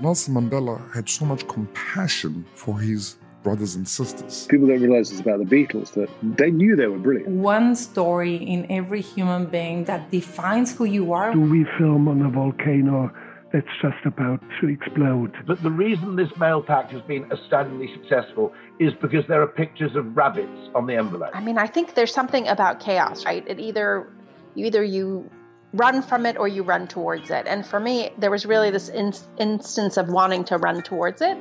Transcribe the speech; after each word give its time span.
Nelson 0.00 0.34
Mandela 0.34 0.92
had 0.94 1.08
so 1.08 1.26
much 1.26 1.46
compassion 1.46 2.46
for 2.54 2.78
his 2.78 3.18
brothers 3.42 3.74
and 3.74 3.86
sisters. 3.86 4.46
People 4.46 4.68
don't 4.68 4.80
realize 4.80 5.10
it's 5.10 5.20
about 5.20 5.38
the 5.38 5.44
Beatles 5.44 5.92
that 5.92 6.08
they 6.22 6.50
knew 6.50 6.74
they 6.74 6.86
were 6.86 6.98
brilliant. 6.98 7.28
One 7.28 7.74
story 7.74 8.36
in 8.36 8.70
every 8.70 9.02
human 9.02 9.46
being 9.46 9.84
that 9.84 10.10
defines 10.10 10.74
who 10.74 10.84
you 10.84 11.12
are. 11.12 11.32
Do 11.32 11.40
we 11.40 11.66
film 11.78 12.08
on 12.08 12.22
a 12.22 12.30
volcano 12.30 13.10
that's 13.52 13.66
just 13.82 14.04
about 14.06 14.42
to 14.60 14.68
explode? 14.68 15.34
But 15.46 15.62
the 15.62 15.70
reason 15.70 16.16
this 16.16 16.34
mail 16.38 16.62
pack 16.62 16.90
has 16.90 17.02
been 17.02 17.30
astoundingly 17.30 17.90
successful 17.94 18.54
is 18.78 18.92
because 19.00 19.26
there 19.28 19.42
are 19.42 19.46
pictures 19.46 19.96
of 19.96 20.16
rabbits 20.16 20.70
on 20.74 20.86
the 20.86 20.94
envelope. 20.94 21.30
I 21.34 21.40
mean, 21.40 21.58
I 21.58 21.66
think 21.66 21.94
there's 21.94 22.14
something 22.14 22.48
about 22.48 22.80
chaos, 22.80 23.24
right? 23.26 23.44
It 23.46 23.58
either 23.58 24.08
you 24.54 24.66
either 24.66 24.82
you 24.82 25.30
run 25.72 26.02
from 26.02 26.26
it 26.26 26.36
or 26.36 26.48
you 26.48 26.62
run 26.62 26.88
towards 26.88 27.30
it. 27.30 27.46
And 27.46 27.64
for 27.64 27.78
me, 27.78 28.10
there 28.18 28.30
was 28.30 28.44
really 28.44 28.70
this 28.70 28.88
in- 28.88 29.14
instance 29.38 29.96
of 29.96 30.08
wanting 30.08 30.44
to 30.44 30.58
run 30.58 30.82
towards 30.82 31.22
it. 31.22 31.38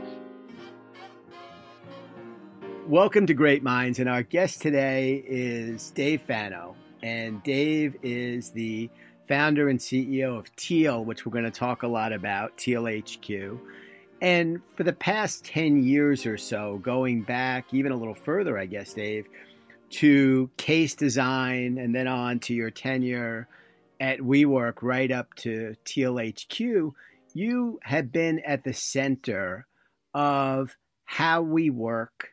Welcome 2.87 3.25
to 3.27 3.33
Great 3.33 3.63
Minds, 3.63 3.99
and 3.99 4.09
our 4.09 4.23
guest 4.23 4.61
today 4.61 5.23
is 5.25 5.91
Dave 5.91 6.21
Fano. 6.21 6.75
And 7.01 7.41
Dave 7.43 7.95
is 8.03 8.51
the 8.51 8.89
founder 9.27 9.69
and 9.69 9.79
CEO 9.79 10.37
of 10.37 10.55
Teal, 10.55 11.03
which 11.05 11.25
we're 11.25 11.31
going 11.31 11.45
to 11.45 11.51
talk 11.51 11.83
a 11.83 11.87
lot 11.87 12.13
about, 12.13 12.57
Teal 12.57 12.85
HQ. 12.85 13.59
And 14.21 14.61
for 14.75 14.83
the 14.83 14.93
past 14.93 15.45
10 15.45 15.83
years 15.83 16.25
or 16.25 16.37
so, 16.37 16.77
going 16.79 17.21
back 17.21 17.73
even 17.73 17.91
a 17.91 17.95
little 17.95 18.15
further, 18.15 18.57
I 18.57 18.65
guess, 18.65 18.93
Dave, 18.93 19.27
to 19.91 20.49
case 20.57 20.93
design 20.93 21.77
and 21.77 21.95
then 21.95 22.07
on 22.07 22.39
to 22.41 22.53
your 22.53 22.69
tenure 22.69 23.47
at 23.99 24.19
WeWork 24.19 24.81
right 24.81 25.11
up 25.11 25.33
to 25.35 25.75
Teal 25.83 26.17
HQ, 26.17 26.59
you 27.33 27.79
have 27.83 28.11
been 28.11 28.39
at 28.39 28.63
the 28.63 28.73
center 28.73 29.67
of 30.13 30.77
how 31.05 31.41
we 31.41 31.69
work 31.69 32.29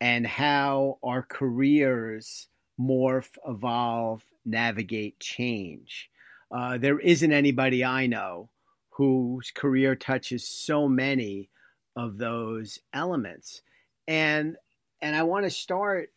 and 0.00 0.26
how 0.26 0.98
our 1.02 1.22
careers 1.22 2.48
morph, 2.78 3.30
evolve, 3.46 4.24
navigate, 4.44 5.18
change. 5.20 6.10
Uh, 6.50 6.78
there 6.78 6.98
isn't 6.98 7.32
anybody 7.32 7.84
I 7.84 8.06
know 8.06 8.50
whose 8.90 9.50
career 9.50 9.96
touches 9.96 10.48
so 10.48 10.88
many 10.88 11.48
of 11.96 12.18
those 12.18 12.78
elements. 12.92 13.62
And 14.06 14.56
and 15.00 15.14
I 15.14 15.22
want 15.22 15.44
to 15.44 15.50
start 15.50 16.10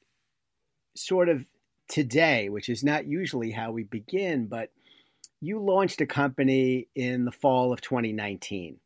sort 0.96 1.30
of 1.30 1.46
today, 1.88 2.50
which 2.50 2.70
is 2.70 2.84
not 2.84 3.08
usually 3.08 3.52
how 3.52 3.72
we 3.72 3.84
begin, 3.84 4.48
but 4.48 4.72
you 5.42 5.60
launched 5.60 6.02
a 6.02 6.06
company 6.06 6.88
in 6.96 7.26
the 7.26 7.32
fall 7.32 7.72
of 7.72 7.82
2019. 7.82 8.80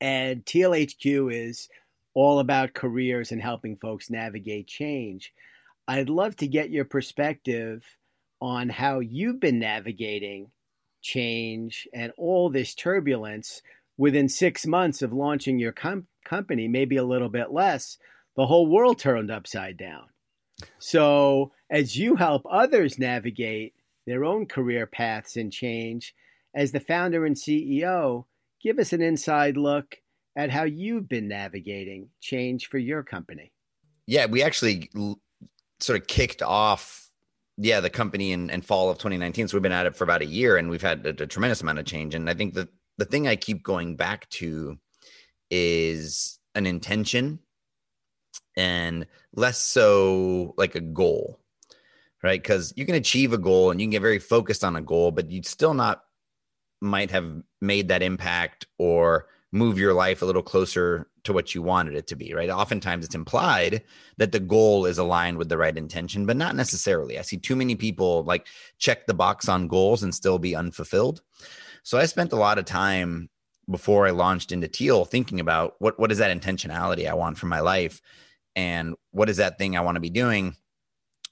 And 0.00 0.44
Teal 0.44 0.74
HQ 0.74 1.04
is 1.04 1.68
all 2.14 2.38
about 2.38 2.74
careers 2.74 3.32
and 3.32 3.42
helping 3.42 3.76
folks 3.76 4.10
navigate 4.10 4.66
change. 4.66 5.32
I'd 5.86 6.08
love 6.08 6.36
to 6.36 6.46
get 6.46 6.70
your 6.70 6.84
perspective 6.84 7.84
on 8.40 8.68
how 8.68 9.00
you've 9.00 9.40
been 9.40 9.58
navigating 9.58 10.50
change 11.02 11.86
and 11.92 12.12
all 12.16 12.50
this 12.50 12.74
turbulence 12.74 13.62
within 13.96 14.28
six 14.28 14.66
months 14.66 15.02
of 15.02 15.12
launching 15.12 15.58
your 15.58 15.72
com- 15.72 16.06
company, 16.24 16.66
maybe 16.68 16.96
a 16.96 17.04
little 17.04 17.28
bit 17.28 17.52
less. 17.52 17.98
The 18.36 18.46
whole 18.46 18.66
world 18.66 18.98
turned 18.98 19.30
upside 19.30 19.76
down. 19.76 20.06
So, 20.78 21.52
as 21.70 21.96
you 21.96 22.16
help 22.16 22.46
others 22.50 22.98
navigate 22.98 23.73
their 24.06 24.24
own 24.24 24.46
career 24.46 24.86
paths 24.86 25.36
and 25.36 25.52
change, 25.52 26.14
as 26.54 26.72
the 26.72 26.80
founder 26.80 27.24
and 27.24 27.36
CEO, 27.36 28.24
give 28.62 28.78
us 28.78 28.92
an 28.92 29.02
inside 29.02 29.56
look 29.56 29.96
at 30.36 30.50
how 30.50 30.64
you've 30.64 31.08
been 31.08 31.28
navigating 31.28 32.08
change 32.20 32.66
for 32.66 32.78
your 32.78 33.02
company. 33.02 33.52
Yeah, 34.06 34.26
we 34.26 34.42
actually 34.42 34.90
sort 35.80 36.00
of 36.00 36.06
kicked 36.06 36.42
off, 36.42 37.08
yeah, 37.56 37.80
the 37.80 37.90
company 37.90 38.32
in, 38.32 38.50
in 38.50 38.62
fall 38.62 38.90
of 38.90 38.98
2019. 38.98 39.48
So 39.48 39.56
we've 39.56 39.62
been 39.62 39.72
at 39.72 39.86
it 39.86 39.96
for 39.96 40.04
about 40.04 40.22
a 40.22 40.26
year, 40.26 40.56
and 40.56 40.68
we've 40.68 40.82
had 40.82 41.06
a, 41.06 41.22
a 41.22 41.26
tremendous 41.26 41.62
amount 41.62 41.78
of 41.78 41.86
change. 41.86 42.14
And 42.14 42.28
I 42.28 42.34
think 42.34 42.54
the 42.54 42.68
the 42.96 43.04
thing 43.04 43.26
I 43.26 43.34
keep 43.34 43.64
going 43.64 43.96
back 43.96 44.28
to 44.30 44.76
is 45.50 46.38
an 46.54 46.66
intention, 46.66 47.40
and 48.56 49.06
less 49.34 49.58
so 49.58 50.54
like 50.56 50.74
a 50.74 50.80
goal, 50.80 51.40
right? 52.24 52.42
Because 52.42 52.72
you 52.74 52.86
can 52.86 52.94
achieve 52.94 53.34
a 53.34 53.38
goal 53.38 53.70
and 53.70 53.78
you 53.78 53.84
can 53.84 53.90
get 53.92 54.02
very 54.02 54.18
focused 54.18 54.64
on 54.64 54.74
a 54.74 54.82
goal, 54.82 55.12
but 55.12 55.30
you 55.30 55.42
still 55.44 55.74
not 55.74 56.02
might 56.80 57.10
have 57.10 57.42
made 57.60 57.88
that 57.88 58.02
impact 58.02 58.66
or 58.78 59.26
move 59.52 59.78
your 59.78 59.92
life 59.92 60.22
a 60.22 60.24
little 60.24 60.42
closer 60.42 61.06
to 61.22 61.32
what 61.32 61.54
you 61.54 61.62
wanted 61.62 61.94
it 61.94 62.06
to 62.06 62.16
be, 62.16 62.34
right? 62.34 62.50
Oftentimes 62.50 63.04
it's 63.04 63.14
implied 63.14 63.82
that 64.16 64.32
the 64.32 64.40
goal 64.40 64.86
is 64.86 64.98
aligned 64.98 65.38
with 65.38 65.48
the 65.48 65.58
right 65.58 65.76
intention, 65.76 66.26
but 66.26 66.36
not 66.36 66.56
necessarily. 66.56 67.18
I 67.18 67.22
see 67.22 67.36
too 67.36 67.56
many 67.56 67.76
people 67.76 68.24
like 68.24 68.46
check 68.78 69.06
the 69.06 69.14
box 69.14 69.48
on 69.48 69.68
goals 69.68 70.02
and 70.02 70.14
still 70.14 70.38
be 70.38 70.56
unfulfilled. 70.56 71.20
So 71.82 71.98
I 71.98 72.06
spent 72.06 72.32
a 72.32 72.36
lot 72.36 72.58
of 72.58 72.64
time 72.64 73.28
before 73.70 74.06
I 74.06 74.10
launched 74.10 74.50
into 74.50 74.66
Teal 74.66 75.04
thinking 75.04 75.40
about 75.40 75.74
what 75.78 75.98
what 76.00 76.10
is 76.10 76.18
that 76.18 76.36
intentionality 76.36 77.08
I 77.08 77.14
want 77.14 77.38
for 77.38 77.46
my 77.46 77.60
life 77.60 78.00
and 78.56 78.94
what 79.10 79.28
is 79.28 79.36
that 79.36 79.58
thing 79.58 79.76
I 79.76 79.82
want 79.82 79.96
to 79.96 80.00
be 80.00 80.10
doing? 80.10 80.56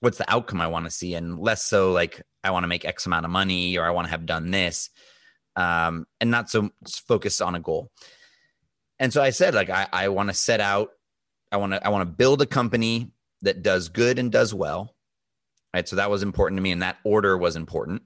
What's 0.03 0.19
the 0.19 0.31
outcome 0.31 0.61
I 0.61 0.67
want 0.67 0.85
to 0.85 0.91
see? 0.91 1.15
And 1.15 1.39
less 1.39 1.63
so 1.63 1.93
like 1.93 2.21
I 2.43 2.51
want 2.51 2.65
to 2.65 2.69
make 2.69 2.85
X 2.85 3.07
amount 3.07 3.25
of 3.25 3.31
money 3.31 3.79
or 3.79 3.85
I 3.85 3.91
want 3.91 4.07
to 4.07 4.11
have 4.11 4.27
done 4.27 4.51
this 4.51 4.91
um, 5.57 6.07
and 6.21 6.31
not 6.31 6.51
so 6.51 6.71
focused 7.07 7.41
on 7.41 7.55
a 7.55 7.61
goal. 7.61 7.91
And 8.99 9.13
so 9.13 9.23
I 9.23 9.31
said, 9.31 9.55
like, 9.55 9.71
I, 9.71 9.89
I 9.93 10.09
want 10.09 10.29
to 10.29 10.35
set 10.35 10.61
out, 10.61 10.91
I 11.51 11.57
want 11.57 11.73
to, 11.73 11.87
I 11.87 11.91
want 11.91 12.09
to 12.09 12.15
build 12.15 12.43
a 12.43 12.47
company 12.47 13.13
that 13.43 13.63
does 13.63 13.89
good 13.89 14.19
and 14.19 14.31
does 14.31 14.53
well. 14.55 14.95
Right. 15.75 15.89
So 15.89 15.97
that 15.97 16.11
was 16.11 16.23
important 16.23 16.59
to 16.59 16.63
me. 16.63 16.73
And 16.73 16.83
that 16.83 16.99
order 17.05 17.37
was 17.39 17.57
important. 17.57 18.03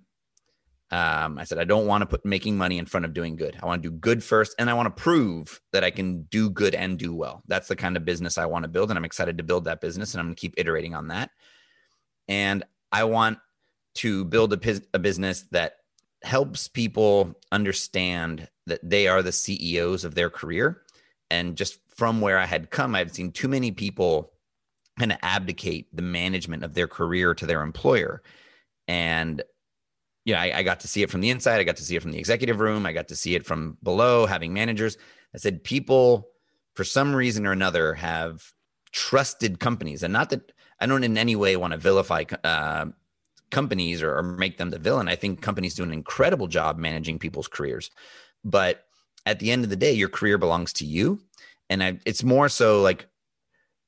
Um, 0.93 1.37
I 1.37 1.45
said, 1.45 1.59
I 1.59 1.65
don't 1.65 1.87
want 1.87 2.03
to 2.03 2.07
put 2.07 2.25
making 2.25 2.57
money 2.57 2.79
in 2.79 2.87
front 2.87 3.05
of 3.05 3.13
doing 3.13 3.37
good. 3.37 3.59
I 3.61 3.67
want 3.67 3.83
to 3.83 3.91
do 3.91 3.97
good 3.97 4.23
first. 4.23 4.55
And 4.59 4.71
I 4.71 4.75
want 4.75 4.87
to 4.87 5.03
prove 5.03 5.61
that 5.73 5.83
I 5.83 5.91
can 5.91 6.23
do 6.25 6.49
good 6.49 6.77
and 6.77 6.97
do 6.97 7.13
well. 7.15 7.43
That's 7.49 7.69
the 7.69 7.75
kind 7.75 7.97
of 7.97 8.05
business 8.05 8.39
I 8.39 8.47
want 8.47 8.63
to 8.63 8.69
build. 8.69 8.91
And 8.91 8.99
I'm 8.99 9.05
excited 9.05 9.39
to 9.39 9.45
build 9.45 9.65
that 9.65 9.81
business. 9.81 10.15
And 10.15 10.21
I'm 10.21 10.27
going 10.27 10.37
to 10.37 10.41
keep 10.41 10.55
iterating 10.57 10.95
on 10.95 11.09
that. 11.09 11.31
And 12.29 12.65
I 12.93 13.05
want 13.05 13.39
to 13.97 14.25
build 14.25 14.53
a, 14.53 14.81
a 14.95 14.99
business 14.99 15.43
that 15.53 15.77
helps 16.23 16.69
people 16.69 17.35
understand 17.53 18.49
that 18.67 18.81
they 18.83 19.07
are 19.07 19.23
the 19.23 19.33
CEOs 19.33 20.05
of 20.05 20.15
their 20.15 20.31
career. 20.31 20.83
And 21.31 21.57
just 21.57 21.79
from 21.89 22.21
where 22.21 22.39
I 22.39 22.47
had 22.47 22.71
come, 22.71 22.95
I've 22.95 23.13
seen 23.13 23.33
too 23.33 23.49
many 23.49 23.71
people 23.71 24.33
kind 24.99 25.13
of 25.13 25.19
abdicate 25.23 25.95
the 25.95 26.03
management 26.03 26.65
of 26.65 26.75
their 26.75 26.89
career 26.89 27.35
to 27.35 27.47
their 27.47 27.63
employer. 27.63 28.23
And 28.89 29.43
yeah, 30.25 30.41
I, 30.41 30.59
I, 30.59 30.63
got 30.63 30.81
to 30.81 30.89
see 30.89 31.03
it 31.03 31.11
from 31.11 31.21
the 31.21 31.31
inside. 31.31 31.61
I 31.61 31.65
got 31.65 31.77
to 31.77 31.85
see 31.85 31.97
it 31.97 32.03
from 32.03 32.13
the 32.13 32.19
executive 32.19 32.61
room. 32.61 32.87
I 32.87 32.93
got 32.93 33.09
to 33.09 33.17
see 33.17 33.35
it 33.35 33.47
from 33.47 33.77
below, 33.83 34.27
having 34.27 34.53
managers. 34.53 34.97
I 35.35 35.39
said, 35.39 35.63
people, 35.63 36.29
for 36.75 36.85
some 36.85 37.15
reason 37.15 37.47
or 37.47 37.53
another, 37.53 37.95
have 37.95 38.53
trusted 38.91 39.61
companies. 39.61 40.03
And 40.03 40.13
not 40.13 40.31
that 40.31 40.53
I 40.81 40.87
don't 40.87 41.05
in 41.05 41.19
any 41.19 41.37
way 41.37 41.57
want 41.57 41.73
to 41.73 41.79
vilify 41.79 42.25
uh, 42.45 42.87
companies 43.51 44.03
or, 44.03 44.17
or 44.17 44.23
make 44.23 44.59
them 44.59 44.71
the 44.71 44.79
villain. 44.79 45.09
I 45.09 45.17
think 45.17 45.41
companies 45.41 45.75
do 45.75 45.83
an 45.83 45.93
incredible 45.93 46.47
job 46.47 46.79
managing 46.79 47.19
people's 47.19 47.49
careers. 47.49 47.91
But 48.45 48.85
at 49.25 49.39
the 49.39 49.51
end 49.51 49.65
of 49.65 49.71
the 49.71 49.77
day, 49.77 49.93
your 49.93 50.09
career 50.09 50.39
belongs 50.39 50.73
to 50.75 50.85
you. 50.85 51.21
And 51.69 51.83
I, 51.83 51.99
it's 52.05 52.23
more 52.23 52.49
so 52.49 52.83
like 52.83 53.09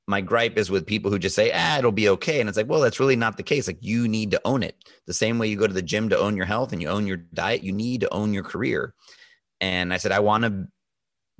my 0.06 0.20
gripe 0.22 0.56
is 0.56 0.70
with 0.70 0.86
people 0.86 1.10
who 1.10 1.18
just 1.18 1.36
say, 1.36 1.52
ah, 1.54 1.78
it'll 1.78 1.92
be 1.92 2.08
okay. 2.08 2.40
And 2.40 2.48
it's 2.48 2.56
like, 2.56 2.68
well, 2.68 2.80
that's 2.80 2.98
really 2.98 3.14
not 3.14 3.36
the 3.36 3.42
case. 3.42 3.66
Like 3.66 3.78
you 3.82 4.08
need 4.08 4.30
to 4.30 4.40
own 4.44 4.62
it. 4.62 4.74
The 5.06 5.12
same 5.12 5.38
way 5.38 5.48
you 5.48 5.56
go 5.56 5.66
to 5.66 5.74
the 5.74 5.82
gym 5.82 6.08
to 6.08 6.18
own 6.18 6.36
your 6.36 6.46
health 6.46 6.72
and 6.72 6.80
you 6.80 6.88
own 6.88 7.06
your 7.06 7.18
diet, 7.18 7.62
you 7.62 7.72
need 7.72 8.00
to 8.00 8.12
own 8.12 8.32
your 8.32 8.42
career. 8.42 8.94
And 9.60 9.92
I 9.92 9.98
said, 9.98 10.12
I 10.12 10.20
want 10.20 10.44
to 10.44 10.68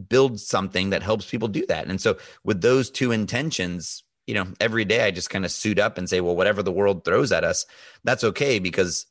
build 0.09 0.39
something 0.39 0.91
that 0.91 1.03
helps 1.03 1.29
people 1.29 1.49
do 1.49 1.65
that. 1.67 1.87
And 1.87 2.01
so 2.01 2.19
with 2.45 2.61
those 2.61 2.91
two 2.91 3.11
intentions, 3.11 4.05
you 4.29 4.35
know, 4.35 4.47
every 4.61 4.85
day 4.85 5.07
I 5.07 5.11
just 5.11 5.31
kind 5.31 5.47
of 5.47 5.51
suit 5.51 5.79
up 5.79 5.97
and 5.97 6.07
say, 6.07 6.21
well, 6.21 6.37
whatever 6.37 6.63
the 6.63 6.71
world 6.71 7.03
throws 7.03 7.33
at 7.33 7.45
us, 7.45 7.65
that's 8.05 8.23
okay 8.23 8.59
because 8.59 9.07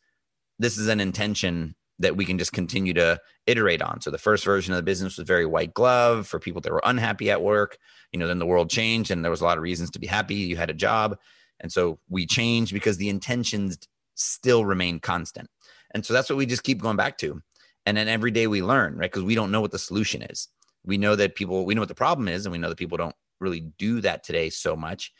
this 0.59 0.77
is 0.77 0.87
an 0.87 0.99
intention 0.99 1.75
that 1.97 2.15
we 2.15 2.23
can 2.23 2.37
just 2.37 2.53
continue 2.53 2.93
to 2.93 3.19
iterate 3.47 3.81
on. 3.81 3.99
So 3.99 4.11
the 4.11 4.19
first 4.19 4.45
version 4.45 4.73
of 4.73 4.77
the 4.77 4.83
business 4.83 5.17
was 5.17 5.27
very 5.27 5.47
white 5.47 5.73
glove 5.73 6.27
for 6.27 6.39
people 6.39 6.61
that 6.61 6.71
were 6.71 6.83
unhappy 6.83 7.31
at 7.31 7.41
work. 7.41 7.79
You 8.11 8.19
know, 8.19 8.27
then 8.27 8.37
the 8.37 8.45
world 8.45 8.69
changed 8.69 9.09
and 9.09 9.23
there 9.23 9.31
was 9.31 9.41
a 9.41 9.43
lot 9.43 9.57
of 9.57 9.63
reasons 9.63 9.89
to 9.91 9.99
be 9.99 10.05
happy. 10.05 10.35
You 10.35 10.55
had 10.55 10.69
a 10.69 10.75
job. 10.75 11.17
And 11.59 11.71
so 11.71 11.97
we 12.07 12.27
changed 12.27 12.71
because 12.71 12.97
the 12.97 13.09
intentions 13.09 13.79
still 14.13 14.65
remain 14.65 14.99
constant. 14.99 15.49
And 15.95 16.05
so 16.05 16.13
that's 16.13 16.29
what 16.29 16.37
we 16.37 16.45
just 16.45 16.63
keep 16.63 16.79
going 16.79 16.95
back 16.95 17.17
to. 17.19 17.41
And 17.87 17.97
then 17.97 18.07
every 18.07 18.29
day 18.29 18.45
we 18.45 18.61
learn, 18.61 18.95
right? 18.95 19.11
Because 19.11 19.23
we 19.23 19.33
don't 19.33 19.49
know 19.49 19.61
what 19.61 19.71
the 19.71 19.79
solution 19.79 20.21
is. 20.21 20.47
We 20.85 20.99
know 20.99 21.15
that 21.15 21.33
people, 21.33 21.65
we 21.65 21.73
know 21.73 21.81
what 21.81 21.87
the 21.87 21.95
problem 21.95 22.27
is, 22.27 22.45
and 22.45 22.51
we 22.51 22.59
know 22.59 22.69
that 22.69 22.77
people 22.77 22.97
don't 22.97 23.15
really 23.39 23.61
do 23.77 24.01
that 24.01 24.23
today 24.23 24.49
so 24.49 24.75
much 24.75 25.11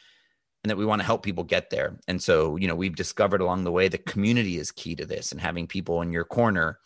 and 0.63 0.69
that 0.69 0.77
we 0.77 0.85
want 0.85 1.01
to 1.01 1.05
help 1.05 1.23
people 1.23 1.43
get 1.43 1.69
there. 1.69 1.99
And 2.07 2.21
so, 2.21 2.57
you 2.57 2.67
know, 2.67 2.75
we've 2.75 2.95
discovered 2.95 3.41
along 3.41 3.63
the 3.63 3.71
way 3.71 3.87
the 3.87 3.97
community 3.97 4.57
is 4.57 4.71
key 4.71 4.95
to 4.95 5.05
this 5.05 5.31
and 5.31 5.39
having 5.39 5.67
people 5.67 6.01
in 6.01 6.11
your 6.11 6.25
corner 6.25 6.79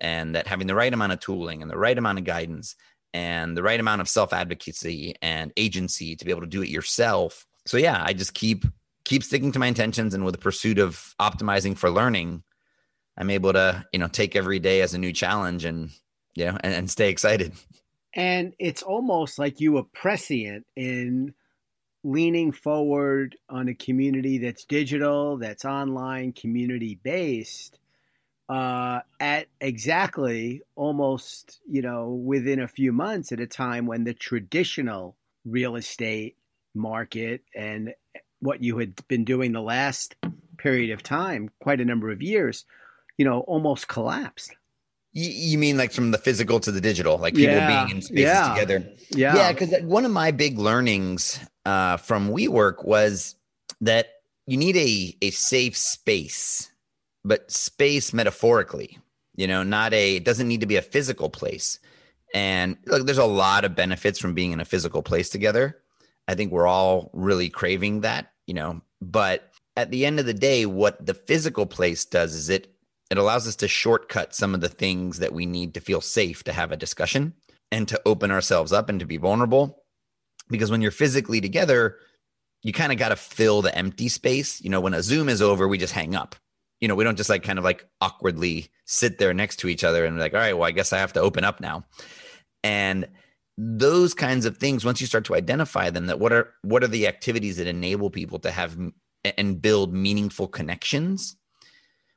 and 0.00 0.34
that 0.34 0.46
having 0.46 0.66
the 0.66 0.74
right 0.74 0.92
amount 0.92 1.12
of 1.12 1.20
tooling 1.20 1.62
and 1.62 1.70
the 1.70 1.78
right 1.78 1.96
amount 1.96 2.18
of 2.18 2.24
guidance 2.24 2.74
and 3.14 3.56
the 3.56 3.62
right 3.62 3.80
amount 3.80 4.00
of 4.00 4.08
self 4.08 4.32
advocacy 4.32 5.14
and 5.22 5.52
agency 5.56 6.16
to 6.16 6.24
be 6.24 6.30
able 6.30 6.40
to 6.40 6.46
do 6.46 6.62
it 6.62 6.68
yourself. 6.68 7.46
So 7.66 7.76
yeah, 7.76 8.02
I 8.04 8.12
just 8.12 8.34
keep 8.34 8.64
keep 9.04 9.22
sticking 9.22 9.52
to 9.52 9.58
my 9.58 9.66
intentions 9.66 10.14
and 10.14 10.24
with 10.24 10.34
the 10.34 10.40
pursuit 10.40 10.78
of 10.78 11.14
optimizing 11.20 11.76
for 11.76 11.90
learning, 11.90 12.42
I'm 13.16 13.30
able 13.30 13.52
to, 13.54 13.84
you 13.92 13.98
know, 13.98 14.08
take 14.08 14.36
every 14.36 14.58
day 14.58 14.82
as 14.82 14.94
a 14.94 14.98
new 14.98 15.12
challenge 15.12 15.64
and 15.64 15.90
you 16.34 16.44
know, 16.44 16.58
and, 16.60 16.74
and 16.74 16.90
stay 16.90 17.10
excited. 17.10 17.52
And 18.18 18.52
it's 18.58 18.82
almost 18.82 19.38
like 19.38 19.60
you 19.60 19.74
were 19.74 19.84
prescient 19.84 20.66
in 20.74 21.34
leaning 22.02 22.50
forward 22.50 23.36
on 23.48 23.68
a 23.68 23.74
community 23.74 24.38
that's 24.38 24.64
digital, 24.64 25.36
that's 25.36 25.64
online, 25.64 26.32
community 26.32 26.98
based, 27.00 27.78
uh, 28.48 29.02
at 29.20 29.46
exactly 29.60 30.62
almost, 30.74 31.60
you 31.70 31.80
know, 31.80 32.08
within 32.08 32.58
a 32.58 32.66
few 32.66 32.92
months 32.92 33.30
at 33.30 33.38
a 33.38 33.46
time 33.46 33.86
when 33.86 34.02
the 34.02 34.14
traditional 34.14 35.14
real 35.44 35.76
estate 35.76 36.36
market 36.74 37.42
and 37.54 37.94
what 38.40 38.60
you 38.64 38.78
had 38.78 38.96
been 39.06 39.24
doing 39.24 39.52
the 39.52 39.62
last 39.62 40.16
period 40.56 40.90
of 40.90 41.04
time, 41.04 41.50
quite 41.60 41.80
a 41.80 41.84
number 41.84 42.10
of 42.10 42.20
years, 42.20 42.64
you 43.16 43.24
know, 43.24 43.42
almost 43.42 43.86
collapsed. 43.86 44.56
You 45.12 45.58
mean 45.58 45.76
like 45.78 45.92
from 45.92 46.10
the 46.10 46.18
physical 46.18 46.60
to 46.60 46.70
the 46.70 46.80
digital, 46.80 47.18
like 47.18 47.34
people 47.34 47.56
Yeah, 47.56 47.86
being 47.86 47.96
in 47.96 48.02
spaces 48.02 48.24
yeah, 48.24 48.54
together? 48.54 48.92
Yeah. 49.10 49.36
Yeah, 49.36 49.52
because 49.52 49.74
one 49.82 50.04
of 50.04 50.10
my 50.10 50.30
big 50.30 50.58
learnings 50.58 51.40
uh, 51.64 51.96
from 51.96 52.30
WeWork 52.30 52.84
was 52.84 53.34
that 53.80 54.08
you 54.46 54.56
need 54.56 54.76
a 54.76 55.16
a 55.22 55.30
safe 55.30 55.76
space, 55.76 56.70
but 57.24 57.50
space 57.50 58.12
metaphorically. 58.12 58.98
You 59.34 59.46
know, 59.46 59.62
not 59.62 59.92
a. 59.94 60.16
It 60.16 60.24
doesn't 60.24 60.48
need 60.48 60.60
to 60.60 60.66
be 60.66 60.76
a 60.76 60.82
physical 60.82 61.30
place. 61.30 61.78
And 62.34 62.76
look, 62.86 63.06
there's 63.06 63.18
a 63.18 63.24
lot 63.24 63.64
of 63.64 63.74
benefits 63.74 64.18
from 64.18 64.34
being 64.34 64.52
in 64.52 64.60
a 64.60 64.64
physical 64.64 65.02
place 65.02 65.30
together. 65.30 65.78
I 66.26 66.34
think 66.34 66.52
we're 66.52 66.66
all 66.66 67.10
really 67.14 67.48
craving 67.48 68.02
that. 68.02 68.32
You 68.46 68.54
know, 68.54 68.82
but 69.00 69.52
at 69.76 69.90
the 69.90 70.04
end 70.04 70.18
of 70.20 70.26
the 70.26 70.34
day, 70.34 70.66
what 70.66 71.04
the 71.04 71.14
physical 71.14 71.66
place 71.66 72.04
does 72.04 72.34
is 72.34 72.48
it 72.48 72.74
it 73.10 73.18
allows 73.18 73.48
us 73.48 73.56
to 73.56 73.68
shortcut 73.68 74.34
some 74.34 74.54
of 74.54 74.60
the 74.60 74.68
things 74.68 75.18
that 75.18 75.32
we 75.32 75.46
need 75.46 75.74
to 75.74 75.80
feel 75.80 76.00
safe 76.00 76.44
to 76.44 76.52
have 76.52 76.72
a 76.72 76.76
discussion 76.76 77.34
and 77.70 77.88
to 77.88 78.00
open 78.04 78.30
ourselves 78.30 78.72
up 78.72 78.88
and 78.88 79.00
to 79.00 79.06
be 79.06 79.16
vulnerable. 79.16 79.82
Because 80.48 80.70
when 80.70 80.80
you're 80.80 80.90
physically 80.90 81.40
together 81.40 81.98
you 82.62 82.72
kind 82.72 82.92
of 82.92 82.98
got 82.98 83.10
to 83.10 83.16
fill 83.16 83.62
the 83.62 83.76
empty 83.76 84.08
space. 84.08 84.60
You 84.60 84.70
know 84.70 84.80
when 84.80 84.94
a 84.94 85.02
zoom 85.02 85.28
is 85.28 85.42
over 85.42 85.68
we 85.68 85.78
just 85.78 85.92
hang 85.92 86.14
up. 86.14 86.36
You 86.80 86.88
know 86.88 86.94
we 86.94 87.04
don't 87.04 87.16
just 87.16 87.30
like 87.30 87.42
kind 87.42 87.58
of 87.58 87.64
like 87.64 87.86
awkwardly 88.00 88.68
sit 88.86 89.18
there 89.18 89.34
next 89.34 89.56
to 89.56 89.68
each 89.68 89.84
other 89.84 90.04
and 90.04 90.18
like 90.18 90.32
all 90.32 90.40
right 90.40 90.56
well 90.56 90.66
i 90.66 90.70
guess 90.70 90.92
i 90.92 90.98
have 90.98 91.12
to 91.14 91.20
open 91.20 91.44
up 91.44 91.60
now. 91.60 91.84
And 92.64 93.08
those 93.56 94.14
kinds 94.14 94.46
of 94.46 94.58
things 94.58 94.84
once 94.84 95.00
you 95.00 95.06
start 95.06 95.24
to 95.24 95.34
identify 95.34 95.90
them 95.90 96.06
that 96.06 96.20
what 96.20 96.32
are 96.32 96.54
what 96.62 96.84
are 96.84 96.88
the 96.88 97.06
activities 97.06 97.56
that 97.56 97.66
enable 97.66 98.10
people 98.10 98.38
to 98.40 98.50
have 98.50 98.76
and 99.24 99.60
build 99.60 99.92
meaningful 99.92 100.46
connections 100.46 101.36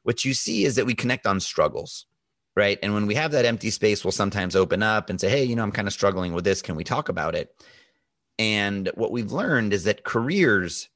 what 0.04 0.26
you 0.26 0.34
see 0.34 0.66
is 0.66 0.76
that 0.76 0.86
we 0.86 0.96
connect 0.96 1.26
on 1.28 1.40
struggles 1.40 2.06
right? 2.54 2.80
And 2.84 2.94
when 2.94 3.08
we 3.08 3.16
have 3.16 3.32
that 3.32 3.46
empty 3.46 3.70
space 3.70 4.04
we'll 4.04 4.12
sometimes 4.12 4.56
open 4.56 4.84
up 4.84 5.10
and 5.10 5.20
say 5.20 5.30
hey 5.30 5.44
you 5.44 5.56
know 5.56 5.64
i'm 5.64 5.72
kind 5.72 5.88
of 5.88 5.94
struggling 5.94 6.34
with 6.34 6.44
this. 6.44 6.62
Can 6.62 6.76
we 6.76 6.84
talk 6.84 7.10
about 7.10 7.36
it? 7.36 7.56
And 8.40 8.92
what 8.96 9.12
we've 9.12 9.32
learned 9.32 9.74
is 9.74 9.84
that 9.86 10.04
careers 10.04 10.90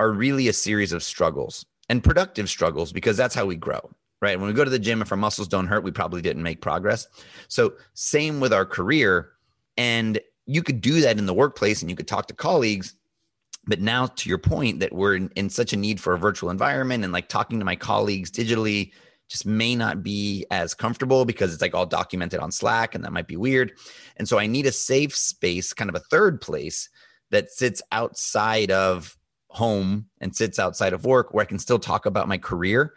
are 0.00 0.10
really 0.10 0.48
a 0.48 0.52
series 0.52 0.92
of 0.92 1.02
struggles 1.02 1.66
and 1.88 2.02
productive 2.02 2.48
struggles 2.48 2.92
because 2.92 3.16
that's 3.16 3.34
how 3.34 3.46
we 3.46 3.56
grow 3.56 3.90
right? 4.24 4.40
When 4.40 4.48
we 4.48 4.54
go 4.54 4.64
to 4.64 4.70
the 4.70 4.78
gym 4.78 5.02
if 5.02 5.12
our 5.12 5.18
muscles 5.18 5.48
don't 5.48 5.66
hurt 5.66 5.84
we 5.84 5.90
probably 5.90 6.22
didn't 6.22 6.42
make 6.42 6.62
progress. 6.62 7.06
So 7.48 7.74
same 7.92 8.40
with 8.40 8.54
our 8.54 8.64
career. 8.64 9.32
And 9.76 10.18
you 10.46 10.62
could 10.62 10.80
do 10.80 11.02
that 11.02 11.18
in 11.18 11.26
the 11.26 11.34
workplace 11.34 11.82
and 11.82 11.90
you 11.90 11.96
could 11.96 12.08
talk 12.08 12.28
to 12.28 12.34
colleagues 12.34 12.94
but 13.66 13.80
now 13.80 14.06
to 14.06 14.28
your 14.28 14.38
point 14.38 14.80
that 14.80 14.92
we're 14.92 15.16
in, 15.16 15.30
in 15.36 15.50
such 15.50 15.72
a 15.72 15.76
need 15.76 16.00
for 16.00 16.14
a 16.14 16.18
virtual 16.18 16.50
environment 16.50 17.04
and 17.04 17.12
like 17.12 17.28
talking 17.28 17.58
to 17.58 17.64
my 17.64 17.76
colleagues 17.76 18.30
digitally 18.30 18.92
just 19.28 19.46
may 19.46 19.74
not 19.74 20.02
be 20.02 20.44
as 20.50 20.74
comfortable 20.74 21.24
because 21.24 21.52
it's 21.52 21.62
like 21.62 21.74
all 21.74 21.86
documented 21.86 22.40
on 22.40 22.52
slack 22.52 22.94
and 22.94 23.04
that 23.04 23.12
might 23.12 23.26
be 23.26 23.36
weird. 23.36 23.72
And 24.16 24.28
so 24.28 24.38
i 24.38 24.46
need 24.46 24.66
a 24.66 24.72
safe 24.72 25.14
space 25.16 25.72
kind 25.72 25.88
of 25.88 25.96
a 25.96 26.00
third 26.00 26.40
place 26.40 26.88
that 27.30 27.50
sits 27.50 27.82
outside 27.90 28.70
of 28.70 29.16
home 29.48 30.06
and 30.20 30.34
sits 30.34 30.58
outside 30.58 30.92
of 30.92 31.04
work 31.04 31.32
where 31.32 31.42
i 31.42 31.46
can 31.46 31.58
still 31.58 31.78
talk 31.78 32.06
about 32.06 32.28
my 32.28 32.38
career 32.38 32.94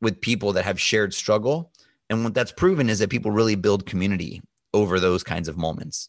with 0.00 0.20
people 0.20 0.52
that 0.52 0.64
have 0.64 0.80
shared 0.80 1.12
struggle. 1.12 1.72
And 2.08 2.24
what 2.24 2.34
that's 2.34 2.52
proven 2.52 2.88
is 2.88 3.00
that 3.00 3.10
people 3.10 3.30
really 3.30 3.56
build 3.56 3.86
community 3.86 4.40
over 4.72 5.00
those 5.00 5.22
kinds 5.22 5.48
of 5.48 5.56
moments 5.56 6.08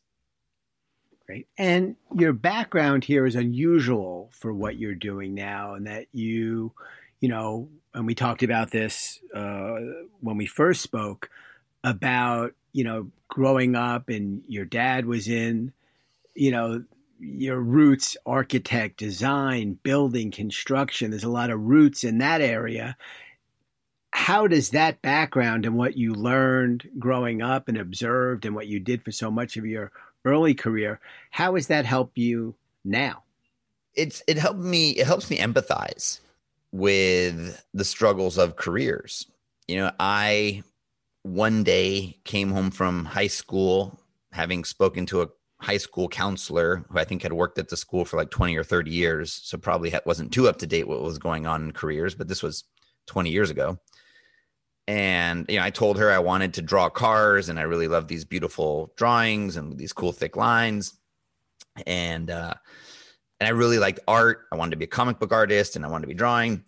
And 1.57 1.95
your 2.15 2.33
background 2.33 3.03
here 3.03 3.25
is 3.25 3.35
unusual 3.35 4.29
for 4.31 4.53
what 4.53 4.77
you're 4.77 4.95
doing 4.95 5.33
now, 5.33 5.73
and 5.73 5.87
that 5.87 6.07
you, 6.11 6.73
you 7.19 7.29
know, 7.29 7.69
and 7.93 8.05
we 8.05 8.15
talked 8.15 8.43
about 8.43 8.71
this 8.71 9.19
uh, 9.33 9.77
when 10.21 10.37
we 10.37 10.45
first 10.45 10.81
spoke 10.81 11.29
about, 11.83 12.53
you 12.71 12.83
know, 12.83 13.11
growing 13.27 13.75
up 13.75 14.09
and 14.09 14.43
your 14.47 14.65
dad 14.65 15.05
was 15.05 15.27
in, 15.27 15.73
you 16.35 16.51
know, 16.51 16.83
your 17.19 17.59
roots, 17.59 18.15
architect, 18.25 18.97
design, 18.97 19.77
building, 19.83 20.31
construction. 20.31 21.11
There's 21.11 21.23
a 21.23 21.29
lot 21.29 21.49
of 21.49 21.59
roots 21.59 22.03
in 22.03 22.17
that 22.19 22.41
area. 22.41 22.95
How 24.11 24.47
does 24.47 24.69
that 24.71 25.01
background 25.01 25.65
and 25.65 25.75
what 25.75 25.97
you 25.97 26.13
learned 26.13 26.89
growing 26.97 27.41
up 27.41 27.67
and 27.67 27.77
observed 27.77 28.45
and 28.45 28.55
what 28.55 28.67
you 28.67 28.79
did 28.79 29.03
for 29.03 29.11
so 29.11 29.29
much 29.29 29.57
of 29.57 29.65
your 29.65 29.91
early 30.25 30.53
career, 30.53 30.99
how 31.31 31.55
has 31.55 31.67
that 31.67 31.85
helped 31.85 32.17
you 32.17 32.55
now? 32.83 33.23
it's 33.99 34.23
it 34.27 34.37
helped 34.37 34.59
me 34.59 34.91
it 34.91 35.05
helps 35.05 35.29
me 35.29 35.37
empathize 35.37 36.19
with 36.71 37.63
the 37.73 37.83
struggles 37.85 38.37
of 38.37 38.55
careers 38.55 39.25
you 39.67 39.75
know 39.75 39.91
i 39.99 40.63
one 41.23 41.63
day 41.63 42.17
came 42.23 42.51
home 42.51 42.71
from 42.71 43.05
high 43.05 43.27
school 43.27 43.99
having 44.31 44.63
spoken 44.63 45.05
to 45.05 45.21
a 45.21 45.27
high 45.59 45.77
school 45.77 46.07
counselor 46.07 46.85
who 46.89 46.97
i 46.97 47.03
think 47.03 47.23
had 47.23 47.33
worked 47.33 47.57
at 47.57 47.67
the 47.69 47.77
school 47.77 48.05
for 48.05 48.15
like 48.15 48.29
20 48.29 48.55
or 48.55 48.63
30 48.63 48.91
years 48.91 49.33
so 49.43 49.57
probably 49.57 49.93
wasn't 50.05 50.31
too 50.31 50.47
up 50.47 50.57
to 50.57 50.67
date 50.67 50.87
what 50.87 51.01
was 51.01 51.17
going 51.17 51.45
on 51.45 51.63
in 51.63 51.71
careers 51.71 52.15
but 52.15 52.27
this 52.27 52.43
was 52.43 52.63
20 53.07 53.29
years 53.29 53.49
ago 53.49 53.77
and 54.89 55.45
you 55.49 55.59
know 55.59 55.63
i 55.63 55.69
told 55.69 55.99
her 55.99 56.11
i 56.11 56.17
wanted 56.17 56.53
to 56.53 56.61
draw 56.61 56.89
cars 56.89 57.47
and 57.49 57.59
i 57.59 57.61
really 57.61 57.87
love 57.87 58.07
these 58.07 58.25
beautiful 58.25 58.91
drawings 58.95 59.55
and 59.55 59.77
these 59.77 59.93
cool 59.93 60.11
thick 60.11 60.35
lines 60.35 60.95
and 61.85 62.31
uh 62.31 62.53
and 63.39 63.47
I 63.47 63.51
really 63.51 63.79
liked 63.79 63.99
art. 64.07 64.47
I 64.51 64.55
wanted 64.55 64.71
to 64.71 64.77
be 64.77 64.85
a 64.85 64.87
comic 64.87 65.19
book 65.19 65.31
artist 65.31 65.75
and 65.75 65.85
I 65.85 65.87
wanted 65.87 66.03
to 66.03 66.07
be 66.07 66.13
drawing. 66.13 66.63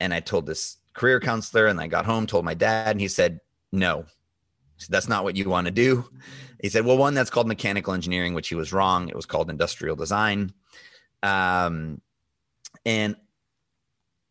And 0.00 0.14
I 0.14 0.20
told 0.20 0.46
this 0.46 0.76
career 0.94 1.20
counselor, 1.20 1.66
and 1.66 1.80
I 1.80 1.86
got 1.86 2.06
home, 2.06 2.26
told 2.26 2.44
my 2.44 2.54
dad, 2.54 2.90
and 2.90 3.00
he 3.00 3.08
said, 3.08 3.40
No, 3.70 4.04
said, 4.76 4.92
that's 4.92 5.08
not 5.08 5.24
what 5.24 5.36
you 5.36 5.48
want 5.48 5.66
to 5.66 5.72
do. 5.72 6.04
He 6.60 6.68
said, 6.68 6.84
Well, 6.84 6.98
one, 6.98 7.14
that's 7.14 7.30
called 7.30 7.46
mechanical 7.46 7.92
engineering, 7.92 8.34
which 8.34 8.48
he 8.48 8.54
was 8.54 8.72
wrong. 8.72 9.08
It 9.08 9.16
was 9.16 9.26
called 9.26 9.50
industrial 9.50 9.96
design. 9.96 10.52
Um, 11.22 12.00
and, 12.84 13.16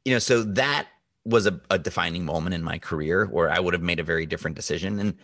you 0.03 0.13
know, 0.13 0.19
so 0.19 0.43
that 0.43 0.87
was 1.25 1.45
a, 1.45 1.59
a 1.69 1.77
defining 1.77 2.25
moment 2.25 2.55
in 2.55 2.63
my 2.63 2.79
career 2.79 3.25
where 3.25 3.49
I 3.49 3.59
would 3.59 3.73
have 3.73 3.83
made 3.83 3.99
a 3.99 4.03
very 4.03 4.25
different 4.25 4.55
decision. 4.55 4.99
And, 4.99 5.15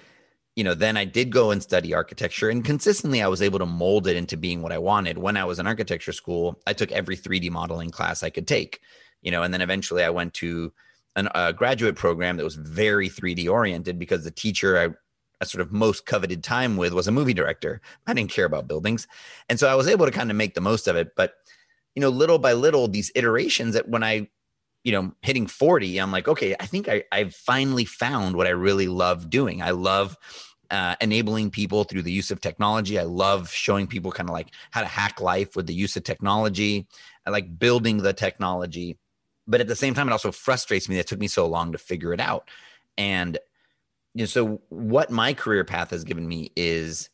you 0.56 0.64
know, 0.64 0.74
then 0.74 0.98
I 0.98 1.06
did 1.06 1.32
go 1.32 1.52
and 1.52 1.62
study 1.62 1.94
architecture, 1.94 2.50
and 2.50 2.64
consistently 2.64 3.22
I 3.22 3.28
was 3.28 3.42
able 3.42 3.60
to 3.60 3.66
mold 3.66 4.08
it 4.08 4.16
into 4.16 4.38
being 4.38 4.62
what 4.62 4.72
I 4.72 4.78
wanted. 4.78 5.18
When 5.18 5.38
I 5.38 5.46
was 5.46 5.60
in 5.60 5.68
architecture 5.68 6.14
school, 6.14 6.60
I 6.66 6.74
took 6.74 6.92
every 6.92 7.16
3D 7.16 7.52
modeling 7.52 7.92
class 7.92 8.24
I 8.24 8.30
could 8.30 8.48
take, 8.48 8.80
you 9.22 9.32
know, 9.32 9.44
and 9.44 9.54
then 9.54 9.62
eventually 9.62 10.04
I 10.04 10.10
went 10.10 10.34
to 10.36 10.74
an, 11.16 11.30
a 11.36 11.54
graduate 11.54 11.96
program 11.96 12.38
that 12.38 12.44
was 12.44 12.56
very 12.56 13.10
3D 13.10 13.50
oriented 13.50 14.00
because 14.00 14.24
the 14.24 14.32
teacher 14.32 14.80
I, 14.80 14.90
I 15.42 15.46
sort 15.46 15.62
of 15.62 15.72
most 15.72 16.06
coveted 16.06 16.44
time 16.44 16.78
with 16.78 16.94
was 16.94 17.08
a 17.08 17.12
movie 17.12 17.34
director. 17.34 17.82
I 18.08 18.14
didn't 18.14 18.32
care 18.32 18.46
about 18.46 18.68
buildings, 18.68 19.08
and 19.50 19.60
so 19.60 19.68
I 19.68 19.76
was 19.76 19.88
able 19.88 20.06
to 20.06 20.12
kind 20.12 20.32
of 20.32 20.38
make 20.38 20.56
the 20.56 20.62
most 20.62 20.88
of 20.88 20.96
it. 20.96 21.16
But 21.16 21.34
you 21.96 22.02
know, 22.02 22.10
little 22.10 22.40
by 22.40 22.54
little, 22.54 22.88
these 22.88 23.12
iterations 23.16 23.74
that 23.74 23.90
when 23.90 24.04
I 24.04 24.30
you 24.88 24.94
know 24.94 25.12
hitting 25.22 25.48
40 25.48 25.98
i'm 25.98 26.14
like 26.14 26.30
okay 26.30 26.56
i 26.62 26.66
think 26.66 26.88
I, 26.88 27.04
i've 27.12 27.36
finally 27.36 27.84
found 27.84 28.38
what 28.38 28.48
i 28.48 28.52
really 28.52 28.88
love 28.88 29.30
doing. 29.30 29.62
I 29.62 29.72
love 29.72 30.16
uh, 30.72 30.96
enabling 31.02 31.52
people 31.52 31.84
through 31.84 32.04
the 32.04 32.12
use 32.12 32.32
of 32.32 32.42
technology. 32.42 32.98
I 32.98 33.04
love 33.04 33.50
showing 33.50 33.88
people 33.88 34.12
kind 34.12 34.30
of 34.30 34.34
like 34.34 34.48
how 34.72 34.82
to 34.82 34.88
hack 34.88 35.20
life 35.20 35.56
with 35.56 35.68
the 35.68 35.74
use 35.74 35.96
of 35.98 36.04
technology. 36.04 36.88
I 37.26 37.30
like 37.32 37.60
building 37.60 37.98
the 37.98 38.14
technology. 38.14 38.98
But 39.46 39.62
at 39.62 39.68
the 39.68 39.76
same 39.76 39.94
time 39.94 40.08
it 40.08 40.12
also 40.12 40.32
frustrates 40.32 40.88
me 40.88 40.96
that 40.96 41.02
it 41.02 41.08
took 41.08 41.20
me 41.20 41.28
so 41.28 41.48
long 41.48 41.72
to 41.74 41.78
figure 41.78 42.14
it 42.14 42.20
out. 42.20 42.50
And 42.98 43.38
you 44.14 44.24
know, 44.24 44.26
so 44.26 44.62
what 44.70 45.10
my 45.10 45.34
career 45.34 45.64
path 45.64 45.92
has 45.92 46.04
given 46.04 46.28
me 46.28 46.52
is 46.56 47.10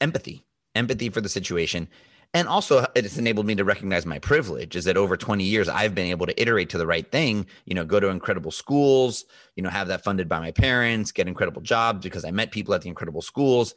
empathy 0.00 0.44
empathy 0.74 1.08
for 1.08 1.20
the 1.20 1.28
situation 1.28 1.88
and 2.34 2.48
also 2.48 2.86
it's 2.94 3.16
enabled 3.16 3.46
me 3.46 3.54
to 3.54 3.64
recognize 3.64 4.04
my 4.04 4.18
privilege 4.18 4.76
is 4.76 4.84
that 4.84 4.96
over 4.96 5.16
20 5.16 5.44
years 5.44 5.68
i've 5.68 5.94
been 5.94 6.08
able 6.08 6.26
to 6.26 6.40
iterate 6.40 6.68
to 6.68 6.78
the 6.78 6.86
right 6.86 7.10
thing 7.10 7.46
you 7.64 7.74
know 7.74 7.84
go 7.84 7.98
to 7.98 8.08
incredible 8.08 8.50
schools 8.50 9.24
you 9.56 9.62
know 9.62 9.70
have 9.70 9.88
that 9.88 10.04
funded 10.04 10.28
by 10.28 10.38
my 10.40 10.50
parents 10.50 11.12
get 11.12 11.28
incredible 11.28 11.62
jobs 11.62 12.02
because 12.02 12.24
i 12.24 12.30
met 12.30 12.50
people 12.50 12.74
at 12.74 12.82
the 12.82 12.88
incredible 12.88 13.22
schools 13.22 13.74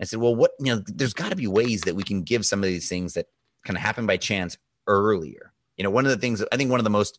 I 0.00 0.04
said, 0.04 0.20
well, 0.20 0.34
what, 0.34 0.52
you 0.60 0.74
know, 0.74 0.82
there's 0.86 1.14
got 1.14 1.30
to 1.30 1.36
be 1.36 1.46
ways 1.46 1.82
that 1.82 1.96
we 1.96 2.02
can 2.02 2.22
give 2.22 2.46
some 2.46 2.60
of 2.60 2.68
these 2.68 2.88
things 2.88 3.14
that 3.14 3.26
kind 3.64 3.76
of 3.76 3.82
happen 3.82 4.06
by 4.06 4.16
chance 4.16 4.56
earlier. 4.86 5.52
You 5.76 5.84
know, 5.84 5.90
one 5.90 6.06
of 6.06 6.10
the 6.10 6.18
things 6.18 6.44
I 6.52 6.56
think 6.56 6.70
one 6.70 6.80
of 6.80 6.84
the 6.84 6.90
most 6.90 7.18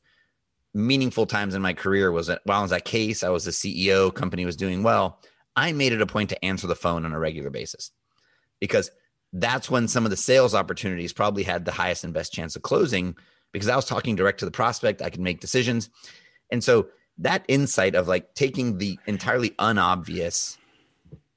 meaningful 0.73 1.25
times 1.25 1.55
in 1.55 1.61
my 1.61 1.73
career 1.73 2.11
was 2.11 2.27
that 2.27 2.41
while 2.45 2.59
I 2.59 2.63
was 2.63 2.71
at 2.71 2.85
Case, 2.85 3.23
I 3.23 3.29
was 3.29 3.45
the 3.45 3.51
CEO, 3.51 4.13
company 4.13 4.45
was 4.45 4.55
doing 4.55 4.83
well. 4.83 5.19
I 5.55 5.71
made 5.73 5.93
it 5.93 6.01
a 6.01 6.05
point 6.05 6.29
to 6.29 6.45
answer 6.45 6.67
the 6.67 6.75
phone 6.75 7.05
on 7.05 7.13
a 7.13 7.19
regular 7.19 7.49
basis 7.49 7.91
because 8.59 8.91
that's 9.33 9.69
when 9.69 9.87
some 9.87 10.05
of 10.05 10.11
the 10.11 10.17
sales 10.17 10.55
opportunities 10.55 11.13
probably 11.13 11.43
had 11.43 11.65
the 11.65 11.71
highest 11.71 12.03
and 12.03 12.13
best 12.13 12.33
chance 12.33 12.55
of 12.55 12.61
closing 12.61 13.15
because 13.51 13.67
I 13.67 13.75
was 13.75 13.85
talking 13.85 14.15
direct 14.15 14.39
to 14.39 14.45
the 14.45 14.51
prospect. 14.51 15.01
I 15.01 15.09
could 15.09 15.21
make 15.21 15.39
decisions. 15.39 15.89
And 16.51 16.63
so 16.63 16.87
that 17.19 17.45
insight 17.47 17.95
of 17.95 18.07
like 18.07 18.33
taking 18.33 18.77
the 18.77 18.97
entirely 19.05 19.53
unobvious, 19.59 20.57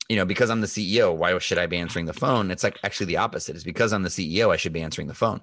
you 0.08 0.16
know, 0.16 0.24
because 0.24 0.48
I'm 0.48 0.60
the 0.60 0.66
CEO, 0.66 1.14
why 1.14 1.36
should 1.38 1.58
I 1.58 1.66
be 1.66 1.76
answering 1.76 2.06
the 2.06 2.12
phone? 2.12 2.50
It's 2.50 2.62
like 2.62 2.78
actually 2.82 3.06
the 3.06 3.16
opposite. 3.18 3.56
It's 3.56 3.64
because 3.64 3.92
I'm 3.92 4.02
the 4.02 4.08
CEO, 4.08 4.52
I 4.52 4.56
should 4.56 4.72
be 4.72 4.82
answering 4.82 5.08
the 5.08 5.14
phone. 5.14 5.40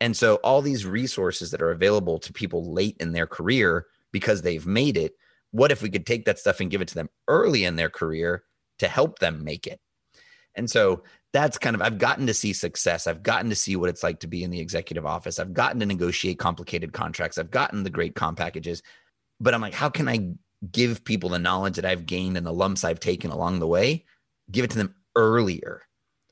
And 0.00 0.16
so 0.16 0.36
all 0.36 0.62
these 0.62 0.86
resources 0.86 1.50
that 1.50 1.62
are 1.62 1.70
available 1.70 2.18
to 2.20 2.32
people 2.32 2.72
late 2.72 2.96
in 3.00 3.12
their 3.12 3.26
career 3.26 3.86
because 4.12 4.42
they've 4.42 4.66
made 4.66 4.96
it, 4.96 5.14
what 5.50 5.72
if 5.72 5.82
we 5.82 5.90
could 5.90 6.06
take 6.06 6.24
that 6.24 6.38
stuff 6.38 6.60
and 6.60 6.70
give 6.70 6.80
it 6.80 6.88
to 6.88 6.94
them 6.94 7.10
early 7.28 7.64
in 7.64 7.76
their 7.76 7.90
career 7.90 8.44
to 8.78 8.88
help 8.88 9.18
them 9.18 9.44
make 9.44 9.66
it? 9.66 9.80
And 10.54 10.70
so 10.70 11.02
that's 11.32 11.58
kind 11.58 11.76
of 11.76 11.82
I've 11.82 11.98
gotten 11.98 12.26
to 12.26 12.34
see 12.34 12.52
success. 12.52 13.06
I've 13.06 13.22
gotten 13.22 13.50
to 13.50 13.56
see 13.56 13.76
what 13.76 13.88
it's 13.88 14.02
like 14.02 14.20
to 14.20 14.26
be 14.26 14.42
in 14.42 14.50
the 14.50 14.60
executive 14.60 15.06
office. 15.06 15.38
I've 15.38 15.54
gotten 15.54 15.80
to 15.80 15.86
negotiate 15.86 16.38
complicated 16.38 16.92
contracts. 16.92 17.38
I've 17.38 17.50
gotten 17.50 17.82
the 17.82 17.90
great 17.90 18.14
comp 18.14 18.38
packages. 18.38 18.82
But 19.38 19.54
I'm 19.54 19.60
like, 19.60 19.74
how 19.74 19.88
can 19.88 20.08
I 20.08 20.34
give 20.72 21.04
people 21.04 21.30
the 21.30 21.38
knowledge 21.38 21.76
that 21.76 21.84
I've 21.86 22.06
gained 22.06 22.36
and 22.36 22.46
the 22.46 22.52
lumps 22.52 22.84
I've 22.84 23.00
taken 23.00 23.30
along 23.30 23.60
the 23.60 23.66
way, 23.66 24.04
give 24.50 24.64
it 24.64 24.70
to 24.72 24.78
them 24.78 24.94
earlier 25.16 25.82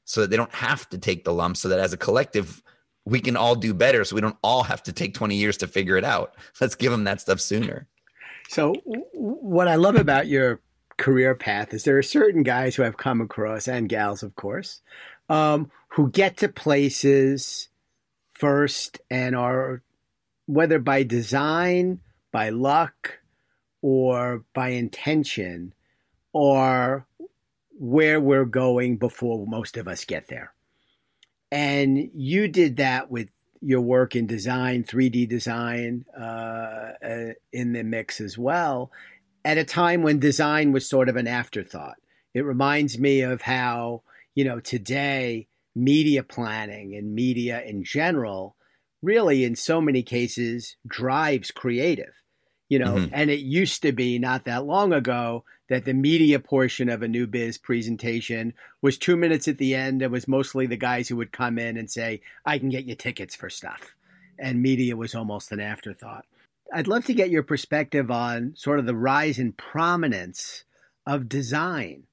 so 0.05 0.21
that 0.21 0.31
they 0.31 0.37
don't 0.37 0.55
have 0.55 0.89
to 0.91 0.99
take 0.99 1.25
the 1.25 1.33
lumps 1.33 1.61
so 1.61 1.69
that 1.69 1.81
as 1.81 1.93
a 1.93 1.97
collective 1.97 2.63
we 3.05 3.21
can 3.21 3.37
all 3.37 3.55
do 3.55 3.73
better 3.73 4.05
so 4.05 4.15
we 4.15 4.21
don't 4.21 4.37
all 4.43 4.63
have 4.63 4.83
to 4.83 4.93
take 4.93 5.15
20 5.15 5.35
years 5.35 5.57
to 5.57 5.67
figure 5.67 5.97
it 5.97 6.05
out. 6.05 6.35
Let's 6.61 6.75
give 6.75 6.93
them 6.93 7.05
that 7.05 7.23
stuff 7.23 7.41
sooner. 7.41 7.87
So, 8.51 8.75
what 9.15 9.69
I 9.69 9.77
love 9.77 9.97
about 9.97 10.27
your 10.27 10.61
career 10.99 11.35
path 11.35 11.73
is 11.73 11.85
there 11.85 11.97
are 11.97 12.03
certain 12.03 12.43
guys 12.43 12.77
who 12.77 12.85
I've 12.85 12.99
come 12.99 13.23
across, 13.23 13.67
and 13.67 13.89
gals, 13.89 14.23
of 14.23 14.37
course, 14.37 14.83
um, 15.31 15.71
who 15.89 16.11
get 16.11 16.37
to 16.39 16.49
places 16.49 17.69
first 18.31 19.01
and 19.11 19.35
are, 19.35 19.83
whether 20.47 20.79
by 20.79 21.05
design, 21.05 22.01
by 22.31 22.51
luck, 22.51 23.21
or 23.81 24.45
by 24.53 24.71
intention, 24.71 25.73
or 26.33 27.07
where 27.79 28.21
we're 28.21 28.45
going 28.45 28.97
before 28.97 29.47
most 29.47 29.77
of 29.77 29.89
us 29.89 30.05
get 30.05 30.29
there. 30.29 30.53
And 31.51 32.11
you 32.13 32.49
did 32.49 32.77
that 32.77 33.11
with 33.11 33.31
your 33.61 33.81
work 33.81 34.15
in 34.15 34.27
design, 34.27 34.85
3D 34.85 35.29
design 35.29 36.05
uh, 36.17 36.93
uh, 37.03 37.33
in 37.53 37.73
the 37.73 37.83
mix 37.83 38.21
as 38.21 38.37
well, 38.37 38.91
at 39.49 39.57
a 39.57 39.65
time 39.65 40.03
when 40.03 40.19
design 40.19 40.73
was 40.73 40.87
sort 40.87 41.09
of 41.09 41.17
an 41.17 41.27
afterthought. 41.27 41.97
It 42.35 42.45
reminds 42.45 42.99
me 42.99 43.23
of 43.23 43.41
how, 43.41 44.03
you 44.35 44.45
know, 44.45 44.61
today 44.61 45.49
media 45.75 46.23
planning 46.23 46.95
and 46.95 47.15
media 47.15 47.63
in 47.63 47.83
general 47.83 48.57
really, 49.01 49.45
in 49.45 49.57
so 49.57 49.81
many 49.81 50.03
cases, 50.03 50.77
drives 50.87 51.51
creative. 51.51 52.13
You 52.69 52.79
know, 52.79 52.97
mm-hmm. 52.97 53.15
and 53.15 53.31
it 53.31 53.41
used 53.41 53.81
to 53.83 53.93
be 53.93 54.19
not 54.19 54.45
that 54.45 54.67
long 54.67 54.93
ago 54.93 55.45
that 55.71 55.87
the 55.87 55.95
media 55.95 56.39
portion 56.39 56.91
of 56.91 57.01
a 57.01 57.09
new 57.09 57.27
biz 57.27 57.57
presentation 57.57 58.53
was 58.83 58.99
two 58.99 59.17
minutes 59.17 59.49
at 59.49 59.57
the 59.57 59.75
end 59.75 60.03
and 60.03 60.13
was 60.13 60.29
mostly 60.29 60.67
the 60.67 60.77
guys 60.77 61.09
who 61.09 61.17
would 61.17 61.33
come 61.33 61.59
in 61.59 61.79
and 61.79 61.91
say, 61.91 62.21
I 62.45 62.59
can 62.59 62.69
get 62.69 62.85
you 62.85 62.95
tickets 62.95 63.35
for 63.35 63.49
stuff. 63.49 63.97
And 64.39 64.61
media 64.61 64.95
was 64.95 65.15
almost 65.15 65.53
an 65.53 65.61
afterthought. 65.61 66.27
I'd 66.73 66.89
love 66.89 67.05
to 67.07 67.15
get 67.15 67.31
your 67.31 67.43
perspective 67.43 68.11
on 68.11 68.55
sort 68.57 68.79
of 68.79 68.87
the 68.87 68.97
rise 68.97 69.39
in 69.39 69.53
prominence 69.53 70.65
of 71.07 71.29
design 71.29 72.05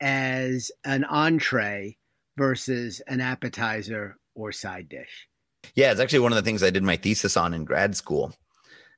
as 0.00 0.70
an 0.84 1.04
entree 1.04 1.96
versus 2.36 3.00
an 3.06 3.20
appetizer 3.20 4.18
or 4.34 4.52
side 4.52 4.88
dish. 4.88 5.28
Yeah, 5.74 5.92
it's 5.92 6.00
actually 6.00 6.18
one 6.20 6.32
of 6.32 6.36
the 6.36 6.42
things 6.42 6.62
I 6.62 6.70
did 6.70 6.82
my 6.82 6.96
thesis 6.96 7.36
on 7.36 7.54
in 7.54 7.64
grad 7.64 7.96
school. 7.96 8.34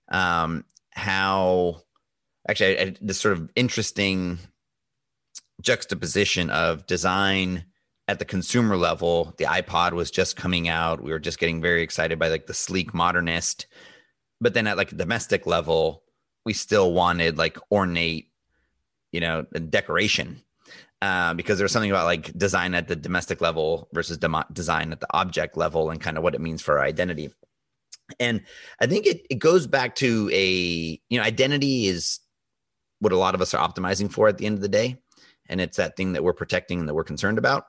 Um, 0.08 0.64
how 0.94 1.82
actually 2.48 2.78
I, 2.78 2.82
I, 2.82 2.94
this 3.00 3.20
sort 3.20 3.36
of 3.36 3.50
interesting 3.56 4.38
juxtaposition 5.62 6.50
of 6.50 6.86
design 6.86 7.64
at 8.06 8.18
the 8.18 8.24
consumer 8.24 8.76
level 8.76 9.34
the 9.38 9.44
ipod 9.44 9.92
was 9.92 10.10
just 10.10 10.36
coming 10.36 10.68
out 10.68 11.02
we 11.02 11.10
were 11.10 11.18
just 11.18 11.38
getting 11.38 11.62
very 11.62 11.82
excited 11.82 12.18
by 12.18 12.28
like 12.28 12.46
the 12.46 12.54
sleek 12.54 12.92
modernist 12.92 13.66
but 14.40 14.54
then 14.54 14.66
at 14.66 14.76
like 14.76 14.92
a 14.92 14.96
domestic 14.96 15.46
level 15.46 16.02
we 16.44 16.52
still 16.52 16.92
wanted 16.92 17.38
like 17.38 17.58
ornate 17.70 18.30
you 19.12 19.20
know 19.20 19.42
decoration 19.70 20.42
uh, 21.02 21.34
because 21.34 21.58
there's 21.58 21.72
something 21.72 21.90
about 21.90 22.06
like 22.06 22.36
design 22.38 22.74
at 22.74 22.88
the 22.88 22.96
domestic 22.96 23.42
level 23.42 23.88
versus 23.92 24.16
de- 24.16 24.46
design 24.52 24.90
at 24.90 25.00
the 25.00 25.06
object 25.10 25.56
level 25.56 25.90
and 25.90 26.00
kind 26.00 26.16
of 26.16 26.22
what 26.22 26.34
it 26.34 26.40
means 26.40 26.62
for 26.62 26.78
our 26.78 26.84
identity 26.84 27.30
and 28.20 28.42
i 28.80 28.86
think 28.86 29.06
it, 29.06 29.26
it 29.30 29.38
goes 29.38 29.66
back 29.66 29.94
to 29.94 30.30
a 30.32 31.00
you 31.08 31.18
know 31.18 31.22
identity 31.22 31.86
is 31.86 32.20
what 33.04 33.12
a 33.12 33.18
lot 33.18 33.34
of 33.34 33.42
us 33.42 33.54
are 33.54 33.68
optimizing 33.68 34.10
for 34.10 34.28
at 34.28 34.38
the 34.38 34.46
end 34.46 34.56
of 34.56 34.62
the 34.62 34.68
day. 34.68 34.96
And 35.48 35.60
it's 35.60 35.76
that 35.76 35.96
thing 35.96 36.14
that 36.14 36.24
we're 36.24 36.32
protecting 36.32 36.80
and 36.80 36.88
that 36.88 36.94
we're 36.94 37.04
concerned 37.04 37.38
about. 37.38 37.66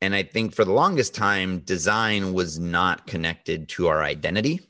And 0.00 0.14
I 0.14 0.22
think 0.22 0.54
for 0.54 0.64
the 0.64 0.72
longest 0.72 1.14
time, 1.14 1.60
design 1.60 2.32
was 2.32 2.58
not 2.58 3.06
connected 3.06 3.68
to 3.70 3.88
our 3.88 4.02
identity. 4.02 4.60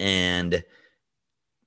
And 0.00 0.64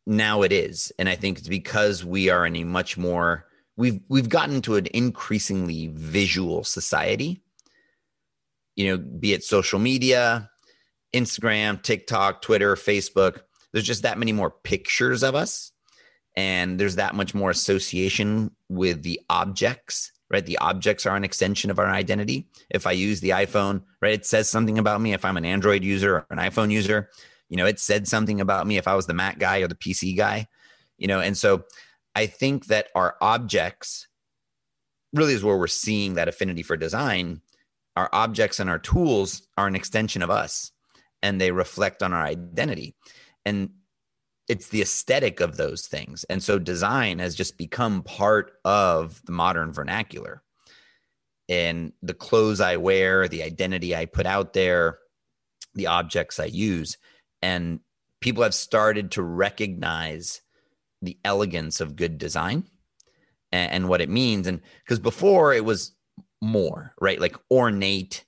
now 0.06 0.42
it 0.42 0.52
is. 0.52 0.92
And 1.00 1.08
I 1.08 1.16
think 1.16 1.38
it's 1.38 1.48
because 1.48 2.04
we 2.04 2.30
are 2.30 2.46
in 2.46 2.58
a 2.58 2.66
much 2.66 2.98
more 2.98 3.46
we've 3.78 4.02
we've 4.10 4.30
gotten 4.30 4.62
to 4.64 4.76
an 4.76 4.88
increasingly 4.94 5.88
visual 5.94 6.66
society. 6.66 7.42
You 8.76 8.90
know, 8.90 8.98
be 8.98 9.34
it 9.34 9.44
social 9.44 9.80
media, 9.80 10.50
Instagram, 11.14 11.82
TikTok, 11.82 12.42
Twitter, 12.42 12.76
Facebook, 12.76 13.42
there's 13.72 13.86
just 13.86 14.04
that 14.04 14.18
many 14.18 14.32
more 14.32 14.52
pictures 14.52 15.24
of 15.24 15.36
us 15.36 15.72
and 16.36 16.80
there's 16.80 16.96
that 16.96 17.16
much 17.16 17.34
more 17.34 17.50
association 17.50 18.52
with 18.70 19.04
the 19.04 19.20
objects 19.30 20.12
right 20.30 20.46
the 20.46 20.58
objects 20.60 21.06
are 21.06 21.16
an 21.16 21.24
extension 21.24 21.70
of 21.70 21.80
our 21.80 21.90
identity 21.90 22.48
if 22.70 22.88
i 22.88 22.92
use 22.92 23.20
the 23.20 23.30
iphone 23.30 23.84
right 24.02 24.14
it 24.14 24.26
says 24.26 24.50
something 24.50 24.80
about 24.80 25.02
me 25.02 25.14
if 25.14 25.26
i'm 25.26 25.38
an 25.38 25.46
android 25.46 25.84
user 25.84 26.16
or 26.16 26.26
an 26.30 26.38
iphone 26.38 26.72
user 26.72 27.10
you 27.54 27.58
know 27.58 27.68
it 27.68 27.80
said 27.80 28.08
something 28.08 28.42
about 28.42 28.66
me 28.66 28.78
if 28.78 28.88
i 28.88 28.96
was 28.96 29.06
the 29.06 29.14
mac 29.14 29.38
guy 29.38 29.60
or 29.60 29.68
the 29.68 29.76
pc 29.76 30.18
guy 30.18 30.48
you 30.98 31.08
know 31.08 31.20
and 31.20 31.38
so 31.38 31.64
i 32.16 32.26
think 32.26 32.66
that 32.66 32.88
our 32.96 33.16
objects 33.22 34.08
really 35.14 35.34
is 35.34 35.44
where 35.44 35.58
we're 35.58 35.68
seeing 35.68 36.16
that 36.16 36.28
affinity 36.28 36.64
for 36.64 36.76
design 36.76 37.40
our 37.96 38.10
objects 38.12 38.60
and 38.60 38.70
our 38.70 38.80
tools 38.80 39.48
are 39.56 39.68
an 39.68 39.76
extension 39.76 40.24
of 40.24 40.32
us 40.32 40.72
and 41.22 41.40
they 41.40 41.52
reflect 41.52 42.02
on 42.02 42.12
our 42.12 42.24
identity 42.24 42.96
and 43.46 43.70
it's 44.50 44.70
the 44.70 44.82
aesthetic 44.82 45.40
of 45.40 45.58
those 45.58 45.88
things. 45.88 46.26
And 46.26 46.44
so 46.44 46.60
design 46.60 47.20
has 47.20 47.36
just 47.36 47.58
become 47.58 48.04
part 48.04 48.54
of 48.66 49.22
the 49.26 49.32
modern 49.32 49.72
vernacular. 49.72 50.44
And 51.48 51.94
the 52.02 52.14
clothes 52.14 52.62
I 52.62 52.78
wear, 52.78 53.28
the 53.28 53.44
identity 53.44 53.96
I 53.96 54.06
put 54.06 54.26
out 54.26 54.54
there, 54.54 55.00
the 55.76 55.88
objects 55.88 56.40
I 56.40 56.46
use. 56.46 56.98
And 57.44 57.82
people 58.22 58.44
have 58.44 58.54
started 58.56 59.12
to 59.12 59.22
recognize 59.22 60.42
the 61.02 61.18
elegance 61.26 61.82
of 61.82 61.98
good 61.98 62.18
design 62.18 62.64
and, 63.52 63.72
and 63.72 63.90
what 63.90 64.00
it 64.00 64.10
means. 64.10 64.48
And 64.48 64.62
because 64.84 65.00
before 65.00 65.54
it 65.54 65.66
was 65.66 65.94
more, 66.42 66.94
right? 67.02 67.20
Like 67.20 67.36
ornate. 67.52 68.24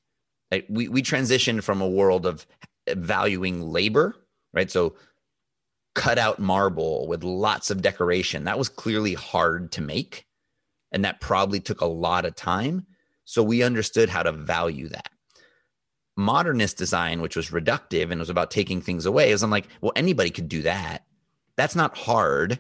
Like 0.52 0.66
we, 0.70 0.90
we 0.90 1.02
transitioned 1.02 1.64
from 1.64 1.80
a 1.80 1.88
world 1.88 2.26
of 2.26 2.46
valuing 2.90 3.62
labor, 3.62 4.16
right? 4.54 4.70
So 4.70 4.96
cut 5.96 6.20
out 6.20 6.40
marble 6.40 7.08
with 7.08 7.24
lots 7.24 7.72
of 7.72 7.82
decoration. 7.82 8.44
That 8.44 8.60
was 8.60 8.68
clearly 8.68 9.14
hard 9.14 9.72
to 9.74 9.82
make. 9.82 10.26
And 10.92 11.06
that 11.06 11.22
probably 11.22 11.62
took 11.62 11.80
a 11.80 11.86
lot 11.86 12.26
of 12.26 12.36
time. 12.36 12.86
So 13.24 13.42
we 13.42 13.64
understood 13.64 14.10
how 14.10 14.24
to 14.24 14.34
value 14.34 14.90
that. 14.90 15.10
Modernist 16.18 16.78
design, 16.78 17.22
which 17.22 17.36
was 17.36 17.50
reductive 17.52 18.12
and 18.12 18.20
was 18.20 18.30
about 18.30 18.52
taking 18.52 18.82
things 18.82 19.06
away, 19.06 19.32
is 19.32 19.44
I'm 19.44 19.52
like, 19.52 19.68
well, 19.82 19.94
anybody 19.96 20.30
could 20.30 20.50
do 20.50 20.62
that. 20.64 21.06
That's 21.58 21.76
not 21.76 21.98
hard. 21.98 22.60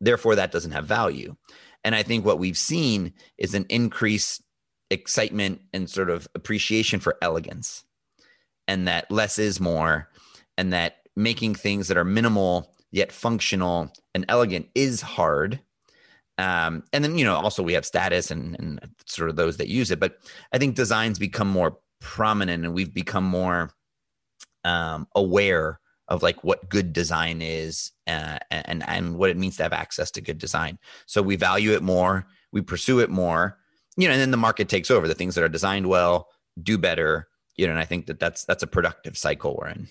Therefore, 0.00 0.36
that 0.36 0.52
doesn't 0.52 0.72
have 0.72 0.86
value. 0.86 1.36
And 1.84 1.94
I 1.94 2.02
think 2.02 2.24
what 2.24 2.38
we've 2.38 2.58
seen 2.58 3.12
is 3.38 3.54
an 3.54 3.66
increased 3.68 4.42
excitement 4.90 5.60
and 5.72 5.90
sort 5.90 6.10
of 6.10 6.28
appreciation 6.34 7.00
for 7.00 7.16
elegance 7.22 7.84
and 8.68 8.86
that 8.88 9.10
less 9.10 9.38
is 9.38 9.60
more 9.60 10.08
and 10.56 10.72
that 10.72 10.98
making 11.16 11.54
things 11.54 11.88
that 11.88 11.96
are 11.96 12.04
minimal 12.04 12.74
yet 12.92 13.12
functional 13.12 13.92
and 14.14 14.24
elegant 14.28 14.68
is 14.74 15.00
hard 15.02 15.60
Um, 16.38 16.82
and 16.92 17.04
then 17.04 17.16
you 17.16 17.24
know 17.24 17.36
also 17.36 17.62
we 17.62 17.74
have 17.74 17.86
status 17.86 18.30
and 18.30 18.56
and 18.58 18.80
sort 19.06 19.30
of 19.30 19.36
those 19.36 19.58
that 19.58 19.68
use 19.68 19.90
it, 19.90 20.00
but 20.00 20.18
I 20.52 20.58
think 20.58 20.74
designs 20.74 21.18
become 21.18 21.48
more 21.48 21.78
prominent 22.04 22.64
and 22.64 22.74
we've 22.74 22.94
become 22.94 23.24
more 23.24 23.70
um, 24.62 25.08
aware 25.14 25.80
of 26.06 26.22
like 26.22 26.44
what 26.44 26.68
good 26.68 26.92
design 26.92 27.40
is 27.40 27.90
uh, 28.06 28.38
and 28.50 28.86
and 28.86 29.16
what 29.16 29.30
it 29.30 29.38
means 29.38 29.56
to 29.56 29.62
have 29.62 29.72
access 29.72 30.10
to 30.12 30.20
good 30.20 30.38
design. 30.38 30.78
So 31.06 31.22
we 31.22 31.36
value 31.36 31.72
it 31.72 31.82
more, 31.82 32.26
we 32.52 32.60
pursue 32.60 33.00
it 33.00 33.08
more, 33.10 33.58
you 33.96 34.06
know, 34.06 34.12
and 34.12 34.20
then 34.20 34.30
the 34.30 34.36
market 34.36 34.68
takes 34.68 34.90
over. 34.90 35.08
The 35.08 35.14
things 35.14 35.34
that 35.34 35.44
are 35.44 35.48
designed 35.48 35.88
well 35.88 36.28
do 36.62 36.76
better, 36.76 37.28
you 37.56 37.66
know. 37.66 37.72
And 37.72 37.80
I 37.80 37.86
think 37.86 38.06
that 38.06 38.20
that's 38.20 38.44
that's 38.44 38.62
a 38.62 38.68
productive 38.68 39.16
cycle 39.16 39.56
we're 39.58 39.68
in. 39.68 39.88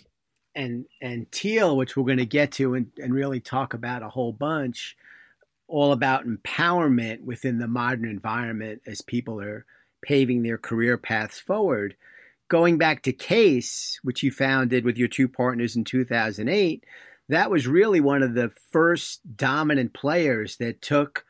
And 0.56 0.86
and 1.02 1.32
teal, 1.32 1.76
which 1.76 1.98
we're 1.98 2.06
going 2.06 2.20
to 2.20 2.28
get 2.28 2.52
to 2.54 2.76
and, 2.76 2.92
and 3.02 3.12
really 3.12 3.40
talk 3.40 3.74
about 3.74 4.04
a 4.04 4.10
whole 4.10 4.34
bunch, 4.34 4.96
all 5.68 5.92
about 5.92 6.28
empowerment 6.28 7.24
within 7.24 7.58
the 7.58 7.68
modern 7.68 8.06
environment 8.06 8.84
as 8.86 9.02
people 9.02 9.42
are 9.42 9.66
paving 10.04 10.44
their 10.44 10.58
career 10.58 10.98
paths 10.98 11.40
forward 11.40 11.96
going 12.54 12.78
back 12.78 13.02
to 13.02 13.12
Case, 13.12 14.00
which 14.04 14.22
you 14.22 14.30
founded 14.30 14.86
with 14.86 14.96
your 14.96 15.08
two 15.08 15.28
partners 15.28 15.76
in 15.76 15.84
2008, 15.84 16.84
that 17.30 17.50
was 17.50 17.66
really 17.66 18.00
one 18.00 18.22
of 18.22 18.36
the 18.36 18.52
first 18.72 19.22
dominant 19.36 19.92
players 19.94 20.58
that 20.58 20.80
took 20.80 21.26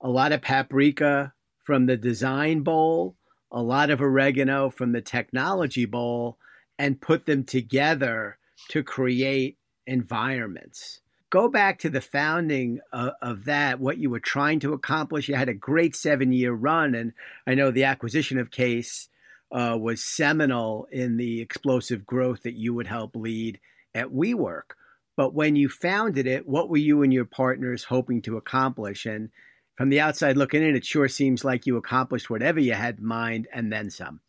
a 0.00 0.08
lot 0.08 0.30
of 0.30 0.42
paprika 0.42 1.32
from 1.64 1.86
the 1.86 1.96
design 1.96 2.60
bowl, 2.60 3.16
a 3.50 3.60
lot 3.60 3.90
of 3.90 4.00
oregano 4.00 4.70
from 4.70 4.92
the 4.92 5.00
technology 5.00 5.86
bowl, 5.86 6.38
and 6.78 7.00
put 7.00 7.26
them 7.26 7.42
together 7.42 8.38
to 8.68 8.84
create 8.84 9.58
environments. 9.88 11.00
Go 11.30 11.48
back 11.48 11.78
to 11.78 11.90
the 11.90 12.00
founding 12.00 12.80
of, 12.92 13.12
of 13.22 13.44
that, 13.44 13.78
what 13.78 13.98
you 13.98 14.10
were 14.10 14.20
trying 14.20 14.58
to 14.60 14.72
accomplish. 14.72 15.28
You 15.28 15.36
had 15.36 15.48
a 15.48 15.54
great 15.54 15.94
seven 15.94 16.32
year 16.32 16.52
run, 16.52 16.94
and 16.94 17.12
I 17.46 17.54
know 17.54 17.70
the 17.70 17.84
acquisition 17.84 18.36
of 18.38 18.50
Case 18.50 19.08
uh, 19.52 19.76
was 19.80 20.04
seminal 20.04 20.88
in 20.90 21.16
the 21.16 21.40
explosive 21.40 22.04
growth 22.04 22.42
that 22.42 22.54
you 22.54 22.74
would 22.74 22.88
help 22.88 23.14
lead 23.14 23.60
at 23.94 24.08
WeWork. 24.08 24.74
But 25.16 25.34
when 25.34 25.54
you 25.54 25.68
founded 25.68 26.26
it, 26.26 26.48
what 26.48 26.68
were 26.68 26.76
you 26.76 27.02
and 27.02 27.12
your 27.12 27.24
partners 27.24 27.84
hoping 27.84 28.22
to 28.22 28.36
accomplish? 28.36 29.06
And 29.06 29.30
from 29.76 29.88
the 29.88 30.00
outside 30.00 30.36
looking 30.36 30.62
in, 30.62 30.74
it 30.74 30.84
sure 30.84 31.08
seems 31.08 31.44
like 31.44 31.66
you 31.66 31.76
accomplished 31.76 32.30
whatever 32.30 32.58
you 32.58 32.74
had 32.74 32.98
in 32.98 33.06
mind 33.06 33.46
and 33.52 33.72
then 33.72 33.90
some. 33.90 34.20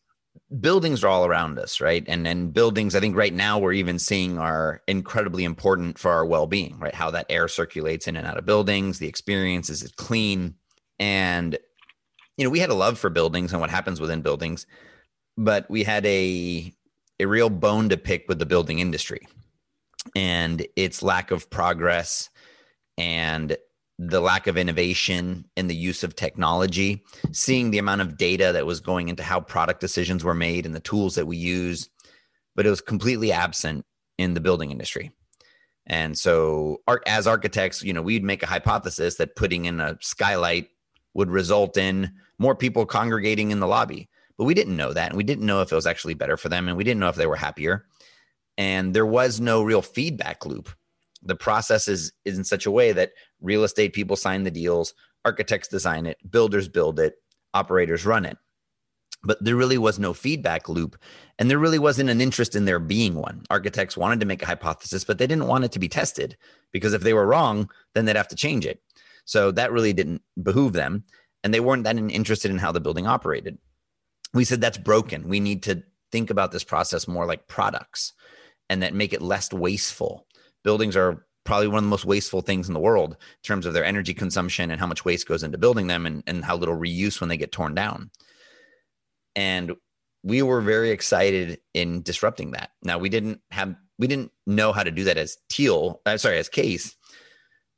Buildings 0.59 1.03
are 1.03 1.07
all 1.07 1.25
around 1.25 1.57
us, 1.59 1.79
right? 1.79 2.03
And 2.07 2.27
and 2.27 2.53
buildings, 2.53 2.95
I 2.95 2.99
think 2.99 3.15
right 3.15 3.33
now 3.33 3.57
we're 3.57 3.73
even 3.73 3.99
seeing 3.99 4.37
are 4.37 4.81
incredibly 4.87 5.45
important 5.45 5.97
for 5.97 6.11
our 6.11 6.25
well-being, 6.25 6.77
right? 6.79 6.93
How 6.93 7.09
that 7.11 7.27
air 7.29 7.47
circulates 7.47 8.07
in 8.07 8.17
and 8.17 8.27
out 8.27 8.37
of 8.37 8.45
buildings, 8.45 8.99
the 8.99 9.07
experience 9.07 9.69
is 9.69 9.81
it 9.83 9.95
clean, 9.95 10.55
and 10.99 11.57
you 12.37 12.43
know 12.43 12.49
we 12.49 12.59
had 12.59 12.69
a 12.69 12.75
love 12.75 12.97
for 12.97 13.09
buildings 13.09 13.51
and 13.51 13.61
what 13.61 13.69
happens 13.69 14.01
within 14.01 14.21
buildings 14.21 14.65
but 15.37 15.69
we 15.69 15.83
had 15.83 16.05
a 16.05 16.73
a 17.19 17.25
real 17.25 17.49
bone 17.49 17.89
to 17.89 17.97
pick 17.97 18.25
with 18.27 18.39
the 18.39 18.45
building 18.45 18.79
industry 18.79 19.27
and 20.15 20.65
its 20.75 21.03
lack 21.03 21.31
of 21.31 21.49
progress 21.49 22.29
and 22.97 23.57
the 24.03 24.19
lack 24.19 24.47
of 24.47 24.57
innovation 24.57 25.45
in 25.55 25.67
the 25.67 25.75
use 25.75 26.03
of 26.03 26.15
technology, 26.15 27.03
seeing 27.31 27.69
the 27.69 27.77
amount 27.77 28.01
of 28.01 28.17
data 28.17 28.51
that 28.51 28.65
was 28.65 28.79
going 28.79 29.09
into 29.09 29.21
how 29.21 29.39
product 29.39 29.79
decisions 29.79 30.23
were 30.23 30.33
made 30.33 30.65
and 30.65 30.73
the 30.73 30.79
tools 30.79 31.13
that 31.15 31.27
we 31.27 31.37
use, 31.37 31.87
but 32.55 32.65
it 32.65 32.71
was 32.71 32.81
completely 32.81 33.31
absent 33.31 33.85
in 34.17 34.33
the 34.33 34.39
building 34.39 34.71
industry. 34.71 35.11
And 35.85 36.17
so, 36.17 36.81
as 37.05 37.27
architects, 37.27 37.83
you 37.83 37.93
know, 37.93 38.01
we'd 38.01 38.23
make 38.23 38.41
a 38.41 38.47
hypothesis 38.47 39.15
that 39.17 39.35
putting 39.35 39.65
in 39.65 39.79
a 39.79 39.97
skylight 40.01 40.69
would 41.13 41.29
result 41.29 41.77
in 41.77 42.11
more 42.39 42.55
people 42.55 42.87
congregating 42.87 43.51
in 43.51 43.59
the 43.59 43.67
lobby. 43.67 44.09
But 44.35 44.45
we 44.45 44.55
didn't 44.55 44.77
know 44.77 44.93
that. 44.93 45.09
And 45.09 45.17
we 45.17 45.23
didn't 45.23 45.45
know 45.45 45.61
if 45.61 45.71
it 45.71 45.75
was 45.75 45.85
actually 45.85 46.15
better 46.15 46.37
for 46.37 46.49
them. 46.49 46.67
And 46.67 46.75
we 46.75 46.83
didn't 46.83 46.99
know 46.99 47.09
if 47.09 47.15
they 47.15 47.27
were 47.27 47.35
happier. 47.35 47.85
And 48.57 48.95
there 48.95 49.05
was 49.05 49.39
no 49.39 49.61
real 49.61 49.83
feedback 49.83 50.45
loop. 50.45 50.69
The 51.23 51.35
process 51.35 51.87
is, 51.87 52.11
is 52.25 52.37
in 52.37 52.43
such 52.43 52.65
a 52.65 52.71
way 52.71 52.91
that 52.91 53.11
real 53.41 53.63
estate 53.63 53.93
people 53.93 54.15
sign 54.15 54.43
the 54.43 54.51
deals, 54.51 54.93
architects 55.25 55.67
design 55.67 56.05
it, 56.05 56.17
builders 56.29 56.67
build 56.67 56.99
it, 56.99 57.15
operators 57.53 58.05
run 58.05 58.25
it. 58.25 58.37
But 59.23 59.43
there 59.43 59.55
really 59.55 59.77
was 59.77 59.99
no 59.99 60.13
feedback 60.13 60.67
loop. 60.67 60.97
And 61.37 61.49
there 61.49 61.59
really 61.59 61.77
wasn't 61.77 62.09
an 62.09 62.21
interest 62.21 62.55
in 62.55 62.65
there 62.65 62.79
being 62.79 63.15
one. 63.15 63.43
Architects 63.51 63.95
wanted 63.95 64.19
to 64.19 64.25
make 64.25 64.41
a 64.41 64.47
hypothesis, 64.47 65.03
but 65.03 65.19
they 65.19 65.27
didn't 65.27 65.47
want 65.47 65.63
it 65.63 65.71
to 65.73 65.79
be 65.79 65.87
tested 65.87 66.37
because 66.71 66.93
if 66.93 67.03
they 67.03 67.13
were 67.13 67.27
wrong, 67.27 67.69
then 67.93 68.05
they'd 68.05 68.15
have 68.15 68.27
to 68.29 68.35
change 68.35 68.65
it. 68.65 68.81
So 69.25 69.51
that 69.51 69.71
really 69.71 69.93
didn't 69.93 70.23
behoove 70.41 70.73
them. 70.73 71.03
And 71.43 71.53
they 71.53 71.59
weren't 71.59 71.83
that 71.83 71.97
interested 71.97 72.49
in 72.49 72.57
how 72.57 72.71
the 72.71 72.79
building 72.79 73.05
operated 73.05 73.59
we 74.33 74.45
said 74.45 74.61
that's 74.61 74.77
broken. 74.77 75.27
We 75.27 75.39
need 75.39 75.63
to 75.63 75.83
think 76.11 76.29
about 76.29 76.51
this 76.51 76.63
process 76.63 77.07
more 77.07 77.25
like 77.25 77.47
products 77.47 78.13
and 78.69 78.81
that 78.83 78.93
make 78.93 79.13
it 79.13 79.21
less 79.21 79.51
wasteful. 79.51 80.25
Buildings 80.63 80.95
are 80.95 81.25
probably 81.43 81.67
one 81.67 81.79
of 81.79 81.83
the 81.83 81.89
most 81.89 82.05
wasteful 82.05 82.41
things 82.41 82.67
in 82.67 82.73
the 82.73 82.79
world 82.79 83.13
in 83.13 83.17
terms 83.43 83.65
of 83.65 83.73
their 83.73 83.83
energy 83.85 84.13
consumption 84.13 84.69
and 84.69 84.79
how 84.79 84.87
much 84.87 85.05
waste 85.05 85.27
goes 85.27 85.43
into 85.43 85.57
building 85.57 85.87
them 85.87 86.05
and, 86.05 86.23
and 86.27 86.45
how 86.45 86.55
little 86.55 86.77
reuse 86.77 87.19
when 87.19 87.29
they 87.29 87.37
get 87.37 87.51
torn 87.51 87.73
down. 87.73 88.11
And 89.35 89.73
we 90.23 90.41
were 90.43 90.61
very 90.61 90.91
excited 90.91 91.59
in 91.73 92.03
disrupting 92.03 92.51
that. 92.51 92.71
Now 92.83 92.99
we 92.99 93.09
didn't 93.09 93.41
have 93.49 93.75
we 93.97 94.07
didn't 94.07 94.31
know 94.47 94.71
how 94.71 94.83
to 94.83 94.91
do 94.91 95.03
that 95.05 95.17
as 95.17 95.37
Teal, 95.49 96.01
uh, 96.05 96.17
sorry, 96.17 96.37
as 96.37 96.49
Case. 96.49 96.95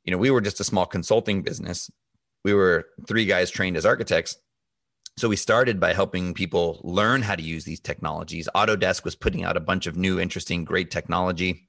You 0.04 0.12
know, 0.12 0.18
we 0.18 0.30
were 0.30 0.40
just 0.40 0.60
a 0.60 0.64
small 0.64 0.86
consulting 0.86 1.42
business. 1.42 1.90
We 2.44 2.52
were 2.52 2.86
three 3.06 3.24
guys 3.24 3.50
trained 3.50 3.76
as 3.76 3.86
architects 3.86 4.36
so 5.16 5.28
we 5.28 5.36
started 5.36 5.78
by 5.78 5.92
helping 5.92 6.34
people 6.34 6.80
learn 6.82 7.22
how 7.22 7.36
to 7.36 7.42
use 7.42 7.64
these 7.64 7.78
technologies. 7.78 8.48
Autodesk 8.54 9.04
was 9.04 9.14
putting 9.14 9.44
out 9.44 9.56
a 9.56 9.60
bunch 9.60 9.86
of 9.86 9.96
new, 9.96 10.18
interesting, 10.18 10.64
great 10.64 10.90
technology. 10.90 11.68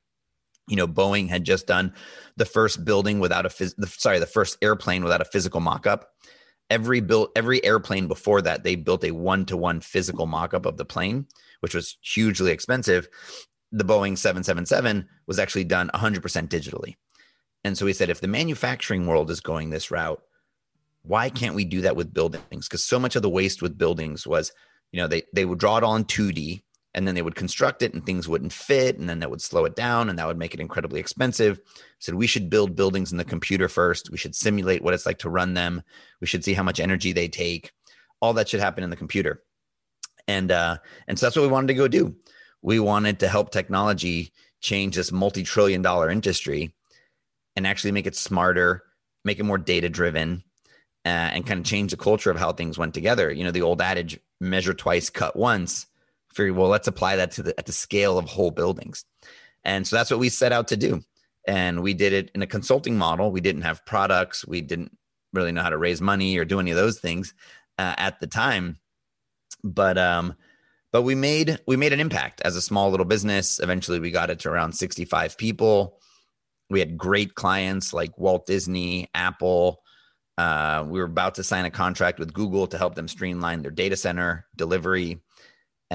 You 0.68 0.76
know, 0.76 0.88
Boeing 0.88 1.30
had 1.30 1.44
just 1.44 1.68
done 1.68 1.94
the 2.38 2.46
first 2.46 2.84
building 2.86 3.20
without 3.20 3.46
a 3.46 3.50
phys- 3.50 3.76
the, 3.78 3.88
sorry, 3.88 4.20
the 4.20 4.26
first 4.26 4.58
airplane 4.62 5.04
without 5.04 5.22
a 5.22 5.26
physical 5.26 5.60
mock-up. 5.60 6.12
Every 6.70 7.00
built 7.00 7.32
every 7.36 7.64
airplane 7.64 8.08
before 8.08 8.42
that, 8.42 8.64
they 8.64 8.76
built 8.76 9.04
a 9.04 9.12
one-to-one 9.12 9.82
physical 9.82 10.26
mock-up 10.26 10.66
of 10.66 10.78
the 10.78 10.86
plane, 10.86 11.28
which 11.60 11.76
was 11.76 11.98
hugely 12.02 12.52
expensive. 12.52 13.08
The 13.72 13.84
Boeing 13.84 14.18
777 14.18 15.08
was 15.28 15.38
actually 15.38 15.66
done 15.66 15.92
100% 15.94 16.22
digitally. 16.48 16.96
And 17.64 17.78
so 17.78 17.86
we 17.86 17.94
said, 17.94 18.10
if 18.10 18.22
the 18.22 18.28
manufacturing 18.28 19.06
world 19.06 19.30
is 19.30 19.42
going 19.42 19.70
this 19.70 19.92
route, 19.92 20.22
why 21.04 21.30
can't 21.30 21.56
we 21.56 21.66
do 21.66 21.82
that 21.82 21.96
with 21.96 22.14
buildings? 22.14 22.68
Because 22.68 22.84
so 22.84 23.00
much 23.00 23.16
of 23.16 23.22
the 23.22 23.30
waste 23.30 23.62
with 23.62 23.78
buildings 23.78 24.26
was, 24.26 24.52
you 24.92 25.00
know, 25.00 25.08
they 25.08 25.24
they 25.34 25.46
would 25.46 25.60
draw 25.60 25.78
it 25.78 25.84
in 25.84 26.06
2D 26.06 26.64
and 26.96 27.06
then 27.06 27.14
they 27.14 27.22
would 27.22 27.36
construct 27.36 27.84
it 27.84 27.94
and 27.94 28.06
things 28.06 28.28
wouldn't 28.28 28.54
fit 28.54 28.98
and 28.98 29.10
then 29.10 29.20
that 29.20 29.30
would 29.30 29.42
slow 29.42 29.66
it 29.66 29.76
down 29.76 30.10
and 30.10 30.18
that 30.18 30.26
would 30.26 30.38
make 30.38 30.54
it 30.54 30.62
incredibly 30.62 31.02
expensive. 31.02 31.60
So 32.00 32.16
we 32.16 32.26
should 32.26 32.50
build 32.50 32.76
buildings 32.76 33.12
in 33.12 33.18
the 33.18 33.26
computer 33.26 33.68
first. 33.68 34.10
We 34.10 34.18
should 34.18 34.34
simulate 34.34 34.82
what 34.82 34.94
it's 34.94 35.06
like 35.06 35.20
to 35.20 35.30
run 35.30 35.54
them. 35.54 35.84
We 36.22 36.28
should 36.28 36.46
see 36.46 36.54
how 36.54 36.64
much 36.64 36.80
energy 36.80 37.12
they 37.12 37.28
take. 37.28 37.74
All 38.22 38.32
that 38.34 38.48
should 38.48 38.62
happen 38.62 38.84
in 38.84 38.90
the 38.90 38.96
computer. 38.96 39.44
And 40.28 40.52
uh 40.52 40.78
and 41.08 41.20
so 41.20 41.26
that's 41.26 41.36
what 41.36 41.44
we 41.44 41.50
wanted 41.50 41.68
to 41.68 41.74
go 41.74 41.90
do. 41.90 42.16
We 42.62 42.80
wanted 42.80 43.20
to 43.20 43.28
help 43.28 43.52
technology 43.52 44.32
change 44.62 44.96
this 44.96 45.12
multi-trillion 45.12 45.82
dollar 45.82 46.10
industry 46.10 46.74
and 47.58 47.68
actually 47.68 47.92
make 47.92 48.08
it 48.08 48.16
smarter, 48.16 48.84
make 49.26 49.38
it 49.38 49.44
more 49.44 49.58
data 49.58 49.90
driven 49.90 50.44
uh, 51.06 51.10
and 51.34 51.46
kind 51.46 51.60
of 51.60 51.66
change 51.66 51.92
the 51.92 51.98
culture 51.98 52.32
of 52.32 52.40
how 52.40 52.54
things 52.54 52.78
went 52.78 52.94
together. 52.94 53.32
You 53.32 53.44
know, 53.44 53.52
the 53.52 53.62
old 53.62 53.82
adage, 53.82 54.18
measure 54.40 54.74
twice, 54.74 55.10
cut 55.10 55.36
once. 55.36 55.88
Well, 56.40 56.70
let's 56.70 56.88
apply 56.88 57.18
that 57.18 57.32
to 57.32 57.44
the 57.44 57.60
at 57.60 57.66
the 57.66 57.72
scale 57.72 58.18
of 58.18 58.26
whole 58.26 58.52
buildings. 58.52 59.06
And 59.64 59.88
so 59.88 59.96
that's 59.96 60.12
what 60.12 60.20
we 60.20 60.30
set 60.30 60.52
out 60.52 60.68
to 60.70 60.78
do. 60.78 61.02
And 61.48 61.82
we 61.82 61.94
did 61.94 62.14
it 62.14 62.32
in 62.36 62.42
a 62.42 62.48
consulting 62.48 62.98
model. 62.98 63.32
We 63.32 63.42
didn't 63.42 63.64
have 63.64 63.86
products. 63.86 64.46
We 64.46 64.62
didn't 64.62 64.96
really 65.34 65.52
know 65.52 65.62
how 65.62 65.70
to 65.70 65.78
raise 65.78 66.02
money 66.02 66.38
or 66.38 66.46
do 66.46 66.60
any 66.60 66.72
of 66.72 66.78
those 66.78 67.00
things 67.00 67.34
uh, 67.78 67.96
at 67.98 68.20
the 68.20 68.28
time. 68.28 68.78
But 69.64 69.98
um, 69.98 70.36
but 70.92 71.04
we 71.04 71.16
made 71.16 71.60
we 71.68 71.78
made 71.78 71.94
an 71.94 72.00
impact 72.00 72.42
as 72.42 72.56
a 72.56 72.62
small 72.62 72.92
little 72.92 73.06
business. 73.06 73.60
Eventually, 73.60 74.00
we 74.00 74.12
got 74.12 74.30
it 74.30 74.40
to 74.40 74.50
around 74.50 74.74
sixty 74.74 75.06
five 75.06 75.38
people. 75.38 76.00
We 76.70 76.80
had 76.80 76.98
great 76.98 77.36
clients 77.36 77.94
like 77.94 78.18
Walt 78.18 78.48
Disney, 78.48 79.08
Apple, 79.14 79.84
uh, 80.38 80.84
we 80.88 81.00
were 81.00 81.06
about 81.06 81.36
to 81.36 81.44
sign 81.44 81.66
a 81.66 81.72
contract 81.72 82.20
with 82.20 82.34
Google 82.34 82.68
to 82.68 82.78
help 82.78 82.96
them 82.96 83.08
streamline 83.08 83.62
their 83.62 83.72
data 83.72 83.96
center 83.96 84.46
delivery, 84.56 85.22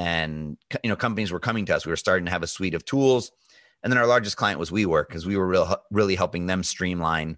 and 0.01 0.57
you 0.83 0.89
know 0.89 0.97
companies 0.97 1.31
were 1.31 1.41
coming 1.41 1.67
to 1.67 1.77
us. 1.77 1.85
We 1.85 1.93
were 1.93 1.97
starting 1.97 2.25
to 2.25 2.31
have 2.31 2.43
a 2.43 2.47
suite 2.47 2.75
of 2.75 2.85
tools, 2.85 3.33
and 3.83 3.93
then 3.93 3.99
our 3.99 4.07
largest 4.07 4.39
client 4.39 4.59
was 4.59 4.71
WeWork 4.71 5.09
because 5.09 5.27
we 5.27 5.37
were 5.37 5.47
real, 5.47 5.77
really 5.91 6.15
helping 6.15 6.47
them 6.47 6.63
streamline 6.63 7.37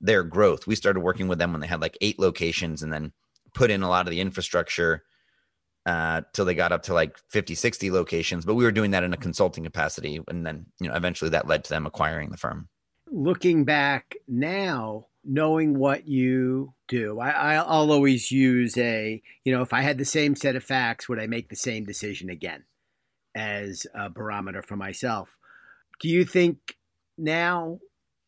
their 0.00 0.22
growth. 0.22 0.66
We 0.66 0.74
started 0.74 1.00
working 1.00 1.28
with 1.28 1.38
them 1.38 1.52
when 1.52 1.62
they 1.62 1.66
had 1.66 1.80
like 1.80 1.96
eight 2.02 2.18
locations, 2.18 2.82
and 2.82 2.92
then 2.92 3.12
put 3.54 3.70
in 3.70 3.82
a 3.82 3.88
lot 3.88 4.06
of 4.06 4.10
the 4.10 4.20
infrastructure 4.20 5.04
uh, 5.86 6.22
till 6.34 6.44
they 6.44 6.54
got 6.54 6.72
up 6.72 6.82
to 6.84 6.94
like 6.94 7.18
50, 7.30 7.54
60 7.54 7.90
locations. 7.90 8.44
But 8.44 8.54
we 8.54 8.64
were 8.64 8.72
doing 8.72 8.90
that 8.90 9.04
in 9.04 9.14
a 9.14 9.18
consulting 9.18 9.64
capacity, 9.64 10.20
and 10.28 10.46
then 10.46 10.66
you 10.80 10.88
know 10.88 10.94
eventually 10.94 11.30
that 11.30 11.48
led 11.48 11.64
to 11.64 11.70
them 11.70 11.86
acquiring 11.86 12.30
the 12.30 12.36
firm. 12.36 12.68
Looking 13.10 13.64
back 13.64 14.14
now 14.28 15.06
knowing 15.24 15.78
what 15.78 16.06
you 16.06 16.74
do, 16.88 17.18
I, 17.20 17.54
I'll 17.54 17.92
always 17.92 18.30
use 18.30 18.76
a, 18.76 19.22
you 19.44 19.52
know, 19.52 19.62
if 19.62 19.72
I 19.72 19.80
had 19.80 19.98
the 19.98 20.04
same 20.04 20.36
set 20.36 20.56
of 20.56 20.64
facts, 20.64 21.08
would 21.08 21.18
I 21.18 21.26
make 21.26 21.48
the 21.48 21.56
same 21.56 21.84
decision 21.84 22.30
again 22.30 22.64
as 23.34 23.86
a 23.94 24.10
barometer 24.10 24.62
for 24.62 24.76
myself? 24.76 25.36
Do 26.00 26.08
you 26.08 26.24
think 26.24 26.76
now 27.16 27.80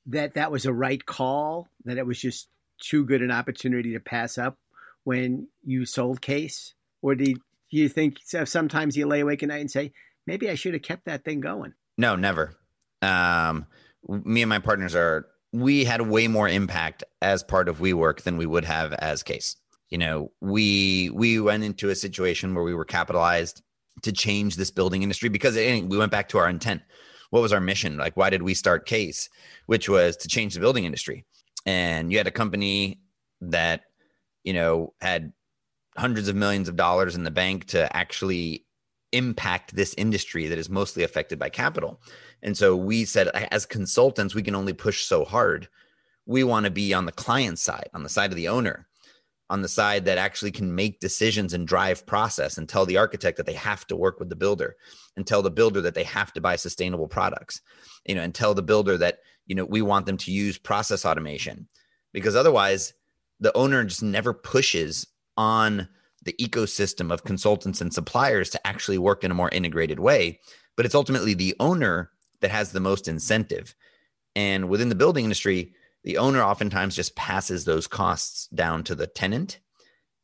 that 0.07 0.35
that 0.35 0.53
was 0.53 0.67
a 0.67 0.73
right 0.73 1.05
call, 1.05 1.69
that 1.85 1.99
it 1.99 2.07
was 2.07 2.21
just 2.21 2.49
too 2.81 3.05
good 3.05 3.23
an 3.23 3.31
opportunity 3.31 3.93
to 3.93 4.01
pass 4.01 4.39
up 4.39 4.57
when 5.05 5.49
you 5.65 5.85
sold 5.85 6.21
Case? 6.21 6.75
Or 7.03 7.15
do 7.15 7.25
you, 7.25 7.37
do 7.37 7.77
you 7.79 7.89
think 7.89 8.19
sometimes 8.45 8.97
you 8.97 9.07
lay 9.07 9.21
awake 9.21 9.43
at 9.43 9.49
night 9.49 9.61
and 9.61 9.71
say, 9.71 9.93
maybe 10.27 10.49
I 10.51 10.55
should 10.55 10.75
have 10.75 10.83
kept 10.83 11.07
that 11.07 11.25
thing 11.25 11.41
going? 11.41 11.75
No, 11.99 12.17
never. 12.17 12.57
Um, 13.03 13.67
me 14.09 14.43
and 14.43 14.49
my 14.49 14.59
partners 14.59 14.95
are 14.95 15.27
we 15.57 15.85
had 15.85 16.03
way 16.03 16.29
more 16.29 16.49
impact 16.49 17.03
as 17.23 17.43
part 17.43 17.69
of 17.69 17.79
WeWork 17.79 18.23
than 18.23 18.37
we 18.37 18.45
would 18.45 18.65
have 18.67 18.93
as 18.93 19.23
Case. 19.23 19.57
You 19.89 19.97
know, 19.97 20.31
we 20.41 21.11
we 21.15 21.41
went 21.41 21.65
into 21.65 21.89
a 21.89 21.95
situation 21.95 22.55
where 22.55 22.65
we 22.65 22.75
were 22.75 22.85
capitalized 22.85 23.63
to 24.03 24.13
change 24.13 24.57
this 24.57 24.71
building 24.71 25.03
industry 25.03 25.31
because 25.31 25.57
we 25.57 25.97
went 25.97 26.13
back 26.13 26.29
to 26.31 26.39
our 26.39 26.49
intent. 26.49 26.83
What 27.31 27.41
was 27.41 27.53
our 27.53 27.61
mission? 27.61 27.97
Like, 27.97 28.17
why 28.17 28.29
did 28.29 28.43
we 28.43 28.53
start 28.53 28.87
Case? 28.87 29.31
Which 29.65 29.89
was 29.89 30.17
to 30.19 30.29
change 30.29 30.55
the 30.55 30.61
building 30.61 30.85
industry. 30.85 31.25
And 31.65 32.13
you 32.13 32.19
had 32.19 32.27
a 32.27 32.33
company 32.33 33.01
that, 33.41 33.83
you 34.45 34.53
know, 34.53 34.93
had 35.01 35.33
hundreds 35.97 36.29
of 36.29 36.37
millions 36.37 36.69
of 36.69 36.77
dollars 36.77 37.15
in 37.15 37.25
the 37.25 37.31
bank 37.31 37.67
to 37.69 37.97
actually 37.97 38.67
impact 39.13 39.75
this 39.75 39.95
industry 39.97 40.49
that 40.49 40.59
is 40.59 40.69
mostly 40.69 41.03
affected 41.03 41.39
by 41.39 41.49
capital. 41.49 42.01
And 42.43 42.57
so 42.57 42.77
we 42.77 43.05
said, 43.05 43.29
as 43.29 43.67
consultants, 43.67 44.35
we 44.35 44.43
can 44.43 44.55
only 44.55 44.73
push 44.73 45.05
so 45.05 45.25
hard. 45.25 45.69
We 46.27 46.45
want 46.45 46.65
to 46.65 46.71
be 46.71 46.93
on 46.93 47.07
the 47.07 47.13
client 47.13 47.59
side, 47.59 47.89
on 47.95 48.03
the 48.03 48.09
side 48.09 48.31
of 48.31 48.37
the 48.37 48.49
owner, 48.49 48.87
on 49.49 49.63
the 49.63 49.69
side 49.69 50.05
that 50.05 50.19
actually 50.19 50.51
can 50.51 50.75
make 50.75 51.01
decisions 51.01 51.55
and 51.55 51.69
drive 51.69 52.07
process 52.07 52.59
and 52.59 52.69
tell 52.69 52.85
the 52.85 52.97
architect 52.97 53.37
that 53.37 53.47
they 53.47 53.53
have 53.53 53.87
to 53.87 53.97
work 53.97 54.19
with 54.19 54.29
the 54.29 54.37
builder 54.37 54.77
and 55.17 55.27
tell 55.27 55.43
the 55.43 55.51
builder 55.51 55.81
that 55.81 55.95
they 55.95 56.03
have 56.03 56.33
to 56.33 56.41
buy 56.41 56.57
sustainable 56.57 57.07
products, 57.07 57.61
you 58.05 58.15
know, 58.15 58.23
and 58.23 58.35
tell 58.35 58.55
the 58.55 58.63
builder 58.63 58.99
that, 58.99 59.21
you 59.47 59.55
know, 59.55 59.65
we 59.65 59.83
want 59.83 60.07
them 60.07 60.17
to 60.17 60.33
use 60.33 60.59
process 60.59 61.05
automation 61.05 61.69
because 62.13 62.35
otherwise 62.35 62.93
the 63.39 63.57
owner 63.57 63.85
just 63.85 64.03
never 64.03 64.33
pushes 64.33 65.07
on 65.37 65.89
the 66.25 66.35
ecosystem 66.41 67.13
of 67.13 67.25
consultants 67.25 67.81
and 67.81 67.95
suppliers 67.95 68.51
to 68.51 68.67
actually 68.67 68.99
work 68.99 69.23
in 69.23 69.31
a 69.31 69.35
more 69.35 69.51
integrated 69.51 70.01
way. 70.01 70.41
But 70.77 70.87
it's 70.87 70.95
ultimately 70.95 71.35
the 71.35 71.55
owner 71.61 72.11
that 72.41 72.51
has 72.51 72.73
the 72.73 72.81
most 72.81 73.09
incentive. 73.09 73.75
And 74.35 74.69
within 74.69 74.89
the 74.89 74.95
building 74.95 75.25
industry, 75.25 75.73
the 76.05 76.19
owner 76.19 76.43
oftentimes 76.43 76.95
just 76.95 77.17
passes 77.17 77.65
those 77.65 77.87
costs 77.87 78.47
down 78.49 78.85
to 78.85 78.95
the 78.95 79.07
tenant. 79.07 79.59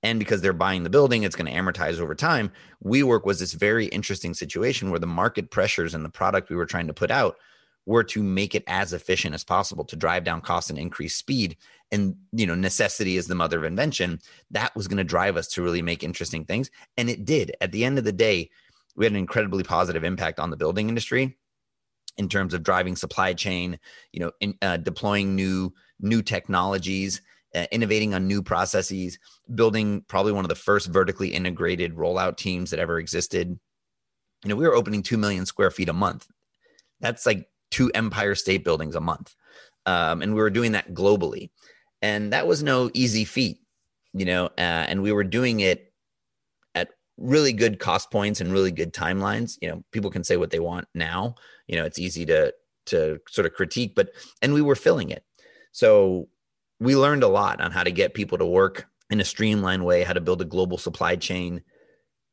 And 0.03 0.19
because 0.19 0.41
they're 0.41 0.53
buying 0.53 0.83
the 0.83 0.91
building, 0.91 1.23
it's 1.23 1.37
going 1.37 1.53
to 1.53 1.59
amortize 1.59 1.99
over 1.99 2.15
time. 2.15 2.53
WeWork 2.85 3.25
was 3.25 3.39
this 3.39 3.53
very 3.53 3.87
interesting 3.87 4.35
situation 4.35 4.91
where 4.91 4.99
the 4.99 5.07
market 5.07 5.51
pressures 5.51 5.95
and 5.95 6.05
the 6.05 6.11
product 6.11 6.51
we 6.51 6.57
were 6.57 6.67
trying 6.67 6.89
to 6.89 6.95
put 6.95 7.11
out 7.11 7.37
were 7.87 8.05
to 8.05 8.23
make 8.23 8.55
it 8.55 8.65
as 8.67 8.93
efficient 8.93 9.35
as 9.35 9.45
possible 9.45 9.85
to 9.85 9.97
drive 9.97 10.25
down 10.25 10.41
costs 10.41 10.71
and 10.71 10.79
increase 10.79 11.17
speed. 11.17 11.57
And 11.91 12.17
you 12.33 12.47
know, 12.47 12.55
necessity 12.55 13.17
is 13.17 13.27
the 13.27 13.35
mother 13.35 13.59
of 13.59 13.65
invention. 13.65 14.21
That 14.51 14.75
was 14.77 14.89
going 14.89 14.99
to 14.99 15.05
drive 15.05 15.37
us 15.37 15.49
to 15.49 15.63
really 15.63 15.83
make 15.83 16.05
interesting 16.05 16.45
things. 16.45 16.71
And 16.97 17.11
it 17.11 17.25
did. 17.25 17.57
At 17.61 17.73
the 17.73 17.85
end 17.85 17.99
of 17.99 18.05
the 18.05 18.13
day, 18.13 18.51
we 18.95 19.05
had 19.05 19.13
an 19.13 19.19
incredibly 19.19 19.65
positive 19.65 20.05
impact 20.05 20.39
on 20.39 20.51
the 20.51 20.57
building 20.57 20.89
industry 20.89 21.37
in 22.17 22.29
terms 22.29 22.55
of 22.55 22.63
driving 22.63 22.97
supply 22.97 23.33
chain, 23.33 23.79
you 24.13 24.21
know, 24.21 24.33
in, 24.41 24.55
uh, 24.63 24.77
deploying 24.77 25.35
new 25.35 25.73
new 26.01 26.23
technologies, 26.23 27.23
uh, 27.55 27.67
innovating 27.71 28.15
on 28.15 28.27
new 28.27 28.43
processes, 28.43 29.19
building 29.55 30.05
probably 30.09 30.33
one 30.33 30.45
of 30.45 30.49
the 30.49 30.55
first 30.55 30.89
vertically 30.89 31.29
integrated 31.29 31.95
rollout 31.95 32.37
teams 32.37 32.71
that 32.71 32.81
ever 32.81 32.99
existed. 32.99 33.59
You 34.45 34.49
know, 34.49 34.57
we 34.57 34.67
were 34.67 34.75
opening 34.75 35.03
two 35.03 35.17
million 35.17 35.47
square 35.47 35.71
feet 35.71 35.89
a 35.89 35.93
month. 35.93 36.27
That's 37.01 37.27
like 37.27 37.49
two 37.71 37.91
Empire 37.95 38.35
State 38.35 38.65
Buildings 38.65 38.97
a 38.97 39.01
month, 39.01 39.35
um, 39.87 40.23
and 40.23 40.35
we 40.35 40.41
were 40.41 40.51
doing 40.51 40.73
that 40.73 40.93
globally, 40.93 41.51
and 42.01 42.33
that 42.33 42.47
was 42.47 42.63
no 42.63 42.91
easy 42.95 43.25
feat. 43.25 43.59
You 44.13 44.27
know, 44.27 44.47
uh, 44.47 44.85
and 44.89 45.03
we 45.03 45.13
were 45.13 45.25
doing 45.25 45.61
it 45.61 45.92
really 47.23 47.53
good 47.53 47.79
cost 47.79 48.11
points 48.11 48.41
and 48.41 48.53
really 48.53 48.73
good 48.73 48.93
timelines. 48.93 49.57
You 49.63 49.69
know, 49.69 49.85
people 49.93 50.11
can 50.11 50.25
say 50.25 50.37
what 50.37 50.51
they 50.51 50.59
want 50.59 50.89
now. 50.95 51.37
You 51.67 51.77
know, 51.77 51.85
it's 51.85 51.99
easy 51.99 52.27
to 52.27 52.53
to 52.87 53.21
sort 53.29 53.47
of 53.47 53.55
critique, 53.55 53.95
but 53.95 54.11
and 54.43 54.53
we 54.53 54.61
were 54.61 54.75
filling 54.75 55.11
it. 55.11 55.25
So 55.71 56.29
we 56.81 56.97
learned 56.97 57.23
a 57.23 57.29
lot 57.29 57.61
on 57.61 57.71
how 57.71 57.85
to 57.85 57.93
get 57.93 58.15
people 58.15 58.39
to 58.39 58.47
work 58.47 58.87
in 59.09 59.21
a 59.21 59.25
streamlined 59.25 59.85
way, 59.85 60.03
how 60.03 60.13
to 60.13 60.21
build 60.21 60.43
a 60.43 60.47
global 60.47 60.79
supply 60.79 61.17
chain. 61.17 61.63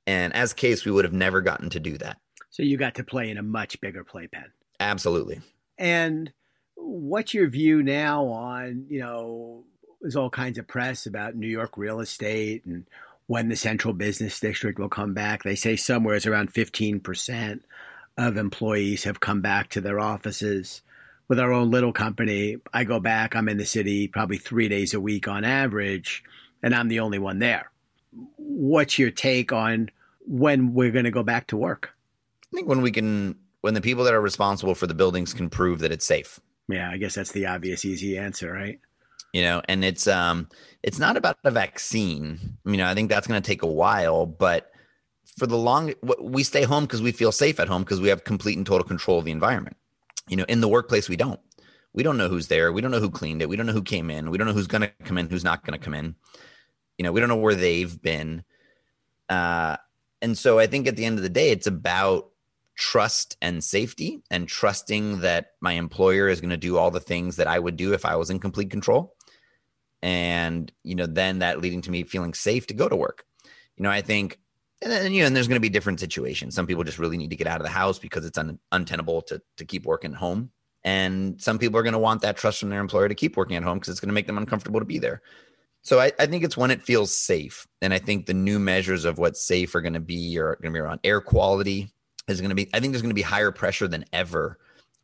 And 0.07 0.33
as 0.33 0.53
case, 0.53 0.85
we 0.85 0.91
would 0.91 1.05
have 1.05 1.13
never 1.13 1.41
gotten 1.41 1.69
to 1.69 1.79
do 1.79 1.97
that. 1.99 2.17
So 2.49 2.63
you 2.63 2.77
got 2.77 2.95
to 2.95 3.03
play 3.03 3.29
in 3.29 3.37
a 3.37 3.43
much 3.43 3.79
bigger 3.79 4.03
playpen. 4.03 4.45
Absolutely. 4.79 5.41
And 5.77 6.33
what's 6.75 7.33
your 7.33 7.47
view 7.47 7.83
now 7.83 8.25
on, 8.25 8.85
you 8.89 8.99
know, 8.99 9.65
there's 10.01 10.15
all 10.15 10.29
kinds 10.29 10.57
of 10.57 10.67
press 10.67 11.05
about 11.05 11.35
New 11.35 11.47
York 11.47 11.77
real 11.77 11.99
estate 11.99 12.65
and 12.65 12.87
when 13.29 13.47
the 13.47 13.55
central 13.55 13.93
business 13.93 14.39
district 14.39 14.79
will 14.79 14.89
come 14.89 15.13
back. 15.13 15.43
They 15.43 15.53
say 15.53 15.75
somewhere 15.75 16.15
it's 16.15 16.25
around 16.25 16.51
15% 16.51 17.61
of 18.17 18.37
employees 18.37 19.03
have 19.03 19.19
come 19.19 19.39
back 19.41 19.69
to 19.69 19.81
their 19.81 19.99
offices. 19.99 20.81
With 21.27 21.39
our 21.39 21.53
own 21.53 21.69
little 21.69 21.93
company, 21.93 22.57
I 22.73 22.85
go 22.85 22.99
back, 22.99 23.35
I'm 23.35 23.47
in 23.47 23.57
the 23.57 23.67
city 23.67 24.07
probably 24.07 24.39
three 24.39 24.67
days 24.67 24.95
a 24.95 24.99
week 24.99 25.27
on 25.27 25.45
average, 25.45 26.23
and 26.63 26.73
I'm 26.73 26.87
the 26.87 27.01
only 27.01 27.19
one 27.19 27.37
there. 27.37 27.69
What's 28.37 28.97
your 28.97 29.11
take 29.11 29.53
on 29.53 29.91
when 30.21 30.73
we're 30.73 30.89
going 30.89 31.05
to 31.05 31.11
go 31.11 31.21
back 31.21 31.45
to 31.47 31.57
work? 31.57 31.91
I 32.51 32.55
think 32.55 32.67
when 32.67 32.81
we 32.81 32.91
can, 32.91 33.35
when 33.61 33.75
the 33.75 33.81
people 33.81 34.05
that 34.05 34.13
are 34.15 34.21
responsible 34.21 34.73
for 34.73 34.87
the 34.87 34.95
buildings 34.95 35.35
can 35.35 35.51
prove 35.51 35.81
that 35.81 35.91
it's 35.91 36.05
safe. 36.05 36.39
Yeah, 36.67 36.89
I 36.89 36.97
guess 36.97 37.13
that's 37.13 37.31
the 37.31 37.45
obvious, 37.45 37.85
easy 37.85 38.17
answer, 38.17 38.51
right? 38.51 38.79
You 39.33 39.41
know 39.41 39.61
and 39.67 39.85
it's 39.85 40.07
um 40.07 40.47
it's 40.83 40.99
not 40.99 41.17
about 41.17 41.37
a 41.43 41.51
vaccine 41.51 42.57
you 42.65 42.77
know 42.77 42.87
i 42.87 42.93
think 42.93 43.09
that's 43.09 43.27
going 43.27 43.41
to 43.41 43.47
take 43.47 43.61
a 43.61 43.67
while 43.67 44.25
but 44.25 44.71
for 45.37 45.47
the 45.47 45.57
long 45.57 45.93
we 46.19 46.43
stay 46.43 46.63
home 46.63 46.83
because 46.83 47.01
we 47.01 47.11
feel 47.11 47.31
safe 47.31 47.59
at 47.59 47.67
home 47.67 47.83
because 47.83 48.01
we 48.01 48.09
have 48.09 48.23
complete 48.23 48.57
and 48.57 48.65
total 48.65 48.85
control 48.85 49.19
of 49.19 49.25
the 49.25 49.31
environment. 49.31 49.77
You 50.27 50.35
know 50.37 50.45
in 50.47 50.61
the 50.61 50.67
workplace 50.67 51.09
we 51.09 51.15
don't. 51.15 51.39
We 51.93 52.03
don't 52.03 52.17
know 52.17 52.29
who's 52.29 52.47
there. 52.47 52.71
We 52.71 52.81
don't 52.81 52.91
know 52.91 52.99
who 52.99 53.09
cleaned 53.09 53.41
it. 53.41 53.49
We 53.49 53.55
don't 53.55 53.65
know 53.65 53.73
who 53.73 53.81
came 53.81 54.11
in. 54.11 54.29
We 54.29 54.37
don't 54.37 54.45
know 54.45 54.53
who's 54.53 54.67
going 54.67 54.83
to 54.83 54.91
come 55.03 55.17
in 55.17 55.29
who's 55.29 55.43
not 55.43 55.65
going 55.65 55.79
to 55.79 55.83
come 55.83 55.95
in. 55.95 56.15
You 56.97 57.03
know 57.03 57.11
we 57.11 57.19
don't 57.19 57.29
know 57.29 57.37
where 57.37 57.55
they've 57.55 57.99
been. 58.01 58.43
Uh 59.27 59.77
and 60.21 60.37
so 60.37 60.59
i 60.59 60.67
think 60.67 60.85
at 60.85 60.97
the 60.97 61.05
end 61.05 61.17
of 61.17 61.23
the 61.23 61.29
day 61.29 61.49
it's 61.49 61.67
about 61.67 62.31
trust 62.77 63.37
and 63.41 63.63
safety 63.63 64.21
and 64.31 64.47
trusting 64.47 65.19
that 65.19 65.51
my 65.61 65.73
employer 65.73 66.27
is 66.27 66.41
going 66.41 66.49
to 66.49 66.57
do 66.57 66.77
all 66.77 66.91
the 66.91 66.99
things 66.99 67.35
that 67.35 67.45
I 67.45 67.59
would 67.59 67.75
do 67.75 67.93
if 67.93 68.05
I 68.05 68.15
was 68.15 68.29
in 68.29 68.39
complete 68.39 68.69
control 68.71 69.15
and 70.01 70.71
you 70.83 70.95
know 70.95 71.05
then 71.05 71.39
that 71.39 71.59
leading 71.59 71.81
to 71.81 71.91
me 71.91 72.03
feeling 72.03 72.33
safe 72.33 72.67
to 72.67 72.73
go 72.73 72.87
to 72.87 72.95
work. 72.95 73.25
You 73.77 73.83
know 73.83 73.91
i 73.91 74.01
think 74.01 74.39
and 74.81 74.91
then 74.91 75.11
you 75.11 75.21
know 75.21 75.27
and 75.27 75.35
there's 75.35 75.47
going 75.47 75.57
to 75.57 75.61
be 75.61 75.69
different 75.69 75.99
situations. 75.99 76.55
Some 76.55 76.67
people 76.67 76.83
just 76.83 76.99
really 76.99 77.17
need 77.17 77.31
to 77.31 77.35
get 77.35 77.47
out 77.47 77.59
of 77.59 77.65
the 77.65 77.71
house 77.71 77.99
because 77.99 78.25
it's 78.25 78.37
un- 78.37 78.59
untenable 78.71 79.21
to 79.23 79.41
to 79.57 79.65
keep 79.65 79.85
working 79.85 80.11
at 80.11 80.17
home. 80.17 80.51
And 80.83 81.41
some 81.41 81.59
people 81.59 81.77
are 81.77 81.83
going 81.83 81.93
to 81.93 81.99
want 81.99 82.21
that 82.21 82.37
trust 82.37 82.59
from 82.61 82.69
their 82.69 82.79
employer 82.79 83.09
to 83.09 83.15
keep 83.15 83.35
working 83.35 83.57
at 83.57 83.63
home 83.63 83.77
because 83.77 83.89
it's 83.89 83.99
going 83.99 84.09
to 84.09 84.13
make 84.13 84.27
them 84.27 84.37
uncomfortable 84.37 84.79
to 84.79 84.85
be 84.85 84.97
there. 84.97 85.21
So 85.81 85.99
I, 85.99 86.13
I 86.17 86.25
think 86.25 86.45
it's 86.45 86.55
when 86.55 86.71
it 86.71 86.81
feels 86.81 87.13
safe. 87.13 87.67
And 87.81 87.93
i 87.93 87.99
think 87.99 88.25
the 88.25 88.33
new 88.33 88.59
measures 88.59 89.05
of 89.05 89.17
what's 89.17 89.41
safe 89.41 89.75
are 89.75 89.81
going 89.81 89.93
to 89.93 89.99
be 89.99 90.37
are 90.37 90.55
going 90.61 90.73
to 90.73 90.77
be 90.77 90.79
around 90.79 91.01
air 91.03 91.21
quality 91.21 91.91
is 92.27 92.41
going 92.41 92.49
to 92.49 92.55
be 92.55 92.69
i 92.73 92.79
think 92.79 92.93
there's 92.93 93.01
going 93.01 93.09
to 93.09 93.15
be 93.15 93.21
higher 93.21 93.51
pressure 93.51 93.87
than 93.87 94.05
ever 94.13 94.59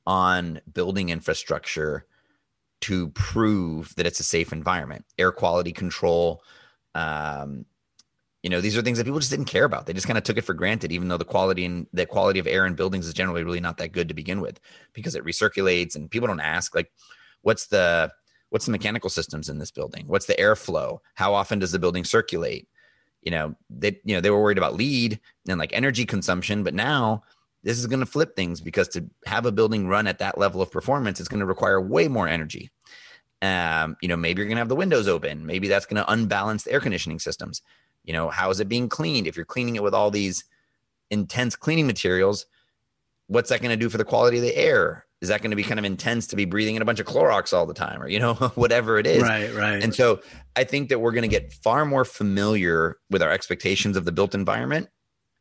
on 0.06 0.62
building 0.74 1.10
infrastructure 1.10 2.06
to 2.86 3.10
prove 3.10 3.96
that 3.96 4.06
it's 4.06 4.20
a 4.20 4.24
safe 4.24 4.54
environment. 4.54 5.06
Air 5.18 5.32
quality 5.32 5.72
control, 5.72 6.44
um, 6.94 7.66
you 8.44 8.50
know, 8.50 8.62
these 8.62 8.78
are 8.78 8.84
things 8.84 9.00
that 9.00 9.06
people 9.06 9.20
just 9.20 9.32
didn't 9.32 9.46
care 9.46 9.64
about. 9.64 9.88
They 9.88 9.94
just 9.94 10.06
kind 10.06 10.20
of 10.20 10.24
took 10.24 10.38
it 10.38 10.44
for 10.44 10.54
granted, 10.54 10.92
even 10.92 11.08
though 11.08 11.18
the 11.18 11.26
quality 11.26 11.66
and 11.66 11.88
the 11.94 12.06
quality 12.06 12.38
of 12.38 12.46
air 12.46 12.68
in 12.68 12.76
buildings 12.76 13.08
is 13.08 13.14
generally 13.16 13.44
really 13.44 13.60
not 13.60 13.78
that 13.78 13.92
good 13.92 14.08
to 14.08 14.14
begin 14.14 14.40
with, 14.40 14.60
because 14.94 15.16
it 15.16 15.26
recirculates 15.26 15.96
and 15.96 16.12
people 16.12 16.28
don't 16.28 16.40
ask 16.40 16.76
like, 16.76 16.92
what's 17.42 17.66
the 17.68 18.12
what's 18.52 18.66
the 18.66 18.72
mechanical 18.72 19.10
systems 19.10 19.50
in 19.50 19.58
this 19.58 19.72
building? 19.72 20.04
What's 20.06 20.28
the 20.28 20.36
airflow? 20.36 21.00
How 21.16 21.34
often 21.34 21.58
does 21.58 21.72
the 21.72 21.80
building 21.80 22.04
circulate? 22.04 22.68
You 23.24 23.32
know, 23.32 23.56
they 23.72 24.00
you 24.04 24.14
know 24.14 24.22
they 24.22 24.30
were 24.30 24.44
worried 24.44 24.60
about 24.60 24.76
lead 24.76 25.20
and 25.50 25.58
like 25.58 25.74
energy 25.74 26.06
consumption, 26.06 26.64
but 26.64 26.76
now 26.76 27.24
this 27.64 27.80
is 27.80 27.88
going 27.88 28.00
to 28.00 28.06
flip 28.06 28.36
things 28.36 28.62
because 28.62 28.88
to 28.90 29.10
have 29.26 29.48
a 29.48 29.52
building 29.52 29.88
run 29.88 30.06
at 30.06 30.20
that 30.20 30.38
level 30.38 30.62
of 30.62 30.72
performance, 30.72 31.20
it's 31.20 31.28
going 31.28 31.40
to 31.40 31.48
require 31.48 31.82
way 31.82 32.08
more 32.08 32.28
energy. 32.28 32.70
Um, 33.46 33.98
you 34.02 34.08
know, 34.08 34.18
maybe 34.18 34.40
you're 34.40 34.48
going 34.48 34.58
to 34.58 34.62
have 34.62 34.70
the 34.70 34.76
windows 34.76 35.08
open. 35.08 35.46
Maybe 35.46 35.68
that's 35.68 35.86
going 35.86 36.04
to 36.04 36.12
unbalance 36.12 36.64
the 36.64 36.72
air 36.72 36.80
conditioning 36.80 37.20
systems. 37.20 37.62
You 38.04 38.14
know, 38.14 38.30
how 38.30 38.50
is 38.50 38.60
it 38.60 38.70
being 38.70 38.90
cleaned? 38.90 39.28
If 39.28 39.36
you're 39.36 39.46
cleaning 39.46 39.76
it 39.76 39.84
with 39.84 39.94
all 39.94 40.12
these 40.12 40.44
intense 41.10 41.56
cleaning 41.56 41.88
materials, 41.88 42.46
what's 43.28 43.50
that 43.50 43.62
going 43.62 43.72
to 43.72 43.78
do 43.78 43.90
for 43.90 43.98
the 43.98 44.06
quality 44.06 44.38
of 44.38 44.44
the 44.44 44.56
air? 44.56 45.06
is 45.26 45.30
that 45.30 45.42
going 45.42 45.52
to 45.52 45.56
be 45.56 45.64
kind 45.64 45.80
of 45.80 45.86
intense 45.86 46.28
to 46.28 46.36
be 46.36 46.46
breathing 46.46 46.76
in 46.76 46.82
a 46.82 46.86
bunch 46.86 47.00
of 47.00 47.06
Clorox 47.08 47.52
all 47.52 47.66
the 47.66 47.74
time 47.74 48.02
or, 48.02 48.08
you 48.08 48.20
know, 48.20 48.34
whatever 48.56 49.00
it 49.00 49.08
is. 49.08 49.24
Right, 49.24 49.54
right. 49.54 49.82
And 49.82 49.94
so 49.94 50.22
I 50.56 50.64
think 50.64 50.90
that 50.90 51.00
we're 51.00 51.12
going 51.12 51.24
to 51.24 51.28
get 51.28 51.52
far 51.52 51.86
more 51.86 52.06
familiar 52.06 52.98
with 53.10 53.24
our 53.24 53.32
expectations 53.32 53.98
of 53.98 54.06
the 54.06 54.12
built 54.12 54.36
environment. 54.36 54.90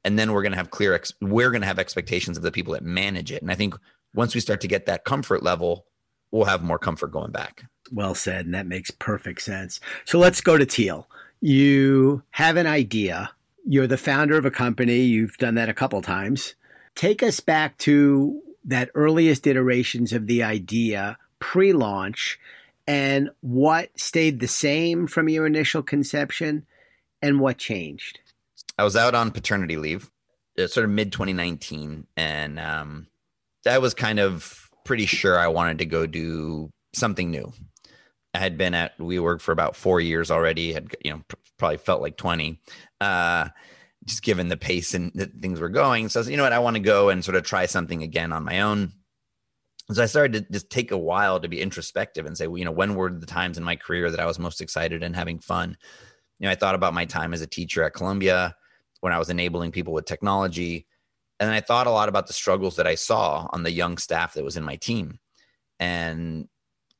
And 0.02 0.18
then 0.18 0.32
we're 0.32 0.42
going 0.42 0.52
to 0.52 0.58
have 0.58 0.70
clear, 0.70 0.94
ex- 0.94 1.12
we're 1.20 1.50
going 1.50 1.62
to 1.62 1.66
have 1.66 1.78
expectations 1.78 2.36
of 2.36 2.42
the 2.42 2.52
people 2.52 2.72
that 2.74 2.82
manage 2.82 3.32
it. 3.32 3.42
And 3.42 3.50
I 3.50 3.54
think 3.54 3.74
once 4.14 4.34
we 4.34 4.40
start 4.40 4.60
to 4.62 4.68
get 4.68 4.86
that 4.86 5.04
comfort 5.04 5.42
level, 5.42 5.86
we'll 6.30 6.44
have 6.44 6.62
more 6.62 6.78
comfort 6.78 7.10
going 7.10 7.32
back. 7.32 7.64
Well 7.92 8.14
said. 8.14 8.46
And 8.46 8.54
that 8.54 8.66
makes 8.66 8.90
perfect 8.90 9.42
sense. 9.42 9.80
So 10.04 10.18
let's 10.18 10.40
go 10.40 10.56
to 10.56 10.66
Teal. 10.66 11.08
You 11.40 12.22
have 12.30 12.56
an 12.56 12.66
idea. 12.66 13.30
You're 13.66 13.86
the 13.86 13.96
founder 13.96 14.36
of 14.36 14.44
a 14.44 14.50
company. 14.50 15.00
You've 15.00 15.36
done 15.38 15.54
that 15.56 15.68
a 15.68 15.74
couple 15.74 16.00
times. 16.02 16.54
Take 16.94 17.22
us 17.22 17.40
back 17.40 17.76
to 17.78 18.40
that 18.64 18.90
earliest 18.94 19.46
iterations 19.46 20.12
of 20.12 20.26
the 20.26 20.42
idea 20.42 21.18
pre 21.38 21.72
launch 21.72 22.38
and 22.86 23.30
what 23.40 23.90
stayed 23.98 24.40
the 24.40 24.48
same 24.48 25.06
from 25.06 25.28
your 25.28 25.46
initial 25.46 25.82
conception 25.82 26.66
and 27.22 27.40
what 27.40 27.58
changed? 27.58 28.20
I 28.78 28.84
was 28.84 28.96
out 28.96 29.14
on 29.14 29.30
paternity 29.30 29.76
leave, 29.76 30.10
sort 30.58 30.84
of 30.84 30.90
mid 30.90 31.12
2019, 31.12 32.06
and 32.16 32.60
um, 32.60 33.06
I 33.66 33.78
was 33.78 33.94
kind 33.94 34.18
of 34.18 34.70
pretty 34.84 35.06
sure 35.06 35.38
I 35.38 35.48
wanted 35.48 35.78
to 35.78 35.86
go 35.86 36.06
do 36.06 36.70
something 36.92 37.30
new. 37.30 37.52
I 38.34 38.38
had 38.38 38.58
been 38.58 38.74
at 38.74 38.98
WeWork 38.98 39.40
for 39.40 39.52
about 39.52 39.76
four 39.76 40.00
years 40.00 40.30
already. 40.30 40.72
Had 40.72 40.94
you 41.04 41.12
know 41.12 41.22
probably 41.58 41.78
felt 41.78 42.02
like 42.02 42.16
20. 42.16 42.60
Uh, 43.00 43.48
just 44.04 44.22
given 44.22 44.48
the 44.48 44.56
pace 44.56 44.94
and 44.94 45.12
that 45.14 45.32
things 45.40 45.60
were 45.60 45.68
going. 45.68 46.08
So, 46.08 46.20
you 46.22 46.36
know 46.36 46.42
what, 46.42 46.52
I 46.52 46.58
want 46.58 46.76
to 46.76 46.80
go 46.80 47.08
and 47.08 47.24
sort 47.24 47.36
of 47.36 47.44
try 47.44 47.66
something 47.66 48.02
again 48.02 48.32
on 48.32 48.44
my 48.44 48.60
own. 48.60 48.92
So 49.92 50.02
I 50.02 50.06
started 50.06 50.46
to 50.46 50.52
just 50.52 50.70
take 50.70 50.90
a 50.90 50.98
while 50.98 51.40
to 51.40 51.48
be 51.48 51.60
introspective 51.60 52.26
and 52.26 52.36
say, 52.36 52.46
well, 52.46 52.58
you 52.58 52.64
know, 52.64 52.70
when 52.70 52.94
were 52.94 53.10
the 53.10 53.26
times 53.26 53.58
in 53.58 53.64
my 53.64 53.76
career 53.76 54.10
that 54.10 54.20
I 54.20 54.26
was 54.26 54.38
most 54.38 54.60
excited 54.60 55.02
and 55.02 55.14
having 55.14 55.38
fun? 55.38 55.76
You 56.38 56.46
know, 56.46 56.52
I 56.52 56.54
thought 56.54 56.74
about 56.74 56.94
my 56.94 57.04
time 57.04 57.34
as 57.34 57.42
a 57.42 57.46
teacher 57.46 57.82
at 57.82 57.94
Columbia 57.94 58.54
when 59.00 59.12
I 59.12 59.18
was 59.18 59.30
enabling 59.30 59.72
people 59.72 59.92
with 59.92 60.06
technology. 60.06 60.86
And 61.40 61.50
I 61.50 61.60
thought 61.60 61.86
a 61.86 61.90
lot 61.90 62.08
about 62.08 62.26
the 62.26 62.32
struggles 62.32 62.76
that 62.76 62.86
I 62.86 62.94
saw 62.94 63.46
on 63.52 63.62
the 63.62 63.70
young 63.70 63.98
staff 63.98 64.34
that 64.34 64.44
was 64.44 64.56
in 64.56 64.64
my 64.64 64.76
team 64.76 65.18
and 65.78 66.48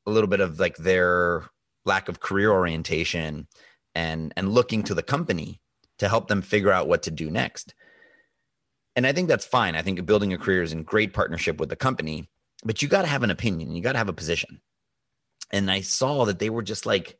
a 0.05 0.11
little 0.11 0.29
bit 0.29 0.39
of 0.39 0.59
like 0.59 0.77
their 0.77 1.43
lack 1.85 2.09
of 2.09 2.19
career 2.19 2.51
orientation 2.51 3.47
and 3.93 4.33
and 4.35 4.53
looking 4.53 4.83
to 4.83 4.93
the 4.93 5.03
company 5.03 5.61
to 5.99 6.09
help 6.09 6.27
them 6.27 6.41
figure 6.41 6.71
out 6.71 6.87
what 6.87 7.03
to 7.03 7.11
do 7.11 7.29
next. 7.29 7.73
And 8.95 9.05
I 9.05 9.11
think 9.11 9.27
that's 9.27 9.45
fine. 9.45 9.75
I 9.75 9.81
think 9.81 10.05
building 10.05 10.33
a 10.33 10.37
career 10.37 10.63
is 10.63 10.73
in 10.73 10.83
great 10.83 11.13
partnership 11.13 11.59
with 11.59 11.69
the 11.69 11.75
company, 11.75 12.29
but 12.63 12.81
you 12.81 12.87
got 12.87 13.01
to 13.01 13.07
have 13.07 13.23
an 13.23 13.31
opinion, 13.31 13.75
you 13.75 13.81
got 13.81 13.93
to 13.93 13.97
have 13.97 14.09
a 14.09 14.13
position. 14.13 14.61
And 15.51 15.69
I 15.69 15.81
saw 15.81 16.25
that 16.25 16.39
they 16.39 16.49
were 16.49 16.63
just 16.63 16.85
like 16.85 17.17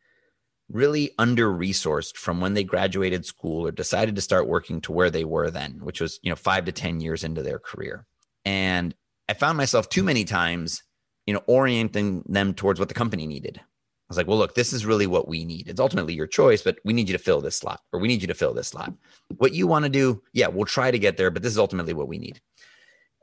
really 0.69 1.11
under 1.19 1.49
resourced 1.51 2.15
from 2.15 2.41
when 2.41 2.53
they 2.53 2.63
graduated 2.63 3.25
school 3.25 3.67
or 3.67 3.71
decided 3.71 4.15
to 4.15 4.21
start 4.21 4.47
working 4.47 4.81
to 4.81 4.91
where 4.91 5.11
they 5.11 5.23
were 5.23 5.51
then, 5.51 5.79
which 5.83 6.01
was, 6.01 6.19
you 6.23 6.29
know, 6.29 6.35
5 6.35 6.65
to 6.65 6.71
10 6.71 7.01
years 7.01 7.23
into 7.23 7.43
their 7.43 7.59
career. 7.59 8.05
And 8.45 8.95
I 9.29 9.33
found 9.33 9.57
myself 9.57 9.89
too 9.89 10.03
many 10.03 10.23
times, 10.23 10.83
you 11.25 11.33
know, 11.33 11.43
orienting 11.47 12.23
them 12.27 12.53
towards 12.53 12.79
what 12.79 12.89
the 12.89 12.95
company 12.95 13.25
needed 13.27 13.61
I 14.05 14.11
was 14.11 14.17
like, 14.17 14.27
well, 14.27 14.37
look, 14.37 14.53
this 14.53 14.71
is 14.71 14.85
really 14.85 15.07
what 15.07 15.27
we 15.27 15.45
need. 15.45 15.67
It's 15.67 15.79
ultimately 15.79 16.13
your 16.13 16.27
choice, 16.27 16.61
but 16.61 16.77
we 16.85 16.93
need 16.93 17.09
you 17.09 17.17
to 17.17 17.23
fill 17.23 17.41
this 17.41 17.55
slot 17.55 17.81
or 17.91 17.99
we 17.99 18.07
need 18.07 18.21
you 18.21 18.27
to 18.27 18.35
fill 18.35 18.53
this 18.53 18.67
slot. 18.67 18.93
What 19.37 19.53
you 19.53 19.65
want 19.65 19.83
to 19.83 19.89
do, 19.89 20.21
yeah, 20.31 20.47
we'll 20.47 20.65
try 20.65 20.91
to 20.91 20.99
get 20.99 21.17
there, 21.17 21.31
but 21.31 21.41
this 21.41 21.51
is 21.51 21.57
ultimately 21.57 21.93
what 21.93 22.07
we 22.07 22.19
need. 22.19 22.39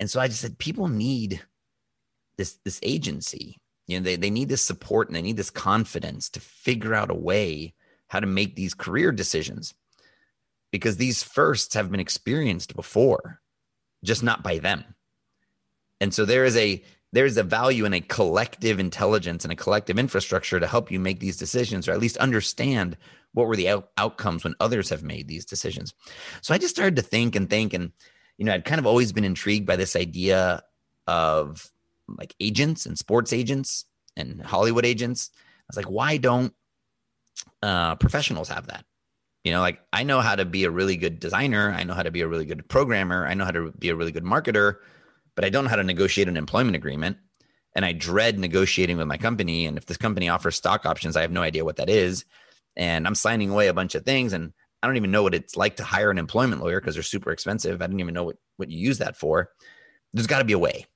And 0.01 0.11
so 0.11 0.21
I 0.21 0.27
just 0.27 0.41
said, 0.41 0.59
people 0.59 0.89
need 0.89 1.41
this 2.37 2.59
this 2.65 2.81
agency. 2.83 3.61
You 3.87 4.01
know, 4.01 4.05
they, 4.05 4.17
they 4.17 4.31
need 4.31 4.49
this 4.49 4.63
support 4.63 5.07
and 5.07 5.15
they 5.15 5.23
need 5.23 5.37
this 5.37 5.51
confidence 5.51 6.29
to 6.31 6.41
figure 6.41 6.95
out 6.95 7.13
a 7.13 7.15
way 7.15 7.75
how 8.09 8.19
to 8.19 8.27
make 8.27 8.57
these 8.57 8.75
career 8.75 9.13
decisions 9.13 9.75
because 10.73 10.97
these 10.97 11.23
firsts 11.23 11.75
have 11.75 11.93
been 11.93 12.01
experienced 12.01 12.75
before, 12.75 13.41
just 14.03 14.25
not 14.25 14.43
by 14.43 14.59
them. 14.59 14.97
And 16.01 16.13
so 16.13 16.25
there 16.25 16.45
is 16.45 16.57
a 16.57 16.83
there's 17.13 17.37
a 17.37 17.43
value 17.43 17.85
in 17.85 17.93
a 17.93 18.01
collective 18.01 18.81
intelligence 18.81 19.45
and 19.45 19.53
a 19.53 19.57
collective 19.57 19.99
infrastructure 19.99 20.59
to 20.59 20.67
help 20.67 20.91
you 20.91 20.99
make 20.99 21.21
these 21.21 21.37
decisions 21.37 21.87
or 21.87 21.93
at 21.93 22.01
least 22.01 22.17
understand 22.17 22.97
what 23.35 23.47
were 23.47 23.57
the 23.57 23.69
out- 23.69 23.91
outcomes 23.99 24.45
when 24.45 24.55
others 24.61 24.89
have 24.89 25.03
made 25.03 25.29
these 25.29 25.45
decisions. 25.45 25.95
So 26.41 26.55
i 26.55 26.59
just 26.59 26.75
started 26.75 26.97
to 26.97 27.03
think 27.03 27.37
and 27.37 27.49
think 27.49 27.75
and 27.75 27.93
you 28.39 28.45
know 28.45 28.55
i'd 28.55 28.65
kind 28.65 28.79
of 28.79 28.87
always 28.87 29.13
been 29.13 29.25
intrigued 29.25 29.67
by 29.67 29.77
this 29.77 29.95
idea 29.95 30.63
of 31.07 31.71
like 32.09 32.35
agents 32.41 32.87
and 32.87 32.99
sports 32.99 33.33
agents 33.33 33.85
and 34.17 34.43
hollywood 34.43 34.85
agents. 34.85 35.31
I 35.37 35.65
was 35.69 35.77
like 35.77 35.91
why 35.91 36.17
don't 36.17 36.55
uh, 37.63 37.95
professionals 37.97 38.49
have 38.49 38.67
that? 38.69 38.85
You 39.45 39.53
know 39.53 39.61
like 39.61 39.81
i 39.93 40.03
know 40.03 40.21
how 40.21 40.35
to 40.35 40.45
be 40.45 40.65
a 40.65 40.71
really 40.71 40.97
good 40.97 41.21
designer. 41.21 41.71
I 41.77 41.85
know 41.85 41.95
how 41.95 42.03
to 42.03 42.11
be 42.11 42.23
a 42.23 42.29
really 42.29 42.47
good 42.47 42.67
programmer. 42.69 43.27
I 43.27 43.35
know 43.35 43.45
how 43.45 43.51
to 43.51 43.73
be 43.73 43.91
a 43.91 43.97
really 43.97 44.13
good 44.13 44.25
marketer 44.25 44.77
but 45.35 45.45
I 45.45 45.51
don't 45.51 45.65
know 45.65 45.71
how 45.71 45.77
to 45.77 45.85
negotiate 45.85 46.29
an 46.29 46.37
employment 46.37 46.77
agreement. 46.77 47.17
And 47.75 47.85
I 47.85 47.93
dread 47.93 48.39
negotiating 48.39 48.99
with 48.99 49.07
my 49.07 49.17
company. 49.17 49.67
And 49.67 49.79
if 49.79 49.87
this 49.87 49.97
company 49.97 50.29
offers 50.29 50.57
stock 50.57 50.85
options, 50.85 51.17
I 51.17 51.23
have 51.23 51.31
no 51.31 51.43
idea 51.43 51.65
what 51.65 51.77
that 51.77 51.89
is. 51.89 52.25
And 52.77 53.07
I'm 53.07 53.15
signing 53.15 53.51
away 53.51 53.69
a 53.69 53.75
bunch 53.75 53.95
of 53.95 54.05
things. 54.05 54.33
And 54.33 54.53
I 54.83 54.87
don't 54.87 54.97
even 54.97 55.11
know 55.11 55.23
what 55.23 55.35
it's 55.35 55.57
like 55.57 55.77
to 55.77 55.85
hire 55.85 56.11
an 56.11 56.19
employment 56.19 56.63
lawyer 56.63 56.81
because 56.81 56.95
they're 56.95 57.03
super 57.03 57.31
expensive. 57.31 57.81
I 57.81 57.87
didn't 57.87 58.01
even 58.01 58.15
know 58.15 58.25
what, 58.25 58.37
what 58.57 58.71
you 58.71 58.79
use 58.79 58.99
that 58.99 59.17
for. 59.17 59.51
There's 60.13 60.27
got 60.27 60.41
to 60.41 60.45
be 60.45 60.53
a 60.53 60.59
way. 60.59 60.87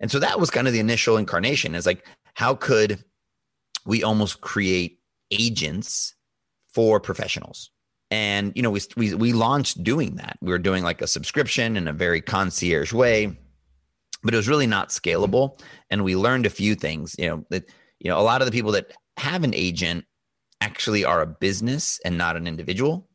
And 0.00 0.10
so 0.10 0.18
that 0.18 0.40
was 0.40 0.50
kind 0.50 0.66
of 0.66 0.72
the 0.72 0.80
initial 0.80 1.16
incarnation 1.16 1.74
is 1.74 1.86
like, 1.86 2.04
how 2.34 2.54
could 2.54 3.04
we 3.86 4.02
almost 4.02 4.40
create 4.40 4.98
agents 5.30 6.14
for 6.72 6.98
professionals? 6.98 7.70
And, 8.10 8.52
you 8.56 8.62
know, 8.62 8.70
we, 8.70 8.80
we, 8.96 9.14
we 9.14 9.32
launched 9.32 9.84
doing 9.84 10.16
that. 10.16 10.38
We 10.40 10.50
were 10.50 10.58
doing 10.58 10.82
like 10.82 11.02
a 11.02 11.06
subscription 11.06 11.76
in 11.76 11.86
a 11.86 11.92
very 11.92 12.20
concierge 12.20 12.92
way 12.92 13.38
but 14.22 14.34
it 14.34 14.36
was 14.36 14.48
really 14.48 14.66
not 14.66 14.90
scalable. 14.90 15.60
And 15.90 16.04
we 16.04 16.16
learned 16.16 16.46
a 16.46 16.50
few 16.50 16.74
things. 16.74 17.14
You 17.18 17.28
know 17.28 17.44
that 17.50 17.68
you 17.98 18.10
know 18.10 18.18
a 18.18 18.22
lot 18.22 18.42
of 18.42 18.46
the 18.46 18.52
people 18.52 18.72
that 18.72 18.92
have 19.16 19.44
an 19.44 19.54
agent 19.54 20.04
actually 20.60 21.04
are 21.04 21.22
a 21.22 21.26
business 21.26 22.00
and 22.04 22.18
not 22.18 22.36
an 22.36 22.46
individual. 22.46 23.08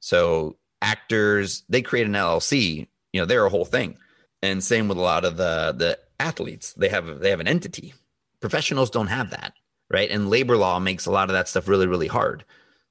So 0.00 0.56
actors 0.82 1.64
they 1.68 1.82
create 1.82 2.06
an 2.06 2.12
LLC. 2.12 2.88
You 3.12 3.20
know 3.20 3.26
they're 3.26 3.46
a 3.46 3.50
whole 3.50 3.64
thing. 3.64 3.96
And 4.42 4.64
same 4.64 4.88
with 4.88 4.98
a 4.98 5.02
lot 5.02 5.24
of 5.24 5.36
the 5.36 5.74
the 5.76 5.98
athletes. 6.18 6.72
They 6.74 6.88
have 6.88 7.20
they 7.20 7.30
have 7.30 7.40
an 7.40 7.48
entity. 7.48 7.94
Professionals 8.40 8.90
don't 8.90 9.08
have 9.08 9.30
that, 9.30 9.52
right? 9.90 10.10
And 10.10 10.30
labor 10.30 10.56
law 10.56 10.78
makes 10.78 11.06
a 11.06 11.10
lot 11.10 11.28
of 11.28 11.34
that 11.34 11.48
stuff 11.48 11.68
really 11.68 11.86
really 11.86 12.08
hard. 12.08 12.44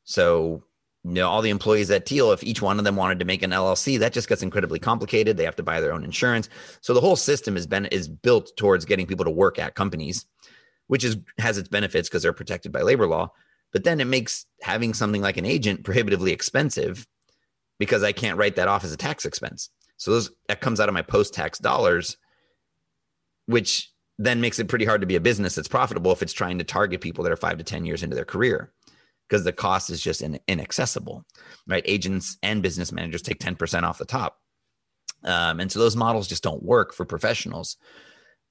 So 0.03 0.63
you 1.03 1.11
know 1.11 1.29
all 1.29 1.41
the 1.41 1.49
employees 1.49 1.89
at 1.91 2.05
teal 2.05 2.31
if 2.31 2.43
each 2.43 2.61
one 2.61 2.77
of 2.77 2.85
them 2.85 2.95
wanted 2.95 3.19
to 3.19 3.25
make 3.25 3.41
an 3.41 3.51
llc 3.51 3.99
that 3.99 4.13
just 4.13 4.27
gets 4.27 4.43
incredibly 4.43 4.79
complicated. 4.79 5.37
They 5.37 5.45
have 5.45 5.55
to 5.55 5.63
buy 5.63 5.79
their 5.79 5.93
own 5.93 6.03
insurance. 6.03 6.49
So 6.81 6.93
the 6.93 7.01
whole 7.01 7.15
system 7.15 7.55
has 7.55 7.67
been 7.67 7.85
is 7.87 8.07
built 8.07 8.51
towards 8.57 8.85
getting 8.85 9.07
people 9.07 9.25
to 9.25 9.31
work 9.31 9.59
at 9.59 9.75
companies 9.75 10.25
which 10.87 11.03
is 11.03 11.17
has 11.37 11.57
its 11.57 11.69
benefits 11.69 12.09
because 12.09 12.23
they're 12.23 12.33
protected 12.33 12.71
by 12.71 12.81
labor 12.81 13.07
law. 13.07 13.31
But 13.71 13.83
then 13.83 14.01
it 14.01 14.05
makes 14.05 14.47
having 14.61 14.95
something 14.95 15.21
like 15.21 15.37
an 15.37 15.45
agent 15.45 15.83
prohibitively 15.83 16.31
expensive 16.31 17.07
because 17.77 18.03
i 18.03 18.11
can't 18.11 18.37
write 18.37 18.57
that 18.57 18.67
off 18.67 18.83
as 18.83 18.91
a 18.91 18.97
tax 18.97 19.23
expense. 19.25 19.69
So 19.97 20.11
those 20.11 20.31
that 20.47 20.61
comes 20.61 20.79
out 20.79 20.89
of 20.89 20.93
my 20.93 21.01
post-tax 21.01 21.59
dollars 21.59 22.17
which 23.45 23.91
then 24.19 24.41
makes 24.41 24.59
it 24.59 24.67
pretty 24.67 24.85
hard 24.85 25.01
to 25.01 25.07
be 25.07 25.15
a 25.15 25.21
business 25.21 25.55
that's 25.55 25.67
profitable 25.67 26.11
if 26.11 26.21
it's 26.21 26.33
trying 26.33 26.57
to 26.57 26.63
target 26.63 27.01
people 27.01 27.23
that 27.23 27.31
are 27.31 27.37
five 27.37 27.57
to 27.57 27.63
ten 27.63 27.85
years 27.85 28.03
into 28.03 28.15
their 28.15 28.25
career 28.25 28.73
because 29.29 29.43
the 29.43 29.53
cost 29.53 29.89
is 29.89 30.01
just 30.01 30.21
in, 30.21 30.39
inaccessible, 30.47 31.23
right? 31.67 31.83
Agents 31.85 32.37
and 32.41 32.63
business 32.63 32.91
managers 32.91 33.21
take 33.21 33.39
10% 33.39 33.83
off 33.83 33.99
the 33.99 34.05
top. 34.05 34.39
Um, 35.23 35.59
and 35.59 35.71
so 35.71 35.79
those 35.79 35.95
models 35.95 36.27
just 36.27 36.43
don't 36.43 36.63
work 36.63 36.93
for 36.93 37.05
professionals. 37.05 37.77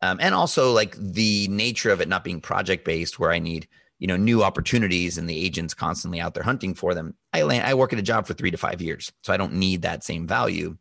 Um, 0.00 0.18
and 0.20 0.34
also 0.34 0.72
like 0.72 0.96
the 0.96 1.48
nature 1.48 1.90
of 1.90 2.00
it 2.00 2.08
not 2.08 2.22
being 2.22 2.40
project 2.40 2.84
based 2.84 3.18
where 3.18 3.32
I 3.32 3.40
need, 3.40 3.66
you 3.98 4.06
know, 4.06 4.16
new 4.16 4.44
opportunities 4.44 5.18
and 5.18 5.28
the 5.28 5.44
agents 5.44 5.74
constantly 5.74 6.20
out 6.20 6.34
there 6.34 6.44
hunting 6.44 6.74
for 6.74 6.94
them. 6.94 7.14
I 7.32 7.42
land, 7.42 7.64
I 7.64 7.74
work 7.74 7.92
at 7.92 7.98
a 7.98 8.02
job 8.02 8.26
for 8.26 8.34
three 8.34 8.52
to 8.52 8.56
five 8.56 8.80
years. 8.80 9.10
So 9.22 9.32
I 9.32 9.36
don't 9.36 9.54
need 9.54 9.82
that 9.82 10.04
same 10.04 10.28
value. 10.28 10.76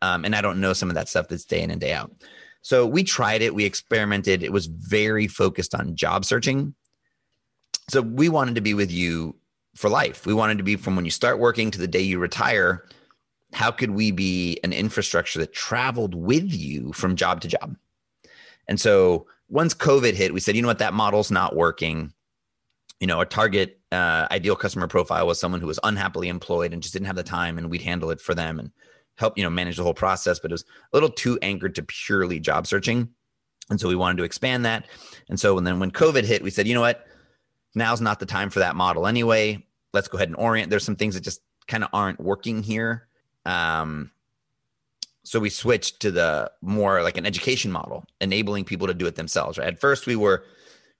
Um, 0.00 0.24
and 0.24 0.36
I 0.36 0.42
don't 0.42 0.60
know 0.60 0.72
some 0.72 0.88
of 0.88 0.94
that 0.94 1.08
stuff 1.08 1.26
that's 1.28 1.44
day 1.44 1.62
in 1.62 1.70
and 1.70 1.80
day 1.80 1.92
out. 1.92 2.12
So 2.60 2.86
we 2.86 3.02
tried 3.02 3.42
it, 3.42 3.54
we 3.54 3.64
experimented. 3.64 4.44
It 4.44 4.52
was 4.52 4.66
very 4.66 5.26
focused 5.26 5.74
on 5.74 5.96
job 5.96 6.24
searching 6.24 6.74
so 7.88 8.02
we 8.02 8.28
wanted 8.28 8.54
to 8.54 8.60
be 8.60 8.74
with 8.74 8.90
you 8.90 9.34
for 9.74 9.88
life. 9.88 10.26
We 10.26 10.34
wanted 10.34 10.58
to 10.58 10.64
be 10.64 10.76
from 10.76 10.96
when 10.96 11.04
you 11.04 11.10
start 11.10 11.38
working 11.38 11.70
to 11.70 11.78
the 11.78 11.88
day 11.88 12.00
you 12.00 12.18
retire. 12.18 12.86
How 13.52 13.70
could 13.70 13.90
we 13.90 14.10
be 14.10 14.58
an 14.64 14.72
infrastructure 14.72 15.38
that 15.40 15.52
traveled 15.52 16.14
with 16.14 16.52
you 16.52 16.92
from 16.92 17.16
job 17.16 17.40
to 17.42 17.48
job? 17.48 17.76
And 18.68 18.80
so 18.80 19.26
once 19.48 19.74
COVID 19.74 20.14
hit, 20.14 20.32
we 20.32 20.40
said, 20.40 20.56
you 20.56 20.62
know 20.62 20.68
what, 20.68 20.78
that 20.78 20.94
model's 20.94 21.30
not 21.30 21.56
working. 21.56 22.12
You 23.00 23.06
know, 23.06 23.20
a 23.20 23.26
target 23.26 23.80
uh, 23.90 24.28
ideal 24.30 24.56
customer 24.56 24.86
profile 24.86 25.26
was 25.26 25.40
someone 25.40 25.60
who 25.60 25.66
was 25.66 25.80
unhappily 25.82 26.28
employed 26.28 26.72
and 26.72 26.82
just 26.82 26.94
didn't 26.94 27.08
have 27.08 27.16
the 27.16 27.22
time, 27.22 27.58
and 27.58 27.68
we'd 27.68 27.82
handle 27.82 28.10
it 28.10 28.20
for 28.20 28.34
them 28.34 28.58
and 28.58 28.70
help, 29.16 29.36
you 29.36 29.44
know, 29.44 29.50
manage 29.50 29.76
the 29.76 29.82
whole 29.82 29.92
process. 29.92 30.38
But 30.38 30.50
it 30.50 30.54
was 30.54 30.64
a 30.92 30.96
little 30.96 31.10
too 31.10 31.38
anchored 31.42 31.74
to 31.74 31.82
purely 31.82 32.40
job 32.40 32.66
searching. 32.66 33.08
And 33.68 33.80
so 33.80 33.88
we 33.88 33.96
wanted 33.96 34.18
to 34.18 34.24
expand 34.24 34.64
that. 34.64 34.86
And 35.28 35.38
so 35.38 35.58
and 35.58 35.66
then 35.66 35.80
when 35.80 35.90
COVID 35.90 36.24
hit, 36.24 36.42
we 36.42 36.50
said, 36.50 36.66
you 36.66 36.74
know 36.74 36.80
what? 36.80 37.06
Now's 37.74 38.00
not 38.00 38.20
the 38.20 38.26
time 38.26 38.50
for 38.50 38.60
that 38.60 38.76
model 38.76 39.06
anyway. 39.06 39.64
Let's 39.92 40.08
go 40.08 40.16
ahead 40.18 40.28
and 40.28 40.36
orient. 40.36 40.70
There's 40.70 40.84
some 40.84 40.96
things 40.96 41.14
that 41.14 41.24
just 41.24 41.40
kind 41.68 41.84
of 41.84 41.90
aren't 41.92 42.20
working 42.20 42.62
here. 42.62 43.08
Um, 43.46 44.10
so 45.24 45.38
we 45.38 45.50
switched 45.50 46.00
to 46.00 46.10
the 46.10 46.50
more 46.60 47.02
like 47.02 47.16
an 47.16 47.26
education 47.26 47.70
model, 47.70 48.04
enabling 48.20 48.64
people 48.64 48.86
to 48.88 48.94
do 48.94 49.06
it 49.06 49.14
themselves. 49.14 49.58
Right? 49.58 49.68
At 49.68 49.80
first, 49.80 50.06
we 50.06 50.16
were 50.16 50.44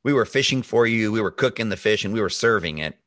we 0.05 0.13
were 0.13 0.25
fishing 0.25 0.63
for 0.63 0.87
you, 0.87 1.13
we 1.13 1.21
were 1.21 1.31
cooking 1.31 1.69
the 1.69 1.77
fish, 1.77 2.05
and 2.05 2.15
we 2.15 2.21
were 2.21 2.31
serving 2.31 2.79
it. 2.79 2.99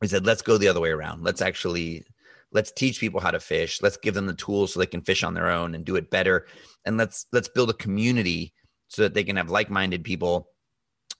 We 0.00 0.08
said, 0.08 0.26
let's 0.26 0.42
go 0.42 0.58
the 0.58 0.68
other 0.68 0.80
way 0.80 0.90
around. 0.90 1.22
Let's 1.22 1.42
actually 1.42 2.04
let's 2.52 2.70
teach 2.70 3.00
people 3.00 3.20
how 3.20 3.30
to 3.30 3.40
fish. 3.40 3.82
Let's 3.82 3.96
give 3.96 4.14
them 4.14 4.26
the 4.26 4.34
tools 4.34 4.72
so 4.72 4.80
they 4.80 4.86
can 4.86 5.02
fish 5.02 5.22
on 5.24 5.34
their 5.34 5.50
own 5.50 5.74
and 5.74 5.84
do 5.84 5.96
it 5.96 6.10
better. 6.10 6.46
And 6.84 6.96
let's 6.96 7.26
let's 7.32 7.48
build 7.48 7.70
a 7.70 7.74
community 7.74 8.52
so 8.88 9.02
that 9.02 9.14
they 9.14 9.24
can 9.24 9.36
have 9.36 9.50
like-minded 9.50 10.04
people 10.04 10.48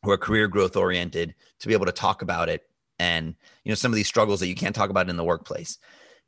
who 0.05 0.11
are 0.11 0.19
career 0.19 0.49
growth 0.49 0.77
oriented 0.77 1.35
to 1.61 1.69
be 1.69 1.75
able 1.75 1.87
to 1.87 1.93
talk 1.93 2.23
about 2.23 2.49
it 2.49 2.63
and 2.99 3.35
you 3.65 3.71
know 3.71 3.75
some 3.75 3.91
of 3.93 3.97
these 3.97 4.07
struggles 4.07 4.41
that 4.41 4.47
you 4.47 4.55
can't 4.55 4.77
talk 4.77 4.91
about 4.91 5.11
in 5.11 5.17
the 5.17 5.25
workplace. 5.25 5.79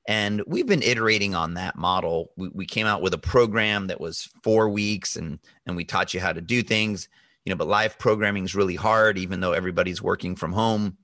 And 0.09 0.43
we've 0.47 0.67
been 0.67 0.83
iterating 0.83 1.35
on 1.35 1.55
that 1.55 1.77
model. 1.77 2.31
We, 2.37 2.49
we 2.49 2.67
came 2.67 2.87
out 2.87 3.03
with 3.03 3.13
a 3.13 3.19
program 3.19 3.89
that 3.89 4.01
was 4.01 4.29
four 4.43 4.69
weeks 4.69 5.17
and 5.17 5.39
and 5.67 5.77
we 5.77 5.85
taught 5.85 6.15
you 6.15 6.21
how 6.21 6.33
to 6.33 6.41
do 6.41 6.63
things 6.63 7.09
you 7.45 7.51
know 7.51 7.57
but 7.57 7.69
live 7.69 7.99
programming 7.99 8.45
is 8.45 8.55
really 8.55 8.75
hard 8.75 9.19
even 9.19 9.41
though 9.41 9.53
everybody's 9.53 10.03
working 10.03 10.37
from 10.37 10.53
home. 10.53 10.97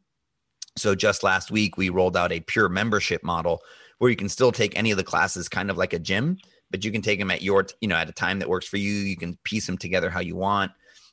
So 0.77 0.95
just 0.95 1.23
last 1.23 1.51
week 1.51 1.77
we 1.77 1.91
rolled 1.91 2.17
out 2.17 2.33
a 2.33 2.41
pure 2.41 2.69
membership 2.69 3.23
model 3.23 3.61
where 3.99 4.11
you 4.11 4.17
can 4.17 4.31
still 4.31 4.51
take 4.51 4.77
any 4.77 4.91
of 4.91 4.97
the 4.97 5.05
classes 5.05 5.49
kind 5.49 5.71
of 5.71 5.77
like 5.77 5.93
a 5.93 5.99
gym 5.99 6.39
but 6.71 6.85
you 6.85 6.91
can 6.91 7.03
take 7.03 7.19
them 7.19 7.31
at 7.31 7.43
your 7.43 7.67
you 7.81 7.89
know 7.89 7.97
at 7.97 8.09
a 8.09 8.13
time 8.13 8.39
that 8.41 8.49
works 8.49 8.67
for 8.67 8.79
you. 8.79 8.93
You 8.93 9.17
can 9.17 9.39
piece 9.45 9.67
them 9.67 9.79
together 9.79 10.11
how 10.11 10.21
you 10.21 10.35
want 10.35 10.73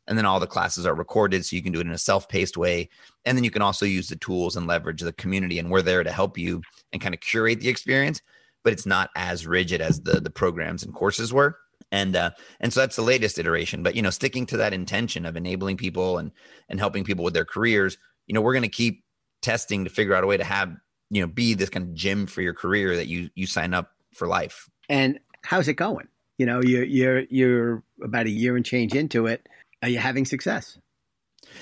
and 0.10 0.18
then 0.18 0.26
all 0.26 0.42
the 0.42 0.48
classes 0.48 0.86
are 0.86 0.96
recorded 0.96 1.46
so 1.46 1.56
you 1.56 1.64
can 1.64 1.72
do 1.72 1.80
it 1.80 1.88
in 1.88 1.94
a 1.94 1.98
self-paced 1.98 2.58
way. 2.58 2.90
And 3.24 3.38
then 3.38 3.46
you 3.46 3.52
can 3.52 3.62
also 3.62 3.86
use 3.86 4.10
the 4.10 4.18
tools 4.18 4.58
and 4.58 4.68
leverage 4.68 5.02
the 5.02 5.14
community 5.14 5.60
and 5.60 5.72
we're 5.72 5.82
there 5.82 6.04
to 6.04 6.12
help 6.12 6.38
you 6.38 6.62
and 6.92 7.02
kind 7.02 7.16
of 7.16 7.22
curate 7.22 7.62
the 7.62 7.70
experience 7.70 8.22
but 8.64 8.74
it's 8.74 8.86
not 8.86 9.10
as 9.16 9.48
rigid 9.48 9.82
as 9.82 10.02
the 10.02 10.20
the 10.20 10.30
programs 10.30 10.84
and 10.84 10.94
courses 10.94 11.34
were. 11.34 11.58
And 11.92 12.16
uh, 12.16 12.32
and 12.60 12.72
so 12.72 12.82
that's 12.82 12.96
the 12.96 13.02
latest 13.02 13.40
iteration. 13.40 13.84
But 13.84 13.96
you 13.96 14.02
know 14.02 14.10
sticking 14.10 14.46
to 14.48 14.58
that 14.58 14.74
intention 14.74 15.26
of 15.26 15.36
enabling 15.36 15.78
people 15.78 16.18
and 16.18 16.32
and 16.68 16.80
helping 16.80 17.04
people 17.04 17.24
with 17.24 17.34
their 17.34 17.46
careers 17.46 17.98
you 18.28 18.34
know 18.34 18.42
we're 18.42 18.54
going 18.54 18.64
to 18.64 18.70
keep 18.70 19.04
testing 19.42 19.84
to 19.84 19.90
figure 19.90 20.14
out 20.14 20.24
a 20.24 20.28
way 20.28 20.38
to 20.38 20.44
have 20.44 20.74
you 21.10 21.22
know 21.22 21.28
be 21.28 21.54
this 21.54 21.70
kind 21.70 21.88
of 21.88 21.94
gym 21.94 22.28
for 22.28 22.42
your 22.42 22.54
career 22.54 22.96
that 22.96 23.08
you 23.08 23.30
you 23.36 23.48
sign 23.48 23.74
up 23.74 23.92
for 24.14 24.28
life. 24.28 24.70
And 24.88 25.20
how's 25.44 25.68
it 25.68 25.74
going? 25.74 26.08
You 26.38 26.46
know 26.46 26.62
you're 26.62 26.84
you're 26.84 27.20
you're 27.30 27.84
about 28.02 28.28
a 28.28 28.30
year 28.30 28.56
and 28.56 28.66
change 28.66 28.94
into 28.94 29.26
it 29.26 29.49
are 29.82 29.90
you 29.90 30.00
having 30.00 30.26
success? 30.26 30.78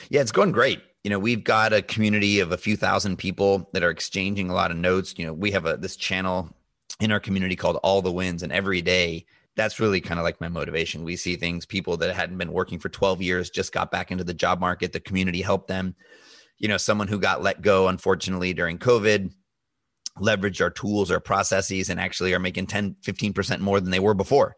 Yeah, 0.10 0.22
it's 0.22 0.32
going 0.32 0.52
great. 0.52 0.82
You 1.04 1.10
know, 1.10 1.20
we've 1.20 1.44
got 1.44 1.74
a 1.74 1.82
community 1.82 2.40
of 2.40 2.52
a 2.52 2.58
few 2.58 2.76
thousand 2.76 3.18
people 3.18 3.70
that 3.74 3.84
are 3.84 3.90
exchanging 3.90 4.50
a 4.50 4.54
lot 4.54 4.72
of 4.72 4.78
notes. 4.78 5.16
You 5.18 5.26
know, 5.26 5.34
we 5.34 5.52
have 5.52 5.66
a 5.66 5.78
this 5.78 5.96
channel 5.96 6.50
in 7.00 7.12
our 7.12 7.20
community 7.20 7.56
called 7.56 7.78
All 7.78 8.02
the 8.02 8.12
Wins, 8.12 8.44
and 8.44 8.52
every 8.52 8.82
day 8.82 9.26
that's 9.58 9.80
really 9.80 10.00
kind 10.00 10.20
of 10.20 10.24
like 10.24 10.40
my 10.40 10.48
motivation. 10.48 11.04
We 11.04 11.16
see 11.16 11.36
things, 11.36 11.66
people 11.66 11.98
that 11.98 12.16
hadn't 12.16 12.38
been 12.38 12.54
working 12.54 12.78
for 12.78 12.90
12 12.90 13.24
years 13.24 13.50
just 13.50 13.74
got 13.74 13.92
back 13.92 14.12
into 14.12 14.24
the 14.24 14.34
job 14.34 14.60
market. 14.60 14.94
The 14.94 15.00
community 15.00 15.42
helped 15.42 15.68
them. 15.68 15.96
You 16.60 16.68
know, 16.68 16.78
someone 16.78 17.08
who 17.08 17.20
got 17.20 17.42
let 17.42 17.62
go, 17.62 17.88
unfortunately, 17.88 18.54
during 18.54 18.78
COVID, 18.78 19.32
leveraged 20.20 20.62
our 20.62 20.70
tools, 20.70 21.10
our 21.10 21.20
processes, 21.20 21.90
and 21.90 22.00
actually 22.00 22.34
are 22.34 22.40
making 22.40 22.68
10, 22.68 22.98
15% 23.04 23.60
more 23.60 23.80
than 23.80 23.90
they 23.92 24.00
were 24.00 24.14
before. 24.14 24.56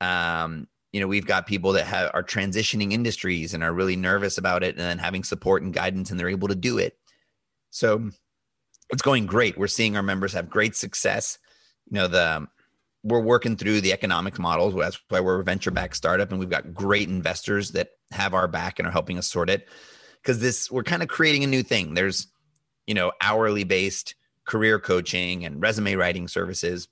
Um, 0.00 0.68
you 0.92 1.00
know 1.00 1.06
we've 1.06 1.26
got 1.26 1.46
people 1.46 1.72
that 1.72 1.86
have 1.86 2.10
are 2.14 2.22
transitioning 2.22 2.92
industries 2.92 3.54
and 3.54 3.62
are 3.62 3.72
really 3.72 3.96
nervous 3.96 4.38
about 4.38 4.62
it 4.62 4.76
and 4.76 4.84
then 4.84 4.98
having 4.98 5.24
support 5.24 5.62
and 5.62 5.74
guidance 5.74 6.10
and 6.10 6.18
they're 6.18 6.28
able 6.28 6.48
to 6.48 6.54
do 6.54 6.78
it. 6.78 6.98
So 7.70 8.10
it's 8.90 9.02
going 9.02 9.26
great. 9.26 9.58
We're 9.58 9.66
seeing 9.66 9.96
our 9.96 10.02
members 10.02 10.32
have 10.32 10.48
great 10.48 10.74
success. 10.74 11.38
You 11.90 11.96
know 11.96 12.08
the 12.08 12.36
um, 12.36 12.48
we're 13.04 13.20
working 13.20 13.56
through 13.56 13.80
the 13.80 13.92
economic 13.92 14.38
models. 14.38 14.74
That's 14.74 15.00
why 15.08 15.20
we're 15.20 15.40
a 15.40 15.44
venture 15.44 15.70
back 15.70 15.94
startup 15.94 16.30
and 16.30 16.40
we've 16.40 16.50
got 16.50 16.74
great 16.74 17.08
investors 17.08 17.72
that 17.72 17.90
have 18.10 18.34
our 18.34 18.48
back 18.48 18.78
and 18.78 18.88
are 18.88 18.92
helping 18.92 19.18
us 19.18 19.26
sort 19.26 19.50
it. 19.50 19.68
Because 20.22 20.40
this 20.40 20.70
we're 20.70 20.82
kind 20.82 21.02
of 21.02 21.08
creating 21.08 21.44
a 21.44 21.48
new 21.48 21.62
thing. 21.62 21.94
There's 21.94 22.26
you 22.86 22.94
know 22.94 23.12
hourly 23.20 23.64
based 23.64 24.14
career 24.44 24.80
coaching 24.80 25.44
and 25.44 25.60
resume 25.60 25.94
writing 25.94 26.26
services 26.26 26.88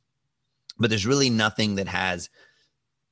but 0.79 0.91
there's 0.91 1.07
really 1.07 1.31
nothing 1.31 1.77
that 1.77 1.89
has 1.89 2.29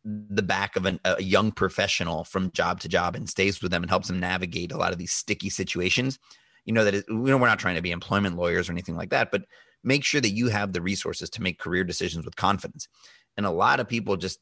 the 0.05 0.43
back 0.43 0.77
of 0.77 0.85
an, 0.85 1.01
a 1.05 1.23
young 1.23 1.51
professional 1.51 2.25
from 2.25 2.51
job 2.51 2.79
to 2.81 2.89
job 2.89 3.17
and 3.17 3.29
stays 3.29 3.63
with 3.63 3.71
them 3.71 3.83
and 3.83 3.91
helps 3.91 4.09
them 4.09 4.21
navigate 4.21 4.71
a 4.71 4.77
lot 4.77 4.93
of 4.93 4.99
these 4.99 5.13
sticky 5.13 5.49
situations 5.49 6.19
you 6.65 6.73
know 6.73 6.85
that 6.85 6.95
it, 6.95 7.05
you 7.09 7.17
know 7.17 7.39
we're 7.39 7.47
not 7.47 7.59
trying 7.59 7.77
to 7.77 7.83
be 7.83 7.91
employment 7.91 8.37
lawyers 8.37 8.69
or 8.69 8.73
anything 8.73 8.97
like 8.97 9.11
that 9.11 9.31
but 9.31 9.45
make 9.85 10.05
sure 10.05 10.21
that 10.21 10.31
you 10.31 10.49
have 10.49 10.73
the 10.73 10.81
resources 10.81 11.31
to 11.31 11.43
make 11.43 11.59
career 11.59 11.85
decisions 11.85 12.25
with 12.25 12.35
confidence. 12.35 12.89
And 13.37 13.47
a 13.47 13.51
lot 13.51 13.81
of 13.81 13.89
people 13.89 14.17
just 14.17 14.41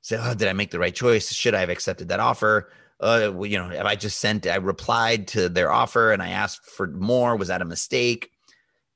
say 0.00 0.16
oh 0.18 0.34
did 0.34 0.48
i 0.48 0.52
make 0.52 0.70
the 0.70 0.78
right 0.78 0.94
choice? 0.94 1.32
Should 1.32 1.54
i 1.54 1.60
have 1.60 1.70
accepted 1.70 2.08
that 2.08 2.20
offer? 2.20 2.70
Uh, 3.00 3.30
well, 3.32 3.46
you 3.46 3.58
know 3.58 3.70
if 3.70 3.84
i 3.84 3.94
just 3.94 4.18
sent 4.18 4.46
i 4.46 4.56
replied 4.56 5.28
to 5.28 5.48
their 5.48 5.70
offer 5.70 6.12
and 6.12 6.22
i 6.22 6.30
asked 6.30 6.64
for 6.64 6.86
more? 6.86 7.36
Was 7.36 7.48
that 7.48 7.62
a 7.62 7.66
mistake 7.66 8.30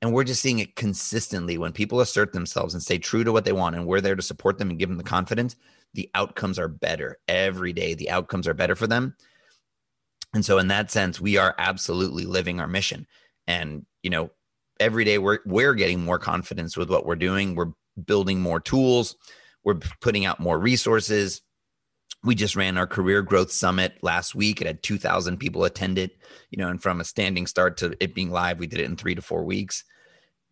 and 0.03 0.13
we're 0.13 0.25
just 0.25 0.43
seeing 0.43 0.59
it 0.59 0.77
consistently 0.77 1.57
when 1.57 1.73
people 1.73 2.01
assert 2.01 2.35
themselves 2.35 2.75
and 2.75 2.83
stay 2.83 2.99
true 2.99 3.25
to 3.25 3.33
what 3.33 3.47
they 3.47 3.53
want 3.53 3.77
and 3.77 3.87
we're 3.87 4.03
there 4.03 4.17
to 4.17 4.23
support 4.23 4.59
them 4.59 4.69
and 4.69 4.79
give 4.79 4.91
them 4.91 4.99
the 4.99 5.05
confidence 5.05 5.57
the 5.95 6.11
outcomes 6.15 6.59
are 6.59 6.69
better 6.69 7.19
every 7.29 7.73
day. 7.73 7.95
The 7.95 8.11
outcomes 8.11 8.49
are 8.49 8.55
better 8.55 8.75
for 8.75 8.87
them. 8.87 9.15
And 10.35 10.45
so 10.45 10.59
in 10.59 10.69
that 10.69 10.91
sense, 10.91 11.21
we 11.21 11.37
are 11.37 11.55
absolutely 11.59 12.25
living 12.25 12.61
our 12.61 12.67
mission. 12.67 13.07
And, 13.47 13.85
you 14.03 14.11
know, 14.11 14.31
every 14.81 15.05
day 15.05 15.19
we're 15.19 15.41
we're 15.45 15.75
getting 15.75 16.03
more 16.03 16.19
confidence 16.19 16.77
with 16.77 16.89
what 16.89 17.05
we're 17.05 17.17
doing. 17.17 17.55
We're 17.55 17.73
building 18.07 18.41
more 18.41 18.61
tools. 18.61 19.17
We're 19.65 19.81
putting 20.01 20.25
out 20.25 20.41
more 20.41 20.59
resources. 20.59 21.43
We 22.25 22.35
just 22.35 22.55
ran 22.55 22.79
our 22.79 22.87
career 22.87 23.23
growth 23.23 23.51
summit 23.51 23.99
last 24.03 24.35
week. 24.35 24.61
It 24.61 24.67
had 24.67 24.83
2,000 24.83 25.39
people 25.39 25.65
attend 25.65 25.99
it, 25.99 26.17
you 26.51 26.59
know, 26.59 26.69
and 26.69 26.81
from 26.81 27.01
a 27.01 27.05
standing 27.05 27.47
start 27.47 27.77
to 27.79 27.97
it 27.99 28.15
being 28.15 28.31
live, 28.31 28.59
we 28.59 28.69
did 28.69 28.79
it 28.79 28.85
in 28.85 28.97
three 28.97 29.15
to 29.15 29.23
four 29.23 29.45
weeks. 29.45 29.85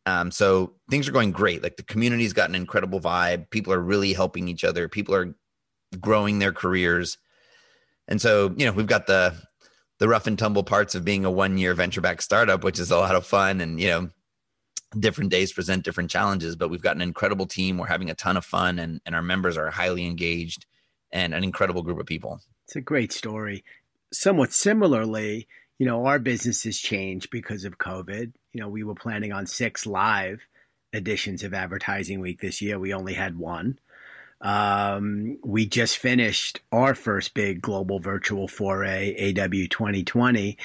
Um, 0.07 0.31
so 0.31 0.73
things 0.91 1.09
are 1.09 1.13
going 1.13 1.31
great. 1.31 1.63
Like 1.63 1.77
the 1.77 1.83
community's 1.83 2.33
got 2.33 2.49
an 2.49 2.55
incredible 2.55 3.01
vibe. 3.01 3.51
People 3.51 3.73
are 3.73 3.81
really 3.81 4.13
helping 4.13 4.49
each 4.49 4.65
other. 4.65 4.89
People 4.89 5.15
are 5.15 5.35
growing 6.01 6.39
their 6.39 6.53
careers. 6.53 7.19
And 8.09 8.21
so, 8.21 8.53
you 8.57 8.67
know, 8.67 8.73
we've 8.73 8.87
got 8.87 9.07
the 9.07 9.35
the 9.99 10.09
rough 10.09 10.27
and 10.27 10.39
tumble 10.39 10.65
parts 10.65 10.95
of 10.95 11.05
being 11.05 11.27
a 11.27 11.31
one 11.31 11.59
year 11.59 11.75
venture 11.75 12.01
back 12.01 12.23
startup, 12.23 12.65
which 12.65 12.79
is 12.79 12.91
a 12.91 12.97
lot 12.97 13.15
of 13.15 13.27
fun. 13.27 13.61
And, 13.61 13.79
you 13.79 13.89
know, 13.89 14.09
different 14.99 15.31
days 15.31 15.53
present 15.53 15.85
different 15.85 16.11
challenges, 16.11 16.57
but 16.57 16.71
we've 16.71 16.83
got 16.83 16.97
an 16.97 17.03
incredible 17.03 17.47
team. 17.47 17.77
We're 17.77 17.87
having 17.87 18.11
a 18.11 18.15
ton 18.15 18.37
of 18.37 18.45
fun 18.45 18.79
and, 18.79 19.01
and 19.05 19.15
our 19.15 19.23
members 19.23 19.57
are 19.57 19.71
highly 19.71 20.07
engaged 20.07 20.65
and 21.13 21.35
an 21.35 21.45
incredible 21.45 21.83
group 21.83 21.99
of 21.99 22.07
people. 22.07 22.41
It's 22.67 22.77
a 22.77 22.81
great 22.81 23.13
story. 23.13 23.65
Somewhat 24.13 24.53
similarly, 24.53 25.49
you 25.79 25.87
know, 25.87 26.07
our 26.07 26.19
business 26.19 26.65
has 26.65 26.79
changed 26.79 27.31
because 27.31 27.65
of 27.65 27.79
COVID. 27.79 28.33
You 28.53 28.61
know, 28.61 28.69
we 28.69 28.85
were 28.85 28.95
planning 28.95 29.33
on 29.33 29.47
six 29.47 29.87
live 29.87 30.47
editions 30.93 31.43
of 31.43 31.55
Advertising 31.55 32.21
Week 32.21 32.41
this 32.41 32.61
year. 32.61 32.79
We 32.79 32.93
only 32.93 33.15
had 33.15 33.39
one. 33.39 33.79
Um, 34.41 35.39
we 35.45 35.67
just 35.67 35.99
finished 35.99 36.61
our 36.73 36.95
first 36.95 37.35
big 37.35 37.61
global 37.61 37.99
virtual 37.99 38.49
foray, 38.49 39.33
AW 39.33 39.67
2020. 39.71 40.57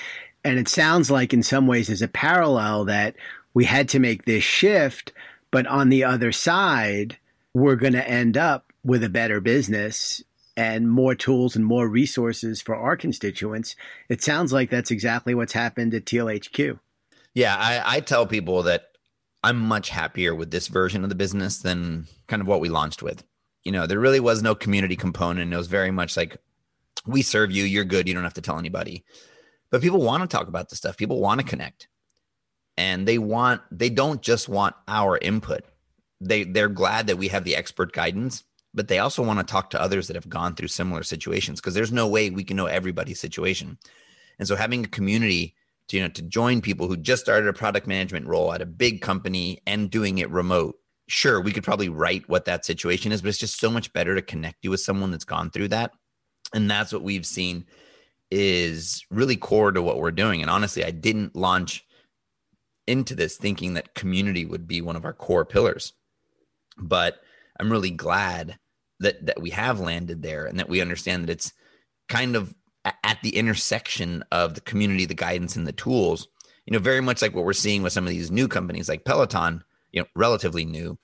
And 0.44 0.60
it 0.60 0.68
sounds 0.68 1.12
like, 1.12 1.34
in 1.34 1.44
some 1.44 1.68
ways, 1.68 1.88
there's 1.88 2.02
a 2.02 2.08
parallel 2.08 2.86
that 2.86 3.16
we 3.54 3.66
had 3.66 3.90
to 3.90 4.00
make 4.00 4.26
this 4.26 4.44
shift, 4.44 5.12
but 5.50 5.66
on 5.66 5.90
the 5.90 6.04
other 6.04 6.32
side, 6.32 7.18
we're 7.54 7.76
going 7.76 7.94
to 7.94 8.08
end 8.08 8.38
up 8.38 8.72
with 8.84 9.04
a 9.04 9.10
better 9.10 9.42
business 9.42 10.24
and 10.58 10.90
more 10.90 11.16
tools 11.16 11.56
and 11.56 11.66
more 11.66 11.88
resources 11.88 12.62
for 12.62 12.76
our 12.76 12.96
constituents. 12.96 13.76
It 14.10 14.22
sounds 14.22 14.54
like 14.54 14.70
that's 14.70 14.92
exactly 14.92 15.36
what's 15.36 15.54
happened 15.54 15.94
at 15.94 16.06
Teal 16.06 16.30
HQ. 16.30 16.80
Yeah, 17.34 17.56
I, 17.58 17.98
I 17.98 18.00
tell 18.00 18.26
people 18.26 18.64
that 18.64 18.90
I'm 19.44 19.60
much 19.60 19.90
happier 19.90 20.34
with 20.34 20.52
this 20.52 20.68
version 20.68 21.04
of 21.04 21.10
the 21.10 21.16
business 21.16 21.58
than 21.58 22.08
kind 22.28 22.42
of 22.42 22.48
what 22.48 22.62
we 22.62 22.70
launched 22.70 23.04
with. 23.04 23.24
You 23.64 23.72
know, 23.72 23.86
there 23.86 24.00
really 24.00 24.20
was 24.20 24.42
no 24.42 24.56
community 24.56 24.96
component. 24.96 25.54
It 25.54 25.58
was 25.58 25.68
very 25.68 25.92
much 25.92 26.16
like, 26.16 26.38
we 27.06 27.22
serve 27.22 27.52
you, 27.52 27.64
you're 27.64 27.84
good, 27.84 28.08
you 28.08 28.14
don't 28.14 28.24
have 28.24 28.34
to 28.36 28.42
tell 28.42 28.58
anybody. 28.58 29.04
But 29.70 29.82
people 29.82 30.02
want 30.02 30.24
to 30.24 30.34
talk 30.36 30.48
about 30.48 30.70
this 30.70 30.80
stuff. 30.80 30.98
People 30.98 31.20
want 31.20 31.42
to 31.42 31.46
connect. 31.46 31.88
And 32.78 33.08
they 33.08 33.18
want, 33.18 33.62
they 33.72 33.90
don't 33.90 34.22
just 34.22 34.48
want 34.48 34.76
our 34.88 35.18
input. 35.18 35.64
They 36.22 36.44
they're 36.44 36.70
glad 36.70 37.08
that 37.08 37.18
we 37.18 37.28
have 37.28 37.44
the 37.44 37.56
expert 37.56 37.92
guidance 37.92 38.44
but 38.76 38.90
they 38.90 39.00
also 39.00 39.24
want 39.24 39.40
to 39.40 39.46
talk 39.46 39.70
to 39.70 39.82
others 39.82 40.08
that 40.08 40.16
have 40.16 40.30
gone 40.30 40.54
through 40.54 40.68
similar 40.68 41.02
situations 41.02 41.60
because 41.60 41.74
there's 41.74 41.92
no 41.92 42.08
way 42.08 42.30
we 42.30 42.44
can 42.44 42.58
know 42.58 42.66
everybody's 42.66 43.20
situation. 43.20 43.78
And 44.38 44.48
so 44.48 44.56
having 44.56 44.84
a 44.84 44.90
community 44.90 45.56
to 45.88 45.98
you 45.98 46.04
know 46.04 46.10
to 46.10 46.22
join 46.22 46.62
people 46.62 46.88
who 46.88 46.98
just 46.98 47.24
started 47.24 47.48
a 47.48 47.54
product 47.54 47.88
management 47.88 48.28
role 48.28 48.54
at 48.54 48.62
a 48.62 48.66
big 48.66 49.02
company 49.02 49.62
and 49.66 49.90
doing 49.90 50.18
it 50.18 50.30
remote. 50.30 50.76
Sure, 51.08 51.40
we 51.40 51.52
could 51.52 51.64
probably 51.64 51.90
write 51.90 52.28
what 52.28 52.46
that 52.46 52.66
situation 52.66 53.12
is, 53.12 53.22
but 53.22 53.30
it's 53.30 53.38
just 53.38 53.60
so 53.60 53.70
much 53.70 53.94
better 53.94 54.16
to 54.16 54.22
connect 54.22 54.64
you 54.64 54.72
with 54.72 54.80
someone 54.80 55.12
that's 55.12 55.24
gone 55.24 55.52
through 55.52 55.68
that. 55.70 55.92
And 56.54 56.70
that's 56.70 56.92
what 56.92 57.04
we've 57.04 57.26
seen 57.26 57.66
is 58.32 59.06
really 59.12 59.36
core 59.36 59.72
to 59.72 59.84
what 59.84 60.00
we're 60.00 60.12
doing. 60.12 60.42
And 60.42 60.50
honestly, 60.50 60.84
I 60.84 60.90
didn't 60.90 61.36
launch 61.36 61.86
into 62.88 63.14
this 63.14 63.38
thinking 63.38 63.76
that 63.76 63.94
community 63.94 64.46
would 64.46 64.68
be 64.68 64.82
one 64.82 64.96
of 64.96 65.06
our 65.06 65.14
core 65.14 65.46
pillars. 65.46 65.94
But 66.78 67.20
I'm 67.60 67.72
really 67.72 67.92
glad 67.92 68.58
that 69.00 69.26
that 69.26 69.42
we 69.42 69.50
have 69.52 69.80
landed 69.80 70.22
there 70.22 70.46
and 70.46 70.60
that 70.60 70.70
we 70.70 70.82
understand 70.82 71.24
that 71.24 71.32
it's 71.32 71.54
kind 72.08 72.36
of 72.36 72.54
at 73.04 73.20
the 73.24 73.36
intersection 73.36 74.24
of 74.32 74.54
the 74.54 74.62
community, 74.62 75.06
the 75.06 75.14
guidance, 75.14 75.56
and 75.56 75.68
the 75.68 75.74
tools. 75.74 76.28
You 76.66 76.74
know, 76.74 76.80
very 76.80 77.02
much 77.02 77.22
like 77.22 77.36
what 77.36 77.46
we're 77.46 77.54
seeing 77.54 77.84
with 77.84 77.94
some 77.94 78.06
of 78.06 78.10
these 78.10 78.32
new 78.32 78.48
companies 78.48 78.90
like 78.90 79.06
Peloton, 79.06 79.64
you 79.92 80.02
know, 80.02 80.08
relatively 80.16 80.66
new, 80.66 80.98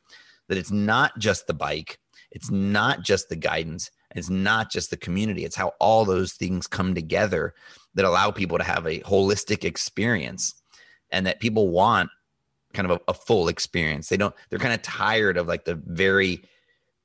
that 0.48 0.58
it's 0.58 0.72
not 0.72 1.18
just 1.20 1.48
the 1.48 1.54
bike, 1.54 2.00
it's 2.32 2.50
not 2.50 3.04
just 3.04 3.30
the 3.30 3.36
guidance, 3.36 3.92
it's 4.16 4.30
not 4.30 4.72
just 4.72 4.90
the 4.90 4.98
community, 4.98 5.46
it's 5.46 5.56
how 5.56 5.74
all 5.80 6.04
those 6.04 6.34
things 6.34 6.68
come 6.68 6.96
together 6.96 7.54
that 7.94 8.06
allow 8.06 8.32
people 8.32 8.58
to 8.58 8.64
have 8.64 8.86
a 8.86 9.02
holistic 9.02 9.64
experience 9.64 10.56
and 11.12 11.26
that 11.28 11.40
people 11.40 11.70
want 11.70 12.10
kind 12.74 12.90
of 12.90 12.98
a, 12.98 13.12
a 13.12 13.14
full 13.14 13.48
experience. 13.48 14.10
They 14.10 14.18
don't, 14.18 14.34
they're 14.50 14.60
kind 14.60 14.74
of 14.74 14.82
tired 14.82 15.38
of 15.38 15.48
like 15.48 15.66
the 15.66 15.82
very 15.86 16.44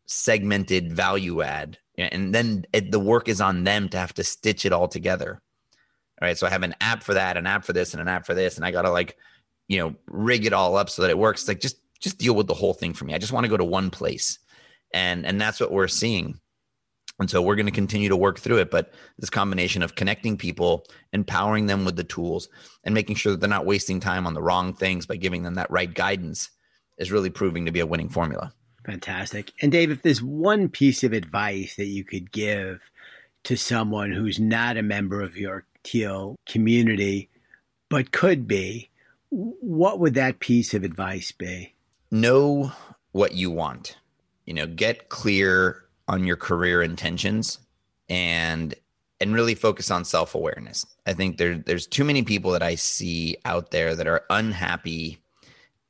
segmented 0.06 0.92
value 0.92 1.42
add. 1.42 1.78
And 1.98 2.34
then 2.34 2.64
it, 2.72 2.92
the 2.92 3.00
work 3.00 3.28
is 3.28 3.40
on 3.40 3.64
them 3.64 3.88
to 3.90 3.98
have 3.98 4.14
to 4.14 4.24
stitch 4.24 4.66
it 4.66 4.72
all 4.72 4.88
together. 4.88 5.40
All 6.20 6.26
right. 6.26 6.36
So 6.36 6.46
I 6.46 6.50
have 6.50 6.62
an 6.62 6.74
app 6.80 7.02
for 7.02 7.14
that, 7.14 7.36
an 7.36 7.46
app 7.46 7.64
for 7.64 7.72
this, 7.72 7.92
and 7.92 8.00
an 8.00 8.08
app 8.08 8.26
for 8.26 8.34
this. 8.34 8.56
And 8.56 8.64
I 8.64 8.70
got 8.70 8.82
to 8.82 8.90
like, 8.90 9.16
you 9.68 9.78
know, 9.78 9.94
rig 10.06 10.46
it 10.46 10.52
all 10.52 10.76
up 10.76 10.88
so 10.88 11.02
that 11.02 11.10
it 11.10 11.18
works. 11.18 11.48
Like 11.48 11.60
just, 11.60 11.76
just 12.00 12.18
deal 12.18 12.34
with 12.34 12.46
the 12.46 12.54
whole 12.54 12.74
thing 12.74 12.94
for 12.94 13.04
me. 13.04 13.14
I 13.14 13.18
just 13.18 13.32
want 13.32 13.44
to 13.44 13.50
go 13.50 13.56
to 13.56 13.64
one 13.64 13.90
place. 13.90 14.38
And, 14.94 15.26
and 15.26 15.40
that's 15.40 15.60
what 15.60 15.72
we're 15.72 15.88
seeing. 15.88 16.38
And 17.18 17.30
so 17.30 17.40
we're 17.40 17.56
going 17.56 17.66
to 17.66 17.72
continue 17.72 18.10
to 18.10 18.16
work 18.16 18.38
through 18.38 18.58
it. 18.58 18.70
But 18.70 18.92
this 19.18 19.30
combination 19.30 19.82
of 19.82 19.94
connecting 19.94 20.36
people, 20.36 20.86
empowering 21.12 21.66
them 21.66 21.86
with 21.86 21.96
the 21.96 22.04
tools, 22.04 22.48
and 22.84 22.94
making 22.94 23.16
sure 23.16 23.32
that 23.32 23.40
they're 23.40 23.48
not 23.48 23.64
wasting 23.64 24.00
time 24.00 24.26
on 24.26 24.34
the 24.34 24.42
wrong 24.42 24.74
things 24.74 25.06
by 25.06 25.16
giving 25.16 25.42
them 25.42 25.54
that 25.54 25.70
right 25.70 25.92
guidance 25.92 26.50
is 26.98 27.10
really 27.10 27.30
proving 27.30 27.64
to 27.64 27.72
be 27.72 27.80
a 27.80 27.86
winning 27.86 28.10
formula. 28.10 28.52
Fantastic. 28.86 29.52
And 29.60 29.72
Dave, 29.72 29.90
if 29.90 30.02
there's 30.02 30.22
one 30.22 30.68
piece 30.68 31.02
of 31.02 31.12
advice 31.12 31.74
that 31.74 31.86
you 31.86 32.04
could 32.04 32.30
give 32.30 32.80
to 33.42 33.56
someone 33.56 34.12
who's 34.12 34.38
not 34.38 34.76
a 34.76 34.82
member 34.82 35.20
of 35.20 35.36
your 35.36 35.64
teal 35.82 36.36
community, 36.46 37.28
but 37.88 38.12
could 38.12 38.46
be, 38.46 38.90
what 39.30 39.98
would 39.98 40.14
that 40.14 40.38
piece 40.38 40.72
of 40.72 40.84
advice 40.84 41.32
be? 41.32 41.74
Know 42.12 42.72
what 43.10 43.34
you 43.34 43.50
want. 43.50 43.96
You 44.44 44.54
know, 44.54 44.66
get 44.66 45.08
clear 45.08 45.84
on 46.06 46.24
your 46.24 46.36
career 46.36 46.80
intentions 46.80 47.58
and 48.08 48.74
and 49.18 49.34
really 49.34 49.54
focus 49.54 49.90
on 49.90 50.04
self-awareness. 50.04 50.84
I 51.06 51.14
think 51.14 51.38
there 51.38 51.58
there's 51.58 51.86
too 51.86 52.04
many 52.04 52.22
people 52.22 52.52
that 52.52 52.62
I 52.62 52.76
see 52.76 53.36
out 53.44 53.72
there 53.72 53.96
that 53.96 54.06
are 54.06 54.24
unhappy 54.30 55.18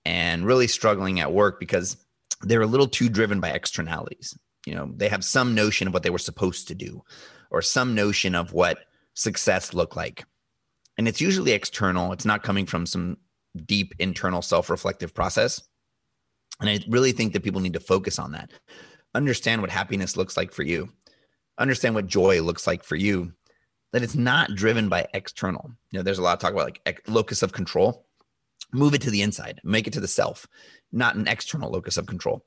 and 0.06 0.46
really 0.46 0.68
struggling 0.68 1.20
at 1.20 1.32
work 1.32 1.60
because 1.60 1.96
they're 2.42 2.62
a 2.62 2.66
little 2.66 2.88
too 2.88 3.08
driven 3.08 3.40
by 3.40 3.50
externalities. 3.50 4.36
You 4.66 4.74
know, 4.74 4.92
they 4.94 5.08
have 5.08 5.24
some 5.24 5.54
notion 5.54 5.86
of 5.88 5.94
what 5.94 6.02
they 6.02 6.10
were 6.10 6.18
supposed 6.18 6.68
to 6.68 6.74
do 6.74 7.02
or 7.50 7.62
some 7.62 7.94
notion 7.94 8.34
of 8.34 8.52
what 8.52 8.78
success 9.14 9.72
looked 9.74 9.96
like. 9.96 10.24
And 10.98 11.06
it's 11.06 11.20
usually 11.20 11.52
external. 11.52 12.12
It's 12.12 12.24
not 12.24 12.42
coming 12.42 12.66
from 12.66 12.86
some 12.86 13.18
deep 13.64 13.94
internal 13.98 14.42
self-reflective 14.42 15.14
process. 15.14 15.62
And 16.60 16.68
I 16.68 16.80
really 16.88 17.12
think 17.12 17.32
that 17.32 17.42
people 17.42 17.60
need 17.60 17.74
to 17.74 17.80
focus 17.80 18.18
on 18.18 18.32
that 18.32 18.50
understand 19.14 19.62
what 19.62 19.70
happiness 19.70 20.16
looks 20.16 20.36
like 20.36 20.52
for 20.52 20.62
you, 20.62 20.90
understand 21.58 21.94
what 21.94 22.06
joy 22.06 22.42
looks 22.42 22.66
like 22.66 22.84
for 22.84 22.96
you, 22.96 23.32
that 23.92 24.02
it's 24.02 24.14
not 24.14 24.54
driven 24.54 24.88
by 24.88 25.06
external. 25.14 25.70
You 25.90 25.98
know, 25.98 26.02
there's 26.02 26.18
a 26.18 26.22
lot 26.22 26.34
of 26.34 26.38
talk 26.38 26.52
about 26.52 26.78
like 26.84 27.02
locus 27.08 27.42
of 27.42 27.52
control. 27.52 28.05
Move 28.72 28.94
it 28.94 29.02
to 29.02 29.10
the 29.10 29.22
inside, 29.22 29.60
make 29.64 29.86
it 29.86 29.92
to 29.92 30.00
the 30.00 30.08
self, 30.08 30.46
not 30.92 31.16
an 31.16 31.28
external 31.28 31.70
locus 31.70 31.96
of 31.96 32.06
control. 32.06 32.44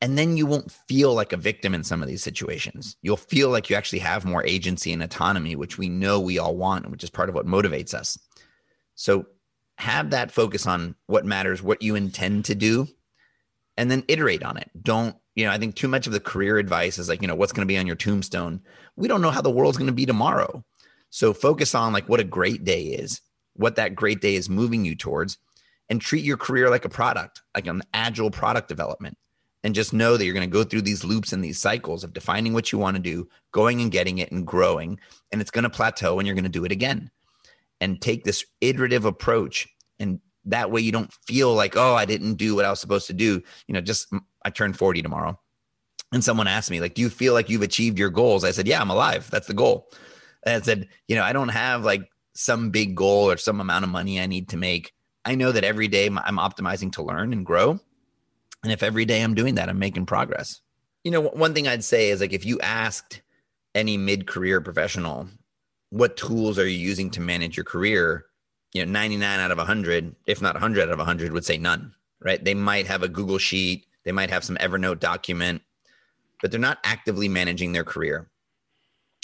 And 0.00 0.18
then 0.18 0.36
you 0.36 0.44
won't 0.44 0.72
feel 0.88 1.14
like 1.14 1.32
a 1.32 1.38
victim 1.38 1.74
in 1.74 1.82
some 1.82 2.02
of 2.02 2.08
these 2.08 2.22
situations. 2.22 2.96
You'll 3.00 3.16
feel 3.16 3.48
like 3.48 3.70
you 3.70 3.76
actually 3.76 4.00
have 4.00 4.24
more 4.24 4.44
agency 4.44 4.92
and 4.92 5.02
autonomy, 5.02 5.56
which 5.56 5.78
we 5.78 5.88
know 5.88 6.20
we 6.20 6.38
all 6.38 6.56
want, 6.56 6.90
which 6.90 7.02
is 7.02 7.10
part 7.10 7.28
of 7.28 7.34
what 7.34 7.46
motivates 7.46 7.94
us. 7.94 8.18
So 8.94 9.26
have 9.78 10.10
that 10.10 10.32
focus 10.32 10.66
on 10.66 10.96
what 11.06 11.24
matters, 11.24 11.62
what 11.62 11.82
you 11.82 11.94
intend 11.94 12.44
to 12.46 12.54
do, 12.54 12.88
and 13.76 13.90
then 13.90 14.04
iterate 14.08 14.42
on 14.42 14.58
it. 14.58 14.70
Don't 14.82 15.16
you 15.36 15.44
know, 15.44 15.52
I 15.52 15.58
think 15.58 15.76
too 15.76 15.86
much 15.86 16.06
of 16.06 16.12
the 16.14 16.20
career 16.20 16.58
advice 16.58 16.98
is 16.98 17.08
like, 17.08 17.20
you 17.20 17.28
know, 17.28 17.34
what's 17.34 17.52
going 17.52 17.66
to 17.66 17.70
be 17.70 17.78
on 17.78 17.86
your 17.86 17.94
tombstone. 17.94 18.62
We 18.96 19.06
don't 19.06 19.20
know 19.20 19.30
how 19.30 19.42
the 19.42 19.50
world's 19.50 19.76
going 19.76 19.86
to 19.86 19.92
be 19.92 20.06
tomorrow. 20.06 20.64
So 21.10 21.32
focus 21.32 21.74
on 21.74 21.92
like 21.92 22.08
what 22.08 22.20
a 22.20 22.24
great 22.24 22.64
day 22.64 22.84
is, 22.84 23.20
what 23.58 23.76
that 23.76 23.94
great 23.94 24.20
day 24.20 24.34
is 24.34 24.48
moving 24.48 24.84
you 24.84 24.94
towards, 24.94 25.38
and 25.88 26.00
treat 26.00 26.24
your 26.24 26.36
career 26.36 26.70
like 26.70 26.84
a 26.84 26.90
product, 26.90 27.42
like 27.54 27.66
an 27.66 27.82
agile 27.94 28.30
product 28.30 28.68
development. 28.68 29.16
And 29.64 29.74
just 29.74 29.92
know 29.92 30.16
that 30.16 30.24
you're 30.24 30.34
going 30.34 30.48
to 30.48 30.52
go 30.52 30.62
through 30.62 30.82
these 30.82 31.02
loops 31.02 31.32
and 31.32 31.42
these 31.42 31.58
cycles 31.58 32.04
of 32.04 32.12
defining 32.12 32.52
what 32.52 32.70
you 32.70 32.78
want 32.78 32.96
to 32.96 33.02
do, 33.02 33.28
going 33.50 33.80
and 33.80 33.90
getting 33.90 34.18
it 34.18 34.30
and 34.30 34.46
growing. 34.46 35.00
And 35.32 35.40
it's 35.40 35.50
going 35.50 35.64
to 35.64 35.70
plateau 35.70 36.18
and 36.18 36.26
you're 36.26 36.36
going 36.36 36.44
to 36.44 36.50
do 36.50 36.64
it 36.64 36.70
again. 36.70 37.10
And 37.80 38.00
take 38.00 38.22
this 38.22 38.44
iterative 38.60 39.04
approach. 39.04 39.66
And 39.98 40.20
that 40.44 40.70
way 40.70 40.82
you 40.82 40.92
don't 40.92 41.12
feel 41.26 41.52
like, 41.52 41.76
oh, 41.76 41.94
I 41.94 42.04
didn't 42.04 42.34
do 42.34 42.54
what 42.54 42.64
I 42.64 42.70
was 42.70 42.80
supposed 42.80 43.08
to 43.08 43.12
do. 43.12 43.42
You 43.66 43.74
know, 43.74 43.80
just 43.80 44.10
mm, 44.12 44.20
I 44.44 44.50
turned 44.50 44.78
40 44.78 45.02
tomorrow. 45.02 45.38
And 46.12 46.22
someone 46.22 46.46
asked 46.46 46.70
me, 46.70 46.80
like, 46.80 46.94
do 46.94 47.02
you 47.02 47.10
feel 47.10 47.32
like 47.32 47.50
you've 47.50 47.62
achieved 47.62 47.98
your 47.98 48.10
goals? 48.10 48.44
I 48.44 48.52
said, 48.52 48.68
yeah, 48.68 48.80
I'm 48.80 48.90
alive. 48.90 49.28
That's 49.30 49.48
the 49.48 49.54
goal. 49.54 49.90
And 50.44 50.62
I 50.62 50.64
said, 50.64 50.88
you 51.08 51.16
know, 51.16 51.24
I 51.24 51.32
don't 51.32 51.48
have 51.48 51.84
like 51.84 52.08
some 52.36 52.70
big 52.70 52.94
goal 52.94 53.30
or 53.30 53.36
some 53.36 53.60
amount 53.60 53.84
of 53.84 53.90
money 53.90 54.20
I 54.20 54.26
need 54.26 54.48
to 54.50 54.56
make. 54.56 54.92
I 55.24 55.34
know 55.34 55.52
that 55.52 55.64
every 55.64 55.88
day 55.88 56.06
I'm 56.06 56.38
optimizing 56.38 56.92
to 56.92 57.02
learn 57.02 57.32
and 57.32 57.44
grow. 57.44 57.80
And 58.62 58.72
if 58.72 58.82
every 58.82 59.04
day 59.04 59.22
I'm 59.22 59.34
doing 59.34 59.56
that, 59.56 59.68
I'm 59.68 59.78
making 59.78 60.06
progress. 60.06 60.60
You 61.02 61.10
know, 61.10 61.22
one 61.22 61.54
thing 61.54 61.66
I'd 61.66 61.84
say 61.84 62.10
is 62.10 62.20
like 62.20 62.32
if 62.32 62.44
you 62.44 62.60
asked 62.60 63.22
any 63.74 63.96
mid 63.96 64.26
career 64.26 64.60
professional, 64.60 65.28
what 65.90 66.16
tools 66.16 66.58
are 66.58 66.66
you 66.66 66.78
using 66.78 67.10
to 67.10 67.20
manage 67.20 67.56
your 67.56 67.64
career? 67.64 68.26
You 68.72 68.84
know, 68.84 68.92
99 68.92 69.40
out 69.40 69.50
of 69.50 69.58
100, 69.58 70.14
if 70.26 70.42
not 70.42 70.54
100 70.54 70.82
out 70.82 70.90
of 70.90 70.98
100, 70.98 71.32
would 71.32 71.44
say 71.44 71.58
none, 71.58 71.94
right? 72.20 72.42
They 72.44 72.54
might 72.54 72.86
have 72.86 73.02
a 73.02 73.08
Google 73.08 73.38
Sheet, 73.38 73.86
they 74.04 74.12
might 74.12 74.30
have 74.30 74.44
some 74.44 74.56
Evernote 74.56 75.00
document, 75.00 75.62
but 76.42 76.50
they're 76.50 76.60
not 76.60 76.78
actively 76.84 77.28
managing 77.28 77.72
their 77.72 77.84
career. 77.84 78.28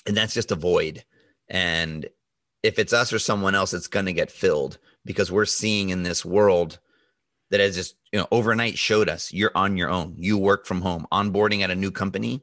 And 0.06 0.16
that's 0.16 0.34
just 0.34 0.50
a 0.50 0.56
void. 0.56 1.04
And 1.48 2.08
if 2.62 2.78
it's 2.78 2.92
us 2.92 3.12
or 3.12 3.18
someone 3.18 3.54
else, 3.54 3.74
it's 3.74 3.88
going 3.88 4.06
to 4.06 4.12
get 4.12 4.30
filled 4.30 4.78
because 5.04 5.32
we're 5.32 5.44
seeing 5.44 5.90
in 5.90 6.02
this 6.02 6.24
world 6.24 6.78
that 7.50 7.60
has 7.60 7.74
just, 7.74 7.96
you 8.12 8.18
know, 8.18 8.28
overnight 8.30 8.78
showed 8.78 9.08
us 9.08 9.32
you're 9.32 9.52
on 9.54 9.76
your 9.76 9.90
own. 9.90 10.14
You 10.16 10.38
work 10.38 10.66
from 10.66 10.80
home. 10.80 11.06
Onboarding 11.12 11.62
at 11.62 11.70
a 11.70 11.74
new 11.74 11.90
company, 11.90 12.42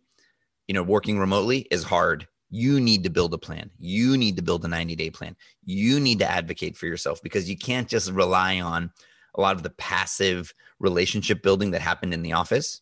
you 0.67 0.73
know, 0.73 0.83
working 0.83 1.17
remotely 1.17 1.67
is 1.71 1.83
hard. 1.83 2.27
You 2.51 2.79
need 2.79 3.03
to 3.03 3.09
build 3.09 3.33
a 3.33 3.37
plan. 3.37 3.69
You 3.79 4.17
need 4.17 4.35
to 4.35 4.41
build 4.41 4.65
a 4.65 4.67
90 4.67 4.95
day 4.95 5.09
plan. 5.09 5.35
You 5.63 5.99
need 5.99 6.19
to 6.19 6.29
advocate 6.29 6.75
for 6.75 6.85
yourself 6.85 7.21
because 7.23 7.49
you 7.49 7.57
can't 7.57 7.87
just 7.87 8.11
rely 8.11 8.59
on 8.59 8.91
a 9.35 9.41
lot 9.41 9.55
of 9.55 9.63
the 9.63 9.69
passive 9.69 10.53
relationship 10.79 11.41
building 11.43 11.71
that 11.71 11.81
happened 11.81 12.13
in 12.13 12.23
the 12.23 12.33
office. 12.33 12.81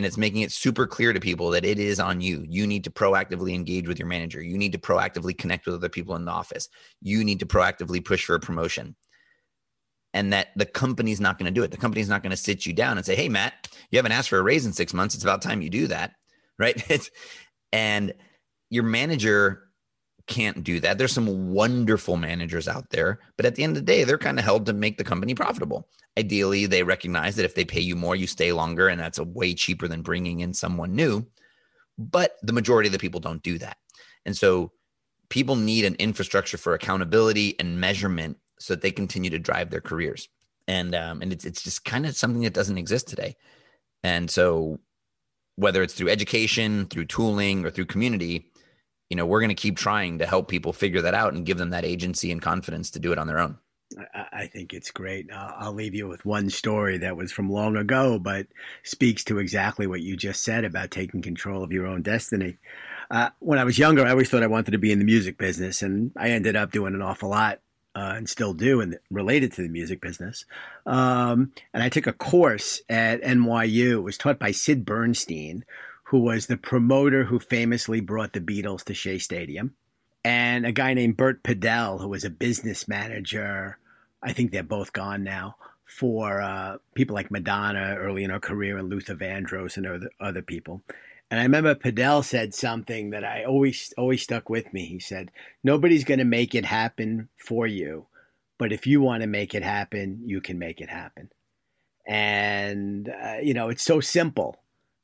And 0.00 0.06
it's 0.06 0.16
making 0.16 0.40
it 0.40 0.50
super 0.50 0.86
clear 0.86 1.12
to 1.12 1.20
people 1.20 1.50
that 1.50 1.62
it 1.62 1.78
is 1.78 2.00
on 2.00 2.22
you. 2.22 2.42
You 2.48 2.66
need 2.66 2.84
to 2.84 2.90
proactively 2.90 3.52
engage 3.52 3.86
with 3.86 3.98
your 3.98 4.08
manager. 4.08 4.40
You 4.40 4.56
need 4.56 4.72
to 4.72 4.78
proactively 4.78 5.36
connect 5.36 5.66
with 5.66 5.74
other 5.74 5.90
people 5.90 6.16
in 6.16 6.24
the 6.24 6.32
office. 6.32 6.70
You 7.02 7.22
need 7.22 7.38
to 7.40 7.44
proactively 7.44 8.02
push 8.02 8.24
for 8.24 8.34
a 8.34 8.40
promotion. 8.40 8.96
And 10.14 10.32
that 10.32 10.52
the 10.56 10.64
company's 10.64 11.20
not 11.20 11.38
going 11.38 11.52
to 11.52 11.60
do 11.60 11.62
it. 11.62 11.70
The 11.70 11.76
company's 11.76 12.08
not 12.08 12.22
going 12.22 12.30
to 12.30 12.36
sit 12.38 12.64
you 12.64 12.72
down 12.72 12.96
and 12.96 13.04
say, 13.04 13.14
Hey, 13.14 13.28
Matt, 13.28 13.68
you 13.90 13.98
haven't 13.98 14.12
asked 14.12 14.30
for 14.30 14.38
a 14.38 14.42
raise 14.42 14.64
in 14.64 14.72
six 14.72 14.94
months. 14.94 15.14
It's 15.14 15.22
about 15.22 15.42
time 15.42 15.60
you 15.60 15.68
do 15.68 15.86
that. 15.88 16.12
Right. 16.58 16.82
And 17.72 18.14
your 18.68 18.82
manager 18.82 19.69
can't 20.30 20.64
do 20.64 20.80
that. 20.80 20.96
There's 20.96 21.12
some 21.12 21.52
wonderful 21.52 22.16
managers 22.16 22.68
out 22.68 22.88
there, 22.90 23.20
but 23.36 23.44
at 23.44 23.56
the 23.56 23.64
end 23.64 23.76
of 23.76 23.84
the 23.84 23.92
day, 23.92 24.04
they're 24.04 24.16
kind 24.16 24.38
of 24.38 24.44
held 24.44 24.64
to 24.66 24.72
make 24.72 24.96
the 24.96 25.04
company 25.04 25.34
profitable. 25.34 25.88
Ideally, 26.16 26.64
they 26.66 26.82
recognize 26.82 27.36
that 27.36 27.44
if 27.44 27.54
they 27.54 27.64
pay 27.64 27.80
you 27.80 27.96
more, 27.96 28.16
you 28.16 28.26
stay 28.26 28.52
longer, 28.52 28.88
and 28.88 28.98
that's 28.98 29.18
a 29.18 29.24
way 29.24 29.52
cheaper 29.54 29.88
than 29.88 30.02
bringing 30.02 30.40
in 30.40 30.54
someone 30.54 30.94
new. 30.94 31.26
But 31.98 32.36
the 32.42 32.54
majority 32.54 32.88
of 32.88 32.92
the 32.92 32.98
people 32.98 33.20
don't 33.20 33.42
do 33.42 33.58
that. 33.58 33.76
And 34.24 34.36
so 34.36 34.72
people 35.28 35.56
need 35.56 35.84
an 35.84 35.96
infrastructure 35.96 36.56
for 36.56 36.74
accountability 36.74 37.56
and 37.58 37.80
measurement 37.80 38.38
so 38.58 38.74
that 38.74 38.82
they 38.82 38.92
continue 38.92 39.30
to 39.30 39.38
drive 39.38 39.70
their 39.70 39.80
careers. 39.80 40.28
And 40.68 40.94
um, 40.94 41.22
and 41.22 41.32
it's 41.32 41.44
it's 41.44 41.62
just 41.62 41.84
kind 41.84 42.06
of 42.06 42.16
something 42.16 42.42
that 42.42 42.54
doesn't 42.54 42.78
exist 42.78 43.08
today. 43.08 43.36
And 44.02 44.30
so 44.30 44.78
whether 45.56 45.82
it's 45.82 45.94
through 45.94 46.08
education, 46.08 46.86
through 46.86 47.06
tooling, 47.06 47.66
or 47.66 47.70
through 47.70 47.84
community, 47.84 48.49
you 49.10 49.16
know, 49.16 49.26
we're 49.26 49.40
going 49.40 49.48
to 49.48 49.54
keep 49.54 49.76
trying 49.76 50.18
to 50.18 50.26
help 50.26 50.48
people 50.48 50.72
figure 50.72 51.02
that 51.02 51.14
out 51.14 51.34
and 51.34 51.44
give 51.44 51.58
them 51.58 51.70
that 51.70 51.84
agency 51.84 52.30
and 52.30 52.40
confidence 52.40 52.90
to 52.92 53.00
do 53.00 53.12
it 53.12 53.18
on 53.18 53.26
their 53.26 53.40
own. 53.40 53.58
I 54.14 54.46
think 54.46 54.72
it's 54.72 54.92
great. 54.92 55.30
I'll 55.34 55.72
leave 55.72 55.96
you 55.96 56.06
with 56.06 56.24
one 56.24 56.48
story 56.48 56.98
that 56.98 57.16
was 57.16 57.32
from 57.32 57.50
long 57.50 57.76
ago, 57.76 58.20
but 58.20 58.46
speaks 58.84 59.24
to 59.24 59.38
exactly 59.38 59.88
what 59.88 60.00
you 60.00 60.16
just 60.16 60.44
said 60.44 60.64
about 60.64 60.92
taking 60.92 61.22
control 61.22 61.64
of 61.64 61.72
your 61.72 61.86
own 61.86 62.02
destiny. 62.02 62.58
Uh, 63.10 63.30
when 63.40 63.58
I 63.58 63.64
was 63.64 63.80
younger, 63.80 64.06
I 64.06 64.10
always 64.10 64.28
thought 64.28 64.44
I 64.44 64.48
wanted 64.48 64.70
to 64.70 64.78
be 64.78 64.92
in 64.92 65.00
the 65.00 65.04
music 65.04 65.38
business, 65.38 65.82
and 65.82 66.12
I 66.16 66.30
ended 66.30 66.54
up 66.54 66.70
doing 66.70 66.94
an 66.94 67.02
awful 67.02 67.30
lot 67.30 67.58
uh, 67.96 68.14
and 68.16 68.28
still 68.28 68.54
do, 68.54 68.80
and 68.80 68.96
related 69.10 69.52
to 69.54 69.62
the 69.62 69.68
music 69.68 70.00
business. 70.00 70.44
Um, 70.86 71.50
and 71.74 71.82
I 71.82 71.88
took 71.88 72.06
a 72.06 72.12
course 72.12 72.82
at 72.88 73.22
NYU. 73.22 73.94
It 73.94 74.02
was 74.02 74.16
taught 74.18 74.38
by 74.38 74.52
Sid 74.52 74.84
Bernstein, 74.84 75.64
who 76.10 76.18
was 76.18 76.46
the 76.46 76.56
promoter 76.56 77.22
who 77.22 77.38
famously 77.38 78.00
brought 78.00 78.32
the 78.32 78.40
Beatles 78.40 78.82
to 78.82 78.92
Shea 78.92 79.18
Stadium, 79.18 79.76
and 80.24 80.66
a 80.66 80.72
guy 80.72 80.92
named 80.92 81.16
Bert 81.16 81.44
Padell, 81.44 82.00
who 82.00 82.08
was 82.08 82.24
a 82.24 82.30
business 82.30 82.88
manager. 82.88 83.78
I 84.20 84.32
think 84.32 84.50
they're 84.50 84.64
both 84.64 84.92
gone 84.92 85.22
now 85.22 85.54
for 85.84 86.42
uh, 86.42 86.78
people 86.94 87.14
like 87.14 87.30
Madonna 87.30 87.94
early 87.96 88.24
in 88.24 88.30
her 88.30 88.40
career 88.40 88.76
and 88.76 88.88
Luther 88.88 89.14
Vandross 89.14 89.76
and 89.76 89.86
other, 89.86 90.10
other 90.18 90.42
people. 90.42 90.82
And 91.30 91.38
I 91.38 91.44
remember 91.44 91.76
Padell 91.76 92.24
said 92.24 92.54
something 92.54 93.10
that 93.10 93.24
I 93.24 93.44
always 93.44 93.94
always 93.96 94.20
stuck 94.20 94.50
with 94.50 94.72
me. 94.72 94.86
He 94.86 94.98
said, 94.98 95.30
"Nobody's 95.62 96.02
going 96.02 96.18
to 96.18 96.24
make 96.24 96.56
it 96.56 96.64
happen 96.64 97.28
for 97.36 97.68
you, 97.68 98.06
but 98.58 98.72
if 98.72 98.84
you 98.84 99.00
want 99.00 99.22
to 99.22 99.28
make 99.28 99.54
it 99.54 99.62
happen, 99.62 100.22
you 100.24 100.40
can 100.40 100.58
make 100.58 100.80
it 100.80 100.90
happen." 100.90 101.30
And 102.04 103.08
uh, 103.08 103.36
you 103.40 103.54
know, 103.54 103.68
it's 103.68 103.84
so 103.84 104.00
simple, 104.00 104.56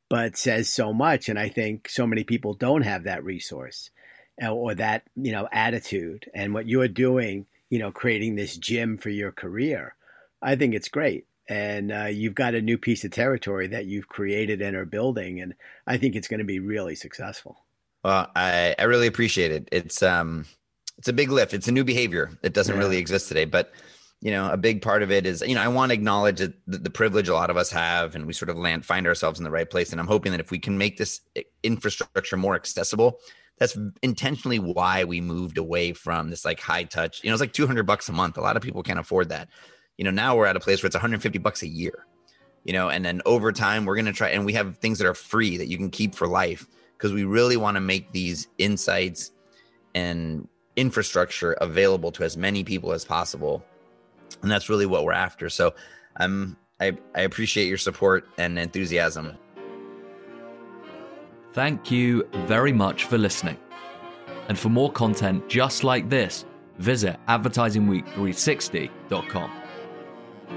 but 0.09 0.37
says 0.37 0.69
so 0.69 0.93
much. 0.93 1.29
And 1.29 1.39
I 1.39 1.49
think 1.49 1.89
so 1.89 2.07
many 2.07 2.25
people 2.25 2.55
don't 2.55 2.83
have 2.83 3.05
that 3.05 3.25
resource 3.25 3.91
uh, 4.43 4.49
or 4.49 4.75
that 4.75 5.05
you 5.17 5.33
know 5.33 5.49
attitude. 5.53 6.31
And 6.35 6.55
what 6.55 6.69
you're 6.69 6.89
doing, 6.89 7.47
you 7.71 7.79
know, 7.79 7.91
creating 7.91 8.37
this 8.37 8.57
gym 8.57 8.99
for 8.99 9.11
your 9.11 9.33
career, 9.33 9.95
I 10.43 10.57
think 10.57 10.75
it's 10.75 10.89
great 10.89 11.27
and 11.49 11.93
uh, 11.93 12.05
you've 12.05 12.35
got 12.35 12.55
a 12.55 12.61
new 12.61 12.79
piece 12.79 13.05
of 13.05 13.11
territory 13.11 13.69
that 13.69 13.87
you've 13.87 14.09
created 14.09 14.61
and 14.61 14.77
are 14.77 14.85
building 14.85 15.41
and 15.41 15.55
i 15.87 15.97
think 15.97 16.15
it's 16.15 16.29
going 16.29 16.39
to 16.39 16.45
be 16.45 16.59
really 16.59 16.95
successful 16.95 17.65
well 18.05 18.31
i 18.35 18.75
i 18.79 18.85
really 18.85 19.07
appreciate 19.07 19.51
it 19.53 19.69
it's 19.73 20.03
um 20.03 20.45
it's 20.99 21.09
a 21.09 21.13
big 21.13 21.31
lift 21.31 21.55
it's 21.55 21.69
a 21.69 21.73
new 21.73 21.85
behavior 21.85 22.31
that 22.43 22.53
doesn't 22.53 22.75
yeah. 22.75 22.81
really 22.81 22.99
exist 22.99 23.29
today 23.29 23.45
but 23.45 23.73
you 24.21 24.31
know 24.31 24.51
a 24.51 24.57
big 24.57 24.83
part 24.83 25.03
of 25.03 25.11
it 25.11 25.27
is 25.27 25.43
you 25.47 25.55
know 25.55 25.61
i 25.61 25.69
want 25.69 25.91
to 25.91 25.95
acknowledge 25.95 26.39
the, 26.39 26.55
the 26.67 26.91
privilege 26.91 27.29
a 27.29 27.35
lot 27.35 27.51
of 27.51 27.57
us 27.57 27.71
have 27.71 28.15
and 28.15 28.27
we 28.27 28.33
sort 28.33 28.49
of 28.49 28.57
land 28.57 28.85
find 28.85 29.07
ourselves 29.07 29.39
in 29.39 29.45
the 29.45 29.51
right 29.51 29.71
place 29.71 29.93
and 29.93 30.01
i'm 30.01 30.07
hoping 30.07 30.33
that 30.33 30.41
if 30.41 30.51
we 30.51 30.59
can 30.59 30.79
make 30.79 30.97
this 30.97 31.21
eh, 31.37 31.43
infrastructure 31.63 32.37
more 32.37 32.55
accessible 32.55 33.21
that's 33.59 33.77
intentionally 34.03 34.59
why 34.59 35.05
we 35.05 35.21
moved 35.21 35.59
away 35.59 35.93
from 35.93 36.31
this 36.31 36.45
like 36.45 36.61
high 36.61 36.85
touch 36.85 37.23
you 37.23 37.31
know 37.31 37.35
it's 37.35 37.41
like 37.41 37.53
200 37.53 37.85
bucks 37.85 38.09
a 38.09 38.13
month. 38.13 38.37
A 38.37 38.41
lot 38.41 38.57
of 38.57 38.63
people 38.63 38.83
can't 38.83 38.99
afford 38.99 39.31
that. 39.31 39.49
You 39.97 40.05
know 40.05 40.11
now 40.11 40.37
we're 40.37 40.47
at 40.47 40.57
a 40.57 40.61
place 40.61 40.83
where 40.83 40.89
it's 40.89 40.95
150 40.95 41.39
bucks 41.39 41.63
a 41.63 41.69
year 41.69 42.07
you 42.65 42.73
know 42.73 42.91
and 42.91 43.05
then 43.05 43.23
over 43.25 43.53
time 43.53 43.85
we're 43.85 43.95
going 43.95 44.07
to 44.07 44.13
try 44.13 44.29
and 44.29 44.45
we 44.45 44.53
have 44.53 44.77
things 44.79 44.99
that 44.99 45.07
are 45.07 45.15
free 45.15 45.57
that 45.57 45.69
you 45.69 45.79
can 45.79 45.91
keep 45.91 46.15
for 46.15 46.27
life 46.27 46.67
because 46.97 47.13
we 47.13 47.25
really 47.25 47.57
want 47.57 47.77
to 47.77 47.81
make 47.81 48.13
these 48.13 48.49
insights 48.59 49.31
and 49.95 50.49
infrastructure 50.75 51.53
available 51.53 52.13
to 52.13 52.25
as 52.25 52.37
many 52.37 52.63
people 52.63 52.93
as 52.93 53.05
possible 53.05 53.65
and 54.43 54.51
that's 54.51 54.69
really 54.69 54.87
what 54.87 55.05
we're 55.05 55.13
after 55.13 55.49
so 55.49 55.73
i'm 56.17 56.57
i, 56.81 56.97
I 57.15 57.21
appreciate 57.23 57.69
your 57.69 57.79
support 57.79 58.27
and 58.39 58.59
enthusiasm 58.59 59.37
thank 61.53 61.91
you 61.91 62.29
very 62.47 62.73
much 62.73 63.05
for 63.05 63.19
listening 63.19 63.57
and 64.49 64.59
for 64.59 64.69
more 64.69 64.93
content 64.93 65.49
just 65.49 65.85
like 65.85 66.09
this 66.09 66.45
visit 66.79 67.19
advertisingweek360.com 67.29 69.51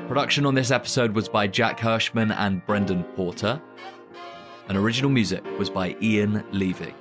Production 0.07 0.45
on 0.45 0.55
this 0.55 0.71
episode 0.71 1.13
was 1.13 1.29
by 1.29 1.47
Jack 1.47 1.79
Hirschman 1.79 2.35
and 2.37 2.65
Brendan 2.65 3.03
Porter. 3.15 3.61
And 4.67 4.77
original 4.77 5.09
music 5.09 5.43
was 5.57 5.69
by 5.69 5.95
Ian 6.01 6.43
Levy. 6.51 6.93